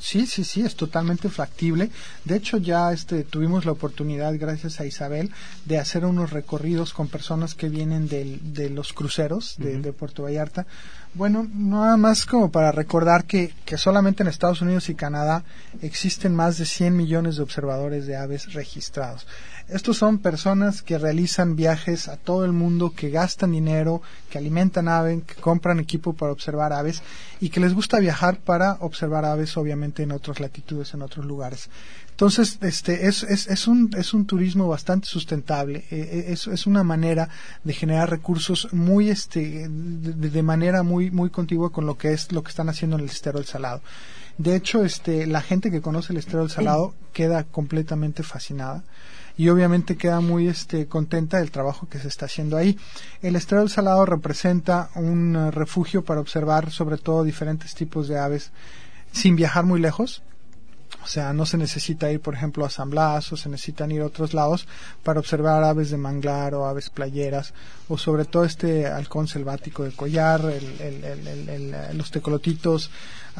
Sí, 0.00 0.26
sí, 0.26 0.44
sí, 0.44 0.62
es 0.62 0.76
totalmente 0.76 1.28
factible. 1.28 1.90
De 2.24 2.36
hecho, 2.36 2.56
ya 2.56 2.90
este, 2.92 3.22
tuvimos 3.22 3.66
la 3.66 3.72
oportunidad, 3.72 4.34
gracias 4.38 4.80
a 4.80 4.86
Isabel, 4.86 5.30
de 5.66 5.78
hacer 5.78 6.06
unos 6.06 6.30
recorridos 6.30 6.94
con 6.94 7.08
personas 7.08 7.54
que 7.54 7.68
vienen 7.68 8.08
de 8.08 8.70
los 8.70 8.92
cruceros 8.94 9.56
de, 9.58 9.78
de 9.80 9.92
Puerto 9.92 10.22
Vallarta 10.22 10.66
bueno, 11.12 11.48
nada 11.52 11.96
más 11.96 12.24
como 12.24 12.52
para 12.52 12.70
recordar 12.70 13.24
que, 13.24 13.52
que 13.64 13.76
solamente 13.76 14.22
en 14.22 14.28
Estados 14.28 14.62
Unidos 14.62 14.88
y 14.88 14.94
Canadá 14.94 15.42
existen 15.82 16.36
más 16.36 16.56
de 16.58 16.66
100 16.66 16.96
millones 16.96 17.36
de 17.36 17.42
observadores 17.42 18.06
de 18.06 18.16
aves 18.16 18.52
registrados. 18.52 19.26
Estos 19.72 19.98
son 19.98 20.18
personas 20.18 20.82
que 20.82 20.98
realizan 20.98 21.56
viajes 21.56 22.08
a 22.08 22.16
todo 22.16 22.44
el 22.44 22.52
mundo, 22.52 22.92
que 22.94 23.10
gastan 23.10 23.52
dinero, 23.52 24.02
que 24.28 24.38
alimentan 24.38 24.88
aves, 24.88 25.22
que 25.24 25.34
compran 25.34 25.80
equipo 25.80 26.12
para 26.12 26.32
observar 26.32 26.72
aves 26.72 27.02
y 27.40 27.50
que 27.50 27.60
les 27.60 27.74
gusta 27.74 27.98
viajar 27.98 28.38
para 28.38 28.74
observar 28.80 29.24
aves 29.24 29.56
obviamente 29.56 30.02
en 30.02 30.12
otras 30.12 30.40
latitudes, 30.40 30.94
en 30.94 31.02
otros 31.02 31.24
lugares. 31.26 31.70
Entonces, 32.10 32.58
este, 32.60 33.06
es, 33.06 33.22
es, 33.22 33.46
es, 33.46 33.66
un, 33.66 33.90
es 33.96 34.12
un 34.12 34.26
turismo 34.26 34.68
bastante 34.68 35.06
sustentable, 35.06 35.84
eh, 35.90 36.26
es, 36.28 36.46
es 36.48 36.66
una 36.66 36.84
manera 36.84 37.30
de 37.64 37.72
generar 37.72 38.10
recursos 38.10 38.68
muy, 38.72 39.08
este, 39.08 39.68
de, 39.68 40.30
de 40.30 40.42
manera 40.42 40.82
muy, 40.82 41.10
muy 41.10 41.30
contigua 41.30 41.72
con 41.72 41.86
lo 41.86 41.96
que 41.96 42.12
es 42.12 42.30
lo 42.32 42.42
que 42.42 42.50
están 42.50 42.68
haciendo 42.68 42.96
en 42.96 43.04
el 43.04 43.08
estero 43.08 43.38
del 43.38 43.46
Salado. 43.46 43.80
De 44.36 44.54
hecho, 44.54 44.84
este, 44.84 45.26
la 45.26 45.40
gente 45.40 45.70
que 45.70 45.80
conoce 45.80 46.12
el 46.12 46.18
estero 46.18 46.40
del 46.40 46.50
Salado 46.50 46.94
queda 47.12 47.44
completamente 47.44 48.22
fascinada 48.22 48.84
y 49.40 49.48
obviamente 49.48 49.96
queda 49.96 50.20
muy 50.20 50.48
este, 50.48 50.86
contenta 50.86 51.38
del 51.38 51.50
trabajo 51.50 51.88
que 51.88 51.98
se 51.98 52.08
está 52.08 52.26
haciendo 52.26 52.58
ahí. 52.58 52.78
El 53.22 53.36
Estero 53.36 53.62
del 53.62 53.70
Salado 53.70 54.04
representa 54.04 54.90
un 54.96 55.34
uh, 55.34 55.50
refugio 55.50 56.04
para 56.04 56.20
observar 56.20 56.70
sobre 56.70 56.98
todo 56.98 57.24
diferentes 57.24 57.74
tipos 57.74 58.06
de 58.06 58.18
aves 58.18 58.50
sin 59.12 59.36
viajar 59.36 59.64
muy 59.64 59.80
lejos. 59.80 60.22
O 61.02 61.06
sea, 61.06 61.32
no 61.32 61.46
se 61.46 61.56
necesita 61.56 62.12
ir, 62.12 62.20
por 62.20 62.34
ejemplo, 62.34 62.66
a 62.66 62.70
San 62.70 62.90
Blas 62.90 63.32
o 63.32 63.36
se 63.38 63.48
necesitan 63.48 63.90
ir 63.90 64.02
a 64.02 64.06
otros 64.06 64.34
lados 64.34 64.68
para 65.02 65.20
observar 65.20 65.64
aves 65.64 65.90
de 65.90 65.96
manglar 65.96 66.54
o 66.54 66.66
aves 66.66 66.90
playeras 66.90 67.54
o 67.88 67.96
sobre 67.96 68.26
todo 68.26 68.44
este 68.44 68.88
halcón 68.88 69.26
selvático 69.26 69.84
de 69.84 69.92
collar, 69.92 70.42
el, 70.44 71.74
los 71.94 72.10
tecolotitos, 72.10 72.90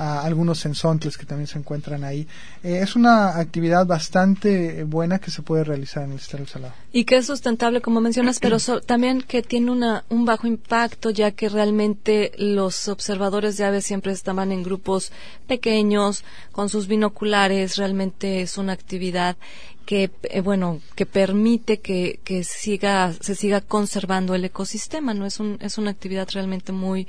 a 0.01 0.23
algunos 0.23 0.59
sensontles 0.59 1.19
que 1.19 1.27
también 1.27 1.47
se 1.47 1.59
encuentran 1.59 2.05
ahí. 2.05 2.27
Eh, 2.63 2.81
es 2.83 2.97
una 2.97 3.37
actividad 3.39 3.85
bastante 3.85 4.85
buena 4.85 5.19
que 5.19 5.31
se 5.31 5.43
puede 5.43 5.63
realizar 5.63 6.05
en 6.05 6.13
el 6.13 6.17
Estero 6.17 6.47
Salado. 6.47 6.73
Y 6.91 7.05
que 7.05 7.19
es 7.19 7.27
sustentable, 7.27 7.83
como 7.83 8.01
mencionas, 8.01 8.39
pero 8.41 8.57
también 8.81 9.21
que 9.21 9.43
tiene 9.43 9.71
una, 9.71 10.05
un 10.09 10.25
bajo 10.25 10.47
impacto, 10.47 11.11
ya 11.11 11.33
que 11.33 11.51
realmente 11.51 12.33
los 12.39 12.89
observadores 12.89 13.59
de 13.59 13.65
aves 13.67 13.85
siempre 13.85 14.13
estaban 14.13 14.53
en 14.53 14.63
grupos 14.63 15.13
pequeños, 15.47 16.25
con 16.51 16.71
sus 16.71 16.87
binoculares, 16.87 17.77
realmente 17.77 18.41
es 18.41 18.57
una 18.57 18.73
actividad 18.73 19.37
que 19.85 20.11
eh, 20.23 20.41
bueno 20.41 20.81
que 20.95 21.05
permite 21.05 21.81
que, 21.81 22.21
que 22.23 22.45
siga 22.45 23.13
se 23.15 23.35
siga 23.35 23.61
conservando 23.61 24.35
el 24.37 24.45
ecosistema 24.45 25.15
no 25.15 25.27
es 25.27 25.41
un 25.41 25.57
es 25.61 25.79
una 25.79 25.91
actividad 25.91 26.29
realmente 26.33 26.71
muy 26.71 27.09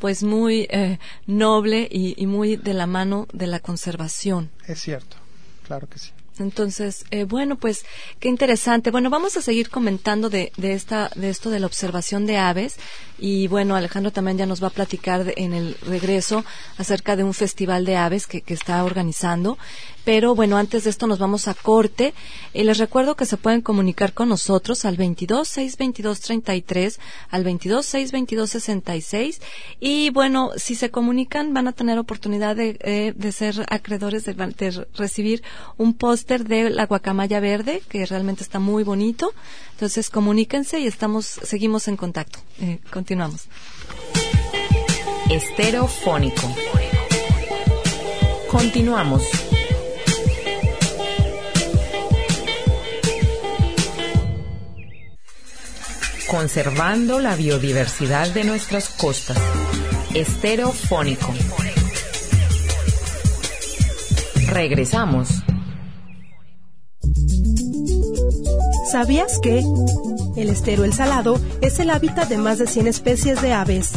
pues 0.00 0.24
muy 0.24 0.66
eh, 0.70 0.98
noble 1.26 1.86
y, 1.90 2.20
y, 2.20 2.26
muy 2.26 2.56
de 2.56 2.74
la 2.74 2.86
mano 2.86 3.28
de 3.32 3.46
la 3.46 3.60
conservación. 3.60 4.50
Es 4.66 4.80
cierto, 4.80 5.16
claro 5.66 5.88
que 5.88 5.98
sí. 5.98 6.10
Entonces, 6.40 7.04
eh, 7.10 7.24
bueno, 7.24 7.56
pues 7.56 7.84
qué 8.18 8.28
interesante. 8.28 8.90
Bueno, 8.90 9.10
vamos 9.10 9.36
a 9.36 9.42
seguir 9.42 9.68
comentando 9.68 10.30
de, 10.30 10.52
de, 10.56 10.72
esta, 10.72 11.10
de 11.14 11.28
esto 11.28 11.50
de 11.50 11.60
la 11.60 11.66
observación 11.66 12.26
de 12.26 12.38
aves. 12.38 12.76
Y 13.18 13.46
bueno, 13.48 13.76
Alejandro 13.76 14.10
también 14.10 14.38
ya 14.38 14.46
nos 14.46 14.62
va 14.62 14.68
a 14.68 14.70
platicar 14.70 15.34
en 15.36 15.52
el 15.52 15.76
regreso 15.82 16.44
acerca 16.78 17.16
de 17.16 17.24
un 17.24 17.34
festival 17.34 17.84
de 17.84 17.96
aves 17.96 18.26
que, 18.26 18.40
que 18.40 18.54
está 18.54 18.82
organizando. 18.84 19.58
Pero 20.04 20.34
bueno, 20.34 20.56
antes 20.56 20.84
de 20.84 20.90
esto 20.90 21.06
nos 21.06 21.18
vamos 21.18 21.48
a 21.48 21.54
corte. 21.54 22.14
Eh, 22.54 22.64
les 22.64 22.78
recuerdo 22.78 23.16
que 23.16 23.26
se 23.26 23.36
pueden 23.36 23.60
comunicar 23.60 24.12
con 24.12 24.28
nosotros 24.28 24.84
al 24.84 24.96
22 24.96 25.46
622 25.46 26.20
33, 26.20 27.00
al 27.30 27.44
22 27.44 27.86
622 27.86 28.50
66. 28.50 29.40
Y 29.78 30.10
bueno, 30.10 30.50
si 30.56 30.74
se 30.74 30.90
comunican 30.90 31.52
van 31.54 31.68
a 31.68 31.72
tener 31.72 31.98
oportunidad 31.98 32.56
de, 32.56 32.78
eh, 32.80 33.12
de 33.14 33.32
ser 33.32 33.64
acreedores 33.68 34.24
de, 34.24 34.86
recibir 34.94 35.42
un 35.76 35.94
póster 35.94 36.44
de 36.44 36.70
la 36.70 36.86
guacamaya 36.86 37.40
verde, 37.40 37.82
que 37.88 38.06
realmente 38.06 38.42
está 38.42 38.58
muy 38.58 38.84
bonito. 38.84 39.32
Entonces 39.72 40.10
comuníquense 40.10 40.80
y 40.80 40.86
estamos, 40.86 41.26
seguimos 41.26 41.88
en 41.88 41.96
contacto. 41.96 42.38
Eh, 42.60 42.78
continuamos. 42.90 43.48
Estereofónico. 45.30 46.54
Continuamos. 48.50 49.22
Conservando 56.30 57.18
la 57.18 57.34
biodiversidad 57.34 58.28
de 58.28 58.44
nuestras 58.44 58.88
costas. 58.88 59.36
Estereofónico. 60.14 61.34
Regresamos. 64.46 65.28
¿Sabías 68.92 69.40
que 69.40 69.64
el 70.36 70.50
estero 70.50 70.84
El 70.84 70.92
Salado 70.92 71.40
es 71.62 71.80
el 71.80 71.90
hábitat 71.90 72.28
de 72.28 72.38
más 72.38 72.60
de 72.60 72.68
100 72.68 72.86
especies 72.86 73.42
de 73.42 73.52
aves? 73.52 73.90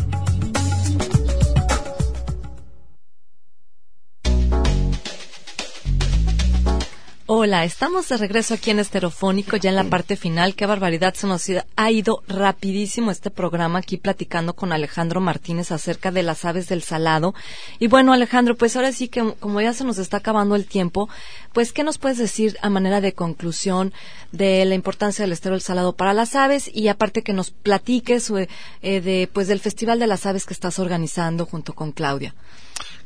Hola, 7.46 7.66
estamos 7.66 8.08
de 8.08 8.16
regreso 8.16 8.54
aquí 8.54 8.72
en 8.72 8.80
Esterofónico, 8.80 9.58
ya 9.58 9.70
en 9.70 9.76
la 9.76 9.84
parte 9.84 10.16
final. 10.16 10.56
Qué 10.56 10.66
barbaridad, 10.66 11.14
se 11.14 11.28
nos 11.28 11.46
ha 11.76 11.91
ido 11.91 12.24
rapidísimo 12.26 13.12
este 13.12 13.32
programa 13.32 13.80
aquí 13.80 13.98
platicando 13.98 14.54
con 14.54 14.72
Alejandro 14.72 15.20
Martínez 15.20 15.70
acerca 15.74 16.10
de 16.10 16.24
las 16.24 16.46
aves 16.46 16.70
del 16.70 16.84
salado. 16.84 17.36
Y 17.80 17.88
bueno, 17.88 18.14
Alejandro, 18.14 18.56
pues 18.56 18.78
ahora 18.78 18.94
sí 18.94 19.10
que 19.10 19.34
como 19.41 19.60
ya 19.60 19.74
se 19.74 19.84
nos 19.84 19.98
está 19.98 20.20
acabando 20.20 20.56
el 20.56 20.68
tiempo, 20.68 21.10
pues 21.52 21.74
¿qué 21.74 21.84
nos 21.84 21.98
puedes 21.98 22.18
decir 22.18 22.58
a 22.62 22.70
manera 22.70 23.02
de 23.02 23.12
conclusión 23.12 23.91
de 24.32 24.64
la 24.64 24.76
importancia 24.76 25.24
del 25.24 25.34
estero 25.34 25.56
del 25.56 25.62
salado 25.62 25.98
para 25.98 26.14
las 26.14 26.36
aves 26.36 26.72
y 26.74 26.88
aparte 26.88 27.24
que 27.24 27.34
nos 27.34 27.52
platiques 27.52 28.32
eh, 28.32 29.02
de 29.02 29.30
pues 29.34 29.50
del 29.50 29.60
Festival 29.60 30.00
de 30.00 30.08
las 30.08 30.26
Aves 30.26 30.46
que 30.46 30.54
estás 30.54 30.80
organizando 30.80 31.46
junto 31.46 31.74
con 31.74 31.91
Claudia? 31.91 32.34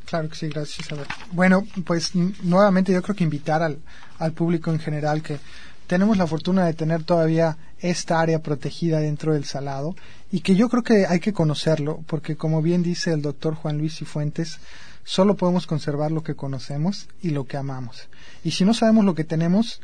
Claro 0.08 0.28
que 0.30 0.36
sí, 0.36 0.48
gracias 0.48 0.86
Isabel. 0.86 1.06
Bueno, 1.32 1.66
pues 1.84 2.14
nuevamente 2.14 2.92
yo 2.92 3.02
creo 3.02 3.14
que 3.14 3.24
invitar 3.24 3.62
al, 3.62 3.78
al 4.18 4.32
público 4.32 4.70
en 4.70 4.78
general 4.78 5.22
que 5.22 5.38
tenemos 5.86 6.16
la 6.16 6.26
fortuna 6.26 6.64
de 6.64 6.72
tener 6.72 7.04
todavía 7.04 7.58
esta 7.78 8.20
área 8.20 8.42
protegida 8.42 9.00
dentro 9.00 9.34
del 9.34 9.44
salado 9.44 9.94
y 10.32 10.40
que 10.40 10.56
yo 10.56 10.70
creo 10.70 10.82
que 10.82 11.06
hay 11.06 11.20
que 11.20 11.34
conocerlo 11.34 12.02
porque 12.06 12.36
como 12.36 12.62
bien 12.62 12.82
dice 12.82 13.12
el 13.12 13.20
doctor 13.20 13.54
Juan 13.54 13.76
Luis 13.76 13.96
Cifuentes, 13.96 14.60
solo 15.04 15.36
podemos 15.36 15.66
conservar 15.66 16.10
lo 16.10 16.22
que 16.22 16.34
conocemos 16.34 17.08
y 17.20 17.30
lo 17.30 17.44
que 17.44 17.58
amamos. 17.58 18.08
Y 18.44 18.52
si 18.52 18.64
no 18.64 18.72
sabemos 18.72 19.04
lo 19.04 19.14
que 19.14 19.24
tenemos, 19.24 19.82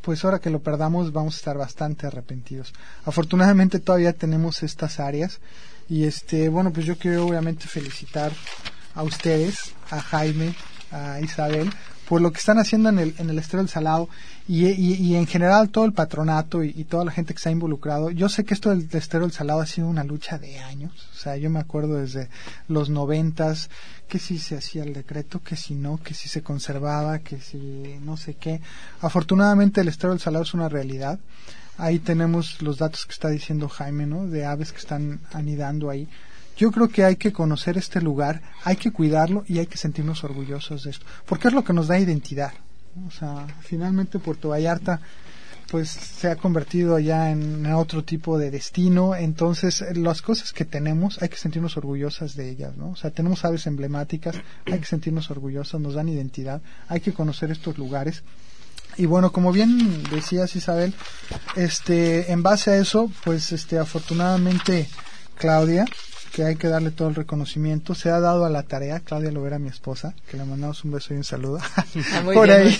pues 0.00 0.24
ahora 0.24 0.38
que 0.38 0.48
lo 0.48 0.60
perdamos 0.60 1.12
vamos 1.12 1.34
a 1.34 1.36
estar 1.36 1.58
bastante 1.58 2.06
arrepentidos. 2.06 2.72
Afortunadamente 3.04 3.78
todavía 3.78 4.14
tenemos 4.14 4.62
estas 4.62 5.00
áreas 5.00 5.40
y 5.86 6.04
este, 6.04 6.48
bueno, 6.48 6.72
pues 6.72 6.86
yo 6.86 6.96
quiero 6.96 7.26
obviamente 7.26 7.66
felicitar 7.66 8.32
a 8.94 9.02
ustedes, 9.02 9.74
a 9.90 10.00
Jaime, 10.00 10.54
a 10.90 11.20
Isabel, 11.20 11.70
por 12.10 12.20
lo 12.20 12.32
que 12.32 12.38
están 12.38 12.58
haciendo 12.58 12.88
en 12.88 12.98
el, 12.98 13.14
en 13.18 13.30
el 13.30 13.38
Estero 13.38 13.62
del 13.62 13.68
Salado 13.68 14.08
y, 14.48 15.14
en 15.14 15.28
general 15.28 15.70
todo 15.70 15.84
el 15.84 15.92
patronato 15.92 16.64
y, 16.64 16.74
y, 16.76 16.82
toda 16.82 17.04
la 17.04 17.12
gente 17.12 17.34
que 17.34 17.40
se 17.40 17.50
ha 17.50 17.52
involucrado. 17.52 18.10
Yo 18.10 18.28
sé 18.28 18.44
que 18.44 18.52
esto 18.52 18.70
del 18.70 18.88
Estero 18.92 19.22
del 19.22 19.32
Salado 19.32 19.60
ha 19.60 19.66
sido 19.66 19.86
una 19.86 20.02
lucha 20.02 20.36
de 20.36 20.58
años. 20.58 21.08
O 21.14 21.16
sea, 21.16 21.36
yo 21.36 21.50
me 21.50 21.60
acuerdo 21.60 21.94
desde 21.94 22.28
los 22.66 22.90
noventas 22.90 23.70
que 24.08 24.18
si 24.18 24.38
se 24.38 24.56
hacía 24.56 24.82
el 24.82 24.92
decreto, 24.92 25.40
que 25.40 25.54
si 25.54 25.74
no, 25.74 25.98
que 26.02 26.14
si 26.14 26.28
se 26.28 26.42
conservaba, 26.42 27.20
que 27.20 27.40
si 27.40 28.00
no 28.02 28.16
sé 28.16 28.34
qué. 28.34 28.60
Afortunadamente 29.00 29.80
el 29.80 29.88
Estero 29.88 30.12
del 30.12 30.20
Salado 30.20 30.42
es 30.42 30.52
una 30.52 30.68
realidad. 30.68 31.20
Ahí 31.78 32.00
tenemos 32.00 32.60
los 32.60 32.78
datos 32.78 33.06
que 33.06 33.12
está 33.12 33.28
diciendo 33.28 33.68
Jaime, 33.68 34.06
¿no? 34.06 34.26
De 34.26 34.44
aves 34.44 34.72
que 34.72 34.78
están 34.78 35.20
anidando 35.32 35.88
ahí. 35.88 36.08
Yo 36.60 36.70
creo 36.70 36.90
que 36.90 37.04
hay 37.04 37.16
que 37.16 37.32
conocer 37.32 37.78
este 37.78 38.02
lugar, 38.02 38.42
hay 38.64 38.76
que 38.76 38.92
cuidarlo 38.92 39.44
y 39.48 39.60
hay 39.60 39.66
que 39.66 39.78
sentirnos 39.78 40.24
orgullosos 40.24 40.84
de 40.84 40.90
esto, 40.90 41.06
porque 41.24 41.48
es 41.48 41.54
lo 41.54 41.64
que 41.64 41.72
nos 41.72 41.88
da 41.88 41.98
identidad. 41.98 42.52
O 43.06 43.10
sea, 43.10 43.46
finalmente 43.62 44.18
Puerto 44.18 44.50
Vallarta 44.50 45.00
pues 45.70 45.88
se 45.88 46.28
ha 46.28 46.36
convertido 46.36 46.98
ya 46.98 47.30
en 47.30 47.64
otro 47.72 48.04
tipo 48.04 48.36
de 48.36 48.50
destino, 48.50 49.14
entonces 49.14 49.82
las 49.96 50.20
cosas 50.20 50.52
que 50.52 50.66
tenemos 50.66 51.22
hay 51.22 51.30
que 51.30 51.38
sentirnos 51.38 51.78
orgullosas 51.78 52.36
de 52.36 52.50
ellas, 52.50 52.76
¿no? 52.76 52.90
O 52.90 52.96
sea, 52.96 53.10
tenemos 53.10 53.42
aves 53.46 53.66
emblemáticas, 53.66 54.36
hay 54.66 54.80
que 54.80 54.84
sentirnos 54.84 55.30
orgullosos, 55.30 55.80
nos 55.80 55.94
dan 55.94 56.10
identidad, 56.10 56.60
hay 56.88 57.00
que 57.00 57.14
conocer 57.14 57.50
estos 57.50 57.78
lugares. 57.78 58.22
Y 58.98 59.06
bueno, 59.06 59.32
como 59.32 59.50
bien 59.50 60.02
decías 60.10 60.54
Isabel, 60.56 60.92
este 61.56 62.32
en 62.32 62.42
base 62.42 62.72
a 62.72 62.76
eso, 62.76 63.10
pues 63.24 63.50
este 63.52 63.78
afortunadamente 63.78 64.90
Claudia 65.36 65.86
que 66.32 66.44
hay 66.44 66.56
que 66.56 66.68
darle 66.68 66.90
todo 66.90 67.08
el 67.08 67.14
reconocimiento. 67.14 67.94
Se 67.94 68.10
ha 68.10 68.20
dado 68.20 68.44
a 68.44 68.50
la 68.50 68.62
tarea, 68.62 69.00
Claudia 69.00 69.30
Lovera, 69.30 69.58
mi 69.58 69.68
esposa, 69.68 70.14
que 70.30 70.36
le 70.36 70.44
mandamos 70.44 70.84
un 70.84 70.92
beso 70.92 71.14
y 71.14 71.16
un 71.16 71.24
saludo. 71.24 71.58
Ah, 71.76 71.84
muy 72.24 72.34
por 72.34 72.46
bien. 72.46 72.60
ahí. 72.60 72.78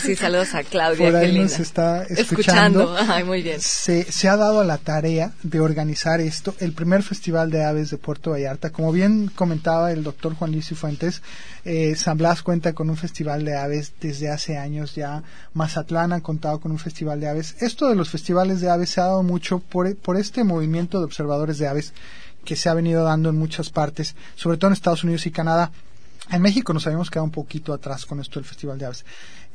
Sí, 0.00 0.16
saludos 0.16 0.54
a 0.54 0.62
Claudia. 0.62 1.06
Por 1.06 1.16
ahí 1.16 1.38
nos 1.38 1.58
está 1.58 2.04
escuchando. 2.04 2.82
Escuchando. 2.82 2.96
Ay, 3.12 3.24
muy 3.24 3.42
bien. 3.42 3.60
Se, 3.60 4.10
se 4.10 4.28
ha 4.28 4.36
dado 4.36 4.60
a 4.60 4.64
la 4.64 4.78
tarea 4.78 5.32
de 5.42 5.60
organizar 5.60 6.20
esto, 6.20 6.54
el 6.58 6.72
primer 6.72 7.02
Festival 7.02 7.50
de 7.50 7.64
Aves 7.64 7.90
de 7.90 7.98
Puerto 7.98 8.30
Vallarta. 8.30 8.70
Como 8.70 8.92
bien 8.92 9.30
comentaba 9.34 9.92
el 9.92 10.02
doctor 10.02 10.34
Juan 10.34 10.52
Luis 10.52 10.68
Cifuentes, 10.68 11.22
eh, 11.64 11.94
San 11.96 12.16
Blas 12.16 12.42
cuenta 12.42 12.72
con 12.72 12.88
un 12.88 12.96
festival 12.96 13.44
de 13.44 13.56
aves 13.56 13.92
desde 14.00 14.30
hace 14.30 14.56
años 14.56 14.94
ya. 14.94 15.22
Mazatlán 15.52 16.12
ha 16.12 16.22
contado 16.22 16.60
con 16.60 16.72
un 16.72 16.78
festival 16.78 17.20
de 17.20 17.28
aves. 17.28 17.56
Esto 17.60 17.88
de 17.88 17.94
los 17.94 18.08
festivales 18.10 18.60
de 18.60 18.70
aves 18.70 18.90
se 18.90 19.00
ha 19.00 19.04
dado 19.04 19.22
mucho 19.22 19.58
por, 19.58 19.94
por 19.96 20.16
este 20.16 20.44
movimiento 20.44 20.98
de 20.98 21.04
observadores 21.04 21.58
de 21.58 21.68
aves 21.68 21.92
que 22.44 22.56
se 22.56 22.68
ha 22.68 22.74
venido 22.74 23.04
dando 23.04 23.28
en 23.28 23.36
muchas 23.36 23.70
partes, 23.70 24.14
sobre 24.34 24.56
todo 24.56 24.68
en 24.68 24.74
Estados 24.74 25.04
Unidos 25.04 25.26
y 25.26 25.30
Canadá. 25.30 25.70
En 26.30 26.42
México 26.42 26.72
nos 26.72 26.86
habíamos 26.86 27.10
quedado 27.10 27.24
un 27.24 27.30
poquito 27.30 27.72
atrás 27.72 28.06
con 28.06 28.20
esto 28.20 28.38
del 28.38 28.48
Festival 28.48 28.78
de 28.78 28.86
Aves. 28.86 29.04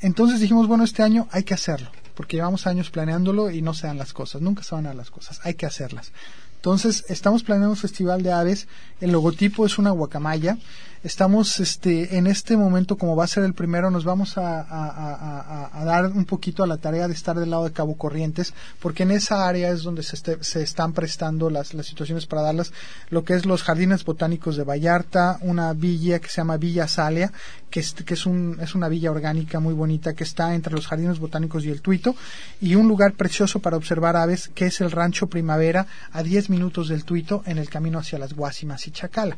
Entonces 0.02 0.40
dijimos, 0.40 0.68
bueno, 0.68 0.84
este 0.84 1.04
año 1.04 1.28
hay 1.32 1.44
que 1.44 1.54
hacerlo, 1.54 1.90
porque 2.16 2.38
llevamos 2.38 2.68
años 2.68 2.90
planeándolo 2.90 3.50
y 3.50 3.62
no 3.62 3.74
se 3.74 3.88
dan 3.88 3.98
las 3.98 4.14
cosas, 4.14 4.42
nunca 4.42 4.64
se 4.64 4.76
van 4.76 4.86
a 4.86 4.90
dar 4.90 4.98
las 4.98 5.12
cosas, 5.12 5.40
hay 5.44 5.54
que 5.54 5.66
hacerlas. 5.66 6.12
Entonces, 6.58 7.06
estamos 7.10 7.44
planeando 7.44 7.70
un 7.70 7.78
festival 7.78 8.24
de 8.24 8.32
aves, 8.32 8.68
el 9.00 9.12
logotipo 9.12 9.68
es 9.68 9.78
una 9.78 9.92
guacamaya, 9.92 10.58
estamos 11.06 11.60
este, 11.60 12.18
en 12.18 12.26
este 12.26 12.58
momento, 12.58 12.98
como 12.98 13.16
va 13.16 13.26
a 13.26 13.28
ser 13.28 13.44
el 13.44 13.54
primero, 13.54 13.92
nos 13.92 14.04
vamos 14.04 14.38
a, 14.38 15.70
dar 15.86 16.08
un 16.08 16.26
poquito 16.26 16.64
a 16.64 16.68
la 16.68 16.78
tarea 16.78 17.08
de 17.08 17.14
estar 17.14 17.40
del 17.40 17.52
lado 17.52 17.66
de 17.66 17.72
Cabo 17.72 17.96
Corrientes, 17.96 18.56
porque 18.80 19.04
en 19.04 19.12
esa 19.12 19.48
área 19.48 19.70
es 19.70 19.84
donde 19.84 20.02
se, 20.02 20.16
este, 20.16 20.44
se 20.44 20.64
están 20.64 20.94
prestando 20.94 21.52
las, 21.52 21.76
las, 21.76 21.86
situaciones 21.86 22.26
para 22.26 22.42
darlas, 22.42 22.74
lo 23.12 23.24
que 23.24 23.36
es 23.36 23.46
los 23.46 23.62
jardines 23.62 24.04
botánicos 24.04 24.58
de 24.58 24.64
Vallarta, 24.64 25.38
una 25.42 25.74
villa 25.74 26.18
que 26.20 26.28
se 26.28 26.38
llama 26.38 26.58
Villa 26.58 26.88
Salia, 26.88 27.32
que, 27.70 27.82
es, 27.82 27.94
que 27.94 28.16
es, 28.16 28.26
un, 28.26 28.58
es 28.60 28.74
una 28.74 28.90
villa 28.90 29.12
orgánica 29.12 29.60
muy 29.60 29.76
bonita 29.76 30.16
que 30.16 30.24
está 30.24 30.56
entre 30.56 30.74
los 30.74 30.88
jardines 30.88 31.20
botánicos 31.20 31.66
y 31.66 31.70
el 31.70 31.82
Tuito, 31.82 32.16
y 32.60 32.74
un 32.74 32.88
lugar 32.88 33.14
precioso 33.14 33.60
para 33.60 33.78
observar 33.78 34.16
aves, 34.16 34.50
que 34.56 34.66
es 34.66 34.82
el 34.82 34.90
Rancho 34.90 35.28
Primavera, 35.28 35.86
a 36.12 36.24
10 36.24 36.50
minutos 36.50 36.88
del 36.88 37.06
Tuito, 37.06 37.44
en 37.46 37.60
el 37.60 37.70
camino 37.70 38.00
hacia 38.00 38.18
las 38.18 38.34
Guasimas 38.34 38.88
y 38.88 38.92
Chacala. 38.92 39.38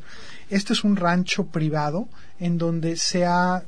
Este 0.49 0.72
es 0.72 0.86
un 0.86 0.95
rancho 0.95 1.47
privado 1.58 2.08
en 2.39 2.60
donde 2.60 2.97
se 2.97 3.26
ha 3.26 3.64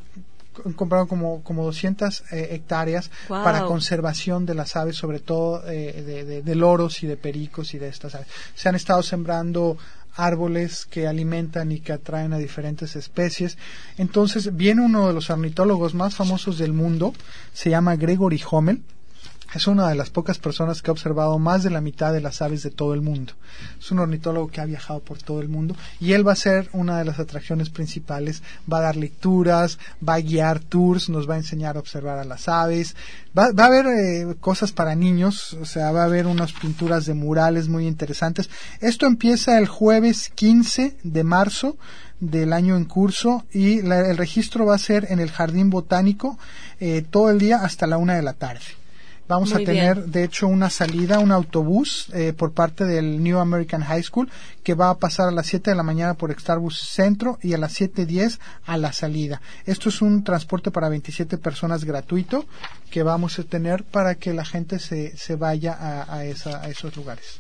comprado 0.76 1.08
como, 1.08 1.42
como 1.42 1.66
200 1.66 2.24
eh, 2.32 2.50
hectáreas 2.52 3.10
para 3.28 3.66
conservación 3.66 4.46
de 4.46 4.54
las 4.54 4.76
aves, 4.76 4.96
sobre 4.96 5.20
todo 5.20 5.64
eh, 5.68 6.44
de, 6.46 6.56
loros 6.56 7.02
y 7.02 7.08
de 7.08 7.18
pericos 7.18 7.74
y 7.74 7.80
de 7.80 7.88
estas 7.88 8.14
aves. 8.14 8.28
Se 8.54 8.70
han 8.70 8.76
estado 8.76 9.02
sembrando 9.02 9.78
árboles 10.16 10.86
que 10.86 11.08
alimentan 11.08 11.72
y 11.72 11.80
que 11.80 11.94
atraen 11.94 12.34
a 12.34 12.38
diferentes 12.38 12.96
especies. 12.96 13.58
Entonces 13.98 14.56
viene 14.56 14.82
uno 14.82 15.08
de 15.08 15.14
los 15.14 15.32
ornitólogos 15.32 15.96
más 15.96 16.14
famosos 16.14 16.60
del 16.60 16.74
mundo, 16.74 17.14
se 17.54 17.72
llama 17.72 17.96
Gregory 17.96 18.42
Hommel, 18.52 18.84
es 19.54 19.68
una 19.68 19.90
de 19.90 19.96
las 19.96 20.10
pocas 20.10 20.38
personas 20.38 20.82
que 20.82 20.92
ha 20.92 20.94
observado 20.94 21.40
más 21.40 21.64
de 21.64 21.70
la 21.70 21.82
mitad 21.82 22.14
de 22.14 22.22
las 22.22 22.42
aves 22.42 22.64
de 22.64 22.70
todo 22.70 22.94
el 22.94 23.02
mundo. 23.02 23.34
Es 23.80 23.92
un 23.92 24.00
ornitólogo 24.00 24.50
que 24.50 24.62
ha 24.62 24.66
viajado 24.66 25.00
por 25.00 25.18
todo 25.22 25.42
el 25.42 25.50
mundo 25.50 25.76
y 26.00 26.14
él 26.14 26.28
va 26.28 26.34
a 26.34 26.38
ser 26.38 26.70
una 26.74 26.98
de 26.98 27.06
las 27.06 27.20
atracciones 27.20 27.70
principales. 27.70 28.44
Va 28.72 28.80
a 28.80 28.82
dar 28.82 28.96
lecturas, 28.96 29.80
va 30.08 30.16
a 30.16 30.22
guiar 30.22 30.60
tours, 30.60 31.10
nos 31.10 31.30
va 31.30 31.36
a 31.36 31.38
enseñar 31.38 31.78
a 31.78 31.80
observar 31.80 32.20
a 32.20 32.26
las 32.26 32.48
aves. 32.48 32.96
Va, 33.38 33.52
a 33.56 33.66
haber 33.66 33.86
eh, 33.88 34.36
cosas 34.40 34.72
para 34.72 34.96
niños, 34.96 35.54
o 35.54 35.66
sea, 35.66 35.92
va 35.92 36.02
a 36.02 36.06
haber 36.06 36.28
unas 36.28 36.54
pinturas 36.54 37.06
de 37.06 37.14
murales 37.14 37.68
muy 37.68 37.88
interesantes. 37.88 38.50
Esto 38.82 39.06
empieza 39.06 39.58
el 39.58 39.68
jueves 39.68 40.30
15 40.36 40.98
de 41.04 41.24
marzo 41.24 41.78
del 42.20 42.54
año 42.54 42.76
en 42.76 42.86
curso 42.86 43.46
y 43.52 43.80
el 43.80 44.18
registro 44.18 44.66
va 44.66 44.76
a 44.76 44.80
ser 44.80 45.08
en 45.10 45.20
el 45.20 45.32
Jardín 45.32 45.70
Botánico 45.70 46.38
eh, 46.80 47.04
todo 47.10 47.30
el 47.30 47.40
día 47.40 47.58
hasta 47.64 47.88
la 47.88 47.98
una 47.98 48.16
de 48.16 48.22
la 48.22 48.34
tarde. 48.34 48.79
Vamos 49.30 49.54
a 49.54 49.60
tener, 49.60 50.06
de 50.06 50.24
hecho, 50.24 50.48
una 50.48 50.72
salida, 50.72 51.20
un 51.20 51.32
autobús 51.32 52.08
eh, 52.16 52.34
por 52.36 52.52
parte 52.52 52.84
del 52.86 53.22
New 53.22 53.38
American 53.38 53.84
High 53.84 54.02
School 54.02 54.28
que 54.70 54.76
va 54.76 54.92
a 54.92 55.00
pasar 55.00 55.28
a 55.28 55.32
las 55.32 55.48
7 55.48 55.72
de 55.72 55.76
la 55.76 55.82
mañana 55.82 56.14
por 56.14 56.30
Extarbus 56.30 56.78
Centro 56.78 57.40
y 57.42 57.56
a 57.56 57.58
las 57.58 57.82
7.10 57.82 58.38
a 58.68 58.78
la 58.78 58.94
salida. 58.94 59.42
Esto 59.66 59.90
es 59.90 60.00
un 60.04 60.24
transporte 60.24 60.70
para 60.70 60.90
27 60.90 61.40
personas 61.40 61.86
gratuito 61.86 62.46
que 62.92 63.04
vamos 63.04 63.40
a 63.40 63.44
tener 63.44 63.84
para 63.84 64.16
que 64.16 64.34
la 64.34 64.46
gente 64.46 64.80
se, 64.80 65.16
se 65.16 65.36
vaya 65.36 65.78
a, 66.08 66.26
esa, 66.26 66.68
esos 66.70 66.96
lugares. 66.96 67.40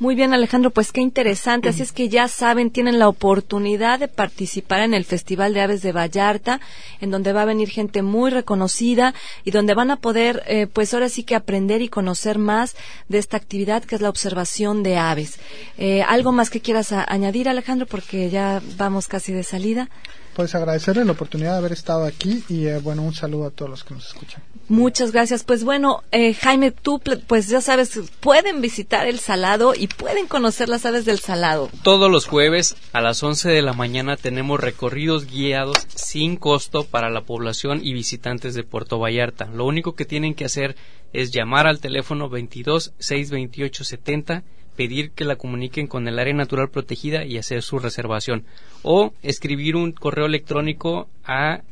Muy 0.00 0.14
bien, 0.14 0.34
Alejandro, 0.34 0.70
pues 0.70 0.92
qué 0.92 1.00
interesante. 1.00 1.68
Así 1.68 1.82
es 1.82 1.92
que 1.92 2.08
ya 2.08 2.28
saben, 2.28 2.70
tienen 2.70 2.98
la 2.98 3.08
oportunidad 3.08 4.00
de 4.00 4.08
participar 4.08 4.80
en 4.80 4.94
el 4.94 5.04
Festival 5.04 5.54
de 5.54 5.60
Aves 5.60 5.82
de 5.82 5.92
Vallarta, 5.92 6.60
en 7.00 7.10
donde 7.10 7.32
va 7.32 7.42
a 7.42 7.46
venir 7.46 7.70
gente 7.70 8.02
muy 8.02 8.30
reconocida 8.30 9.14
y 9.44 9.50
donde 9.50 9.74
van 9.74 9.90
a 9.90 9.96
poder, 9.96 10.42
eh, 10.46 10.66
pues 10.66 10.94
ahora 10.94 11.08
sí 11.08 11.22
que 11.22 11.36
aprender 11.36 11.80
y 11.80 11.88
conocer 11.88 12.38
más 12.38 12.74
de 13.08 13.18
esta 13.18 13.36
actividad 13.36 13.84
que 13.84 13.94
es 13.94 14.00
la 14.00 14.10
observación 14.10 14.82
de 14.82 14.96
aves. 14.96 15.38
Eh, 15.76 16.02
¿Algo 16.02 16.32
más 16.32 16.50
que 16.50 16.60
quieras 16.68 16.92
añadir, 16.92 17.48
Alejandro? 17.48 17.86
Porque 17.86 18.28
ya 18.28 18.60
vamos 18.76 19.08
casi 19.08 19.32
de 19.32 19.42
salida. 19.42 19.88
Pues 20.34 20.54
agradecerle 20.54 21.02
la 21.06 21.12
oportunidad 21.12 21.52
de 21.52 21.58
haber 21.60 21.72
estado 21.72 22.04
aquí 22.04 22.44
y 22.46 22.66
eh, 22.66 22.76
bueno, 22.76 23.00
un 23.00 23.14
saludo 23.14 23.46
a 23.46 23.50
todos 23.50 23.70
los 23.70 23.84
que 23.84 23.94
nos 23.94 24.06
escuchan. 24.08 24.42
Muchas 24.68 25.10
gracias. 25.10 25.44
Pues 25.44 25.64
bueno, 25.64 26.04
eh, 26.12 26.34
Jaime, 26.34 26.70
tú 26.70 27.00
pues 27.26 27.48
ya 27.48 27.62
sabes, 27.62 27.98
pueden 28.20 28.60
visitar 28.60 29.06
el 29.06 29.18
Salado 29.18 29.72
y 29.74 29.86
pueden 29.86 30.26
conocer 30.26 30.68
las 30.68 30.84
aves 30.84 31.06
del 31.06 31.20
Salado. 31.20 31.70
Todos 31.82 32.10
los 32.10 32.26
jueves 32.26 32.76
a 32.92 33.00
las 33.00 33.22
11 33.22 33.48
de 33.48 33.62
la 33.62 33.72
mañana 33.72 34.18
tenemos 34.18 34.60
recorridos 34.60 35.24
guiados 35.24 35.86
sin 35.94 36.36
costo 36.36 36.84
para 36.84 37.08
la 37.08 37.22
población 37.22 37.80
y 37.82 37.94
visitantes 37.94 38.54
de 38.54 38.62
Puerto 38.62 38.98
Vallarta. 38.98 39.46
Lo 39.46 39.64
único 39.64 39.94
que 39.94 40.04
tienen 40.04 40.34
que 40.34 40.44
hacer 40.44 40.76
es 41.14 41.30
llamar 41.30 41.66
al 41.66 41.80
teléfono 41.80 42.28
22 42.28 42.92
628 42.98 43.84
70 43.84 44.44
pedir 44.78 45.10
que 45.10 45.24
la 45.24 45.34
comuniquen 45.34 45.88
con 45.88 46.06
el 46.06 46.20
área 46.20 46.32
natural 46.32 46.70
protegida 46.70 47.24
y 47.24 47.36
hacer 47.36 47.62
su 47.64 47.80
reservación 47.80 48.44
o 48.84 49.12
escribir 49.24 49.74
un 49.74 49.90
correo 49.90 50.26
electrónico 50.26 51.08
a 51.24 51.62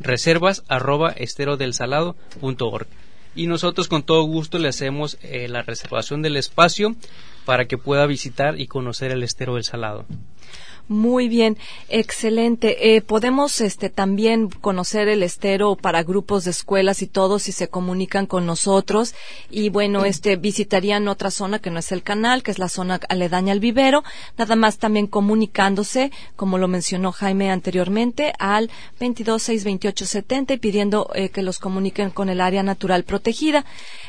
reservas 0.00 0.64
arroba 0.66 1.14
y 3.36 3.46
nosotros 3.46 3.86
con 3.86 4.02
todo 4.02 4.24
gusto 4.24 4.58
le 4.58 4.68
hacemos 4.68 5.18
eh, 5.22 5.46
la 5.46 5.62
reservación 5.62 6.20
del 6.20 6.36
espacio 6.36 6.96
para 7.44 7.66
que 7.66 7.78
pueda 7.78 8.06
visitar 8.06 8.60
y 8.60 8.66
conocer 8.66 9.12
el 9.12 9.22
estero 9.22 9.54
del 9.54 9.62
Salado. 9.62 10.04
Muy 10.88 11.28
bien, 11.28 11.56
excelente. 11.88 12.96
Eh, 12.96 13.02
podemos 13.02 13.60
este, 13.60 13.88
también 13.88 14.48
conocer 14.50 15.08
el 15.08 15.22
estero 15.22 15.76
para 15.76 16.02
grupos 16.02 16.44
de 16.44 16.50
escuelas 16.50 17.02
y 17.02 17.06
todos 17.06 17.44
si 17.44 17.52
se 17.52 17.68
comunican 17.68 18.26
con 18.26 18.46
nosotros. 18.46 19.14
Y 19.48 19.70
bueno, 19.70 20.04
este, 20.04 20.36
visitarían 20.36 21.08
otra 21.08 21.30
zona 21.30 21.60
que 21.60 21.70
no 21.70 21.78
es 21.78 21.92
el 21.92 22.02
canal, 22.02 22.42
que 22.42 22.50
es 22.50 22.58
la 22.58 22.68
zona 22.68 23.00
aledaña 23.08 23.52
al 23.52 23.60
vivero. 23.60 24.02
Nada 24.36 24.56
más 24.56 24.78
también 24.78 25.06
comunicándose, 25.06 26.10
como 26.36 26.58
lo 26.58 26.66
mencionó 26.68 27.12
Jaime 27.12 27.50
anteriormente, 27.50 28.32
al 28.38 28.68
2262870 29.00 30.54
y 30.54 30.56
pidiendo 30.58 31.10
eh, 31.14 31.30
que 31.30 31.42
los 31.42 31.58
comuniquen 31.58 32.10
con 32.10 32.28
el 32.28 32.40
área 32.40 32.62
natural 32.64 33.04
protegida. 33.04 33.64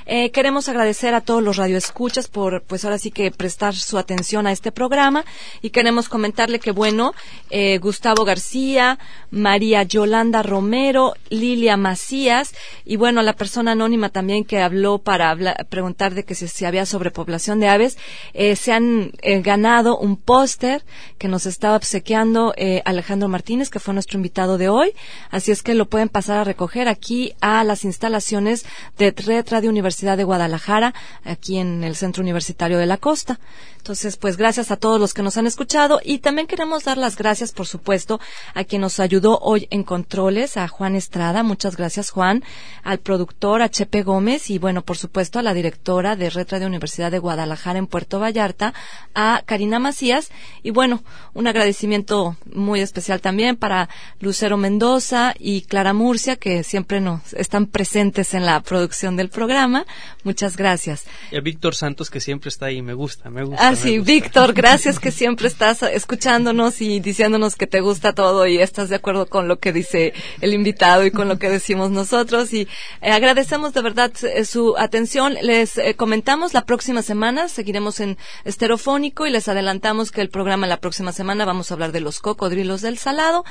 Eh, 0.06 0.32
queremos 0.32 0.68
agradecer 0.68 1.14
a 1.14 1.22
todos 1.22 1.41
los 1.41 1.58
radioescuchas 1.58 2.28
por, 2.28 2.64
pues 2.64 2.84
ahora 2.84 2.97
sí 2.97 3.12
que 3.12 3.32
prestar 3.32 3.76
su 3.76 3.97
atención 3.97 4.47
a 4.47 4.51
este 4.51 4.72
programa 4.72 5.24
y 5.62 5.70
queremos 5.70 6.10
comentarle 6.10 6.60
que 6.60 6.72
bueno, 6.72 7.14
eh, 7.49 7.78
Gustavo 7.78 8.26
García, 8.26 8.99
María 9.32 9.84
Yolanda 9.84 10.43
Romero, 10.43 11.14
Lilia 11.30 11.78
Macías 11.78 12.54
y 12.86 12.97
bueno, 12.97 13.22
la 13.22 13.34
persona 13.34 13.72
anónima 13.72 14.10
también 14.10 14.43
que 14.43 14.62
habló 14.62 14.99
para 14.99 15.36
preguntar 15.70 16.14
de 16.14 16.26
que 16.26 16.36
si, 16.36 16.66
había 16.66 16.86
sobrepoblación 16.86 17.60
de 17.60 17.70
aves, 17.70 17.97
eh, 18.34 18.56
se 18.56 18.74
han 18.74 19.12
eh, 19.22 19.41
ganado 19.41 19.97
un 19.97 20.18
póster 20.18 20.84
que 21.18 21.28
nos 21.28 21.45
estaba 21.45 21.78
obsequiando 21.78 22.54
Alejandro 22.86 23.30
Martínez, 23.30 23.70
que 23.70 23.80
fue 23.80 23.93
nuestro 23.93 24.18
invitado 24.18 24.58
de 24.58 24.70
hoy. 24.70 24.93
Así 25.30 25.51
es 25.51 25.64
que 25.64 25.74
lo 25.74 25.88
pueden 25.88 26.10
pasar 26.10 26.39
a 26.39 26.43
recoger 26.43 26.88
aquí 26.88 27.34
a 27.41 27.64
las 27.64 27.86
instalaciones 27.86 28.66
de 28.97 29.12
Red 29.12 29.47
Radio 29.49 29.70
Universidad 29.70 29.93
de 30.02 30.24
Guadalajara, 30.24 30.94
aquí 31.24 31.58
en 31.58 31.84
el 31.84 31.96
Centro 31.96 32.22
Universitario 32.22 32.78
de 32.78 32.86
la 32.86 32.98
Costa. 32.98 33.39
Entonces, 33.78 34.16
pues 34.16 34.38
gracias 34.38 34.72
a 34.72 34.78
todos 34.78 34.98
los 34.98 35.14
que 35.14 35.24
nos 35.24 35.36
han 35.36 35.46
escuchado 35.46 36.00
y 36.02 36.20
también 36.20 36.48
queremos 36.48 36.86
dar 36.86 36.98
las 36.98 37.18
gracias, 37.18 37.52
por 37.52 37.68
supuesto, 37.68 38.20
a 38.54 38.64
quien 38.64 38.82
nos 38.82 39.02
ayudó 39.02 39.39
hoy 39.39 39.68
en 39.72 39.84
controles, 39.84 40.56
a 40.56 40.70
Juan 40.70 40.96
Estrada. 40.96 41.44
Muchas 41.44 41.76
gracias, 41.76 42.10
Juan. 42.10 42.46
Al 42.84 43.00
productor, 43.00 43.62
a 43.62 43.68
Chepe 43.68 44.04
Gómez 44.04 44.50
y, 44.50 44.58
bueno, 44.58 44.84
por 44.84 44.98
supuesto, 44.98 45.38
a 45.38 45.41
la 45.41 45.54
directora 45.54 46.16
de 46.16 46.30
Red 46.30 46.48
Radio 46.52 46.68
Universidad 46.68 47.12
de 47.12 47.20
Guadalajara 47.20 47.78
en 47.78 47.88
Puerto 47.88 48.22
Vallarta, 48.22 48.74
a 49.16 49.44
Karina 49.46 49.80
Macías. 49.80 50.30
Y, 50.64 50.72
bueno, 50.72 51.04
un 51.34 51.48
agradecimiento 51.48 52.38
muy 52.54 52.80
especial 52.80 53.20
también 53.20 53.58
para 53.58 53.89
Lucero 54.22 54.56
Mendoza 54.56 55.34
y 55.38 55.64
Clara 55.64 55.91
Murcia, 55.91 56.38
que 56.38 56.64
siempre 56.64 57.02
nos 57.02 57.34
están 57.34 57.68
presentes 57.68 58.34
en 58.34 58.46
la 58.46 58.62
producción 58.62 59.18
del 59.18 59.28
programa. 59.28 59.83
Muchas 60.24 60.58
gracias. 60.58 61.06
Y 61.32 61.38
a 61.38 61.42
Víctor 61.42 61.76
Santos, 61.76 62.10
que 62.10 62.20
siempre 62.20 62.50
está 62.50 62.68
ahí. 62.68 62.82
Me 62.82 62.94
gusta, 62.94 63.30
me 63.30 63.44
gusta. 63.44 63.68
Ah, 63.68 63.76
sí, 63.76 64.00
Víctor, 64.00 64.54
gracias 64.64 65.00
que 65.00 65.12
siempre 65.12 65.48
estás 65.48 65.84
escuchándonos 65.84 66.82
y 66.82 67.00
diciéndonos 67.00 67.56
que 67.56 67.68
te 67.68 67.82
gusta 67.82 68.14
todo 68.14 68.48
y 68.48 68.58
estás 68.60 68.90
de 68.90 68.96
acuerdo 68.96 69.28
con 69.28 69.48
lo 69.48 69.60
que 69.60 69.74
dice 69.74 70.14
el 70.42 70.54
invitado 70.54 71.06
y 71.06 71.12
con 71.12 71.28
lo 71.28 71.38
que 71.40 71.50
decimos 71.50 71.92
nosotros. 71.92 72.54
Y 72.54 72.68
eh, 73.02 73.12
agradecemos 73.12 73.74
de 73.74 73.82
verdad 73.82 74.12
eh, 74.24 74.46
su 74.46 74.76
atención. 74.78 75.36
Les 75.42 75.78
eh, 75.78 75.96
comentamos 75.96 76.54
la 76.54 76.66
próxima 76.66 77.02
semana, 77.02 77.48
seguiremos 77.48 78.00
en 78.00 78.18
Esterofónico 78.46 79.26
y 79.26 79.32
les 79.32 79.48
adelantamos 79.48 80.12
que 80.12 80.22
el 80.22 80.30
programa 80.30 80.68
la 80.68 80.78
próxima 80.78 81.12
semana 81.12 81.46
vamos 81.46 81.70
a 81.70 81.74
hablar 81.74 81.92
de 81.92 82.02
los 82.02 82.20
cocodrilos 82.20 82.82
del 82.82 82.98
salado, 82.98 83.44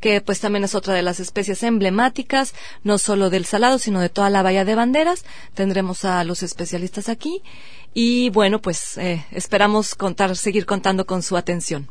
que 0.00 0.20
pues 0.20 0.40
también 0.40 0.64
es 0.64 0.74
otra 0.74 0.94
de 0.94 1.02
las 1.02 1.20
especies 1.20 1.62
emblemáticas, 1.62 2.54
no 2.84 2.98
solo 2.98 3.30
del 3.30 3.44
salado, 3.44 3.78
sino 3.78 4.00
de 4.00 4.08
toda 4.08 4.30
la 4.30 4.42
Bahía 4.42 4.64
de 4.64 4.74
Banderas. 4.74 5.24
Tendremos 5.54 5.77
a 6.04 6.24
los 6.24 6.42
especialistas 6.42 7.08
aquí. 7.08 7.42
Y 7.94 8.30
bueno, 8.30 8.60
pues 8.60 8.98
eh, 8.98 9.24
esperamos 9.30 9.94
contar, 9.94 10.36
seguir 10.36 10.66
contando 10.66 11.06
con 11.06 11.22
su 11.22 11.36
atención. 11.36 11.88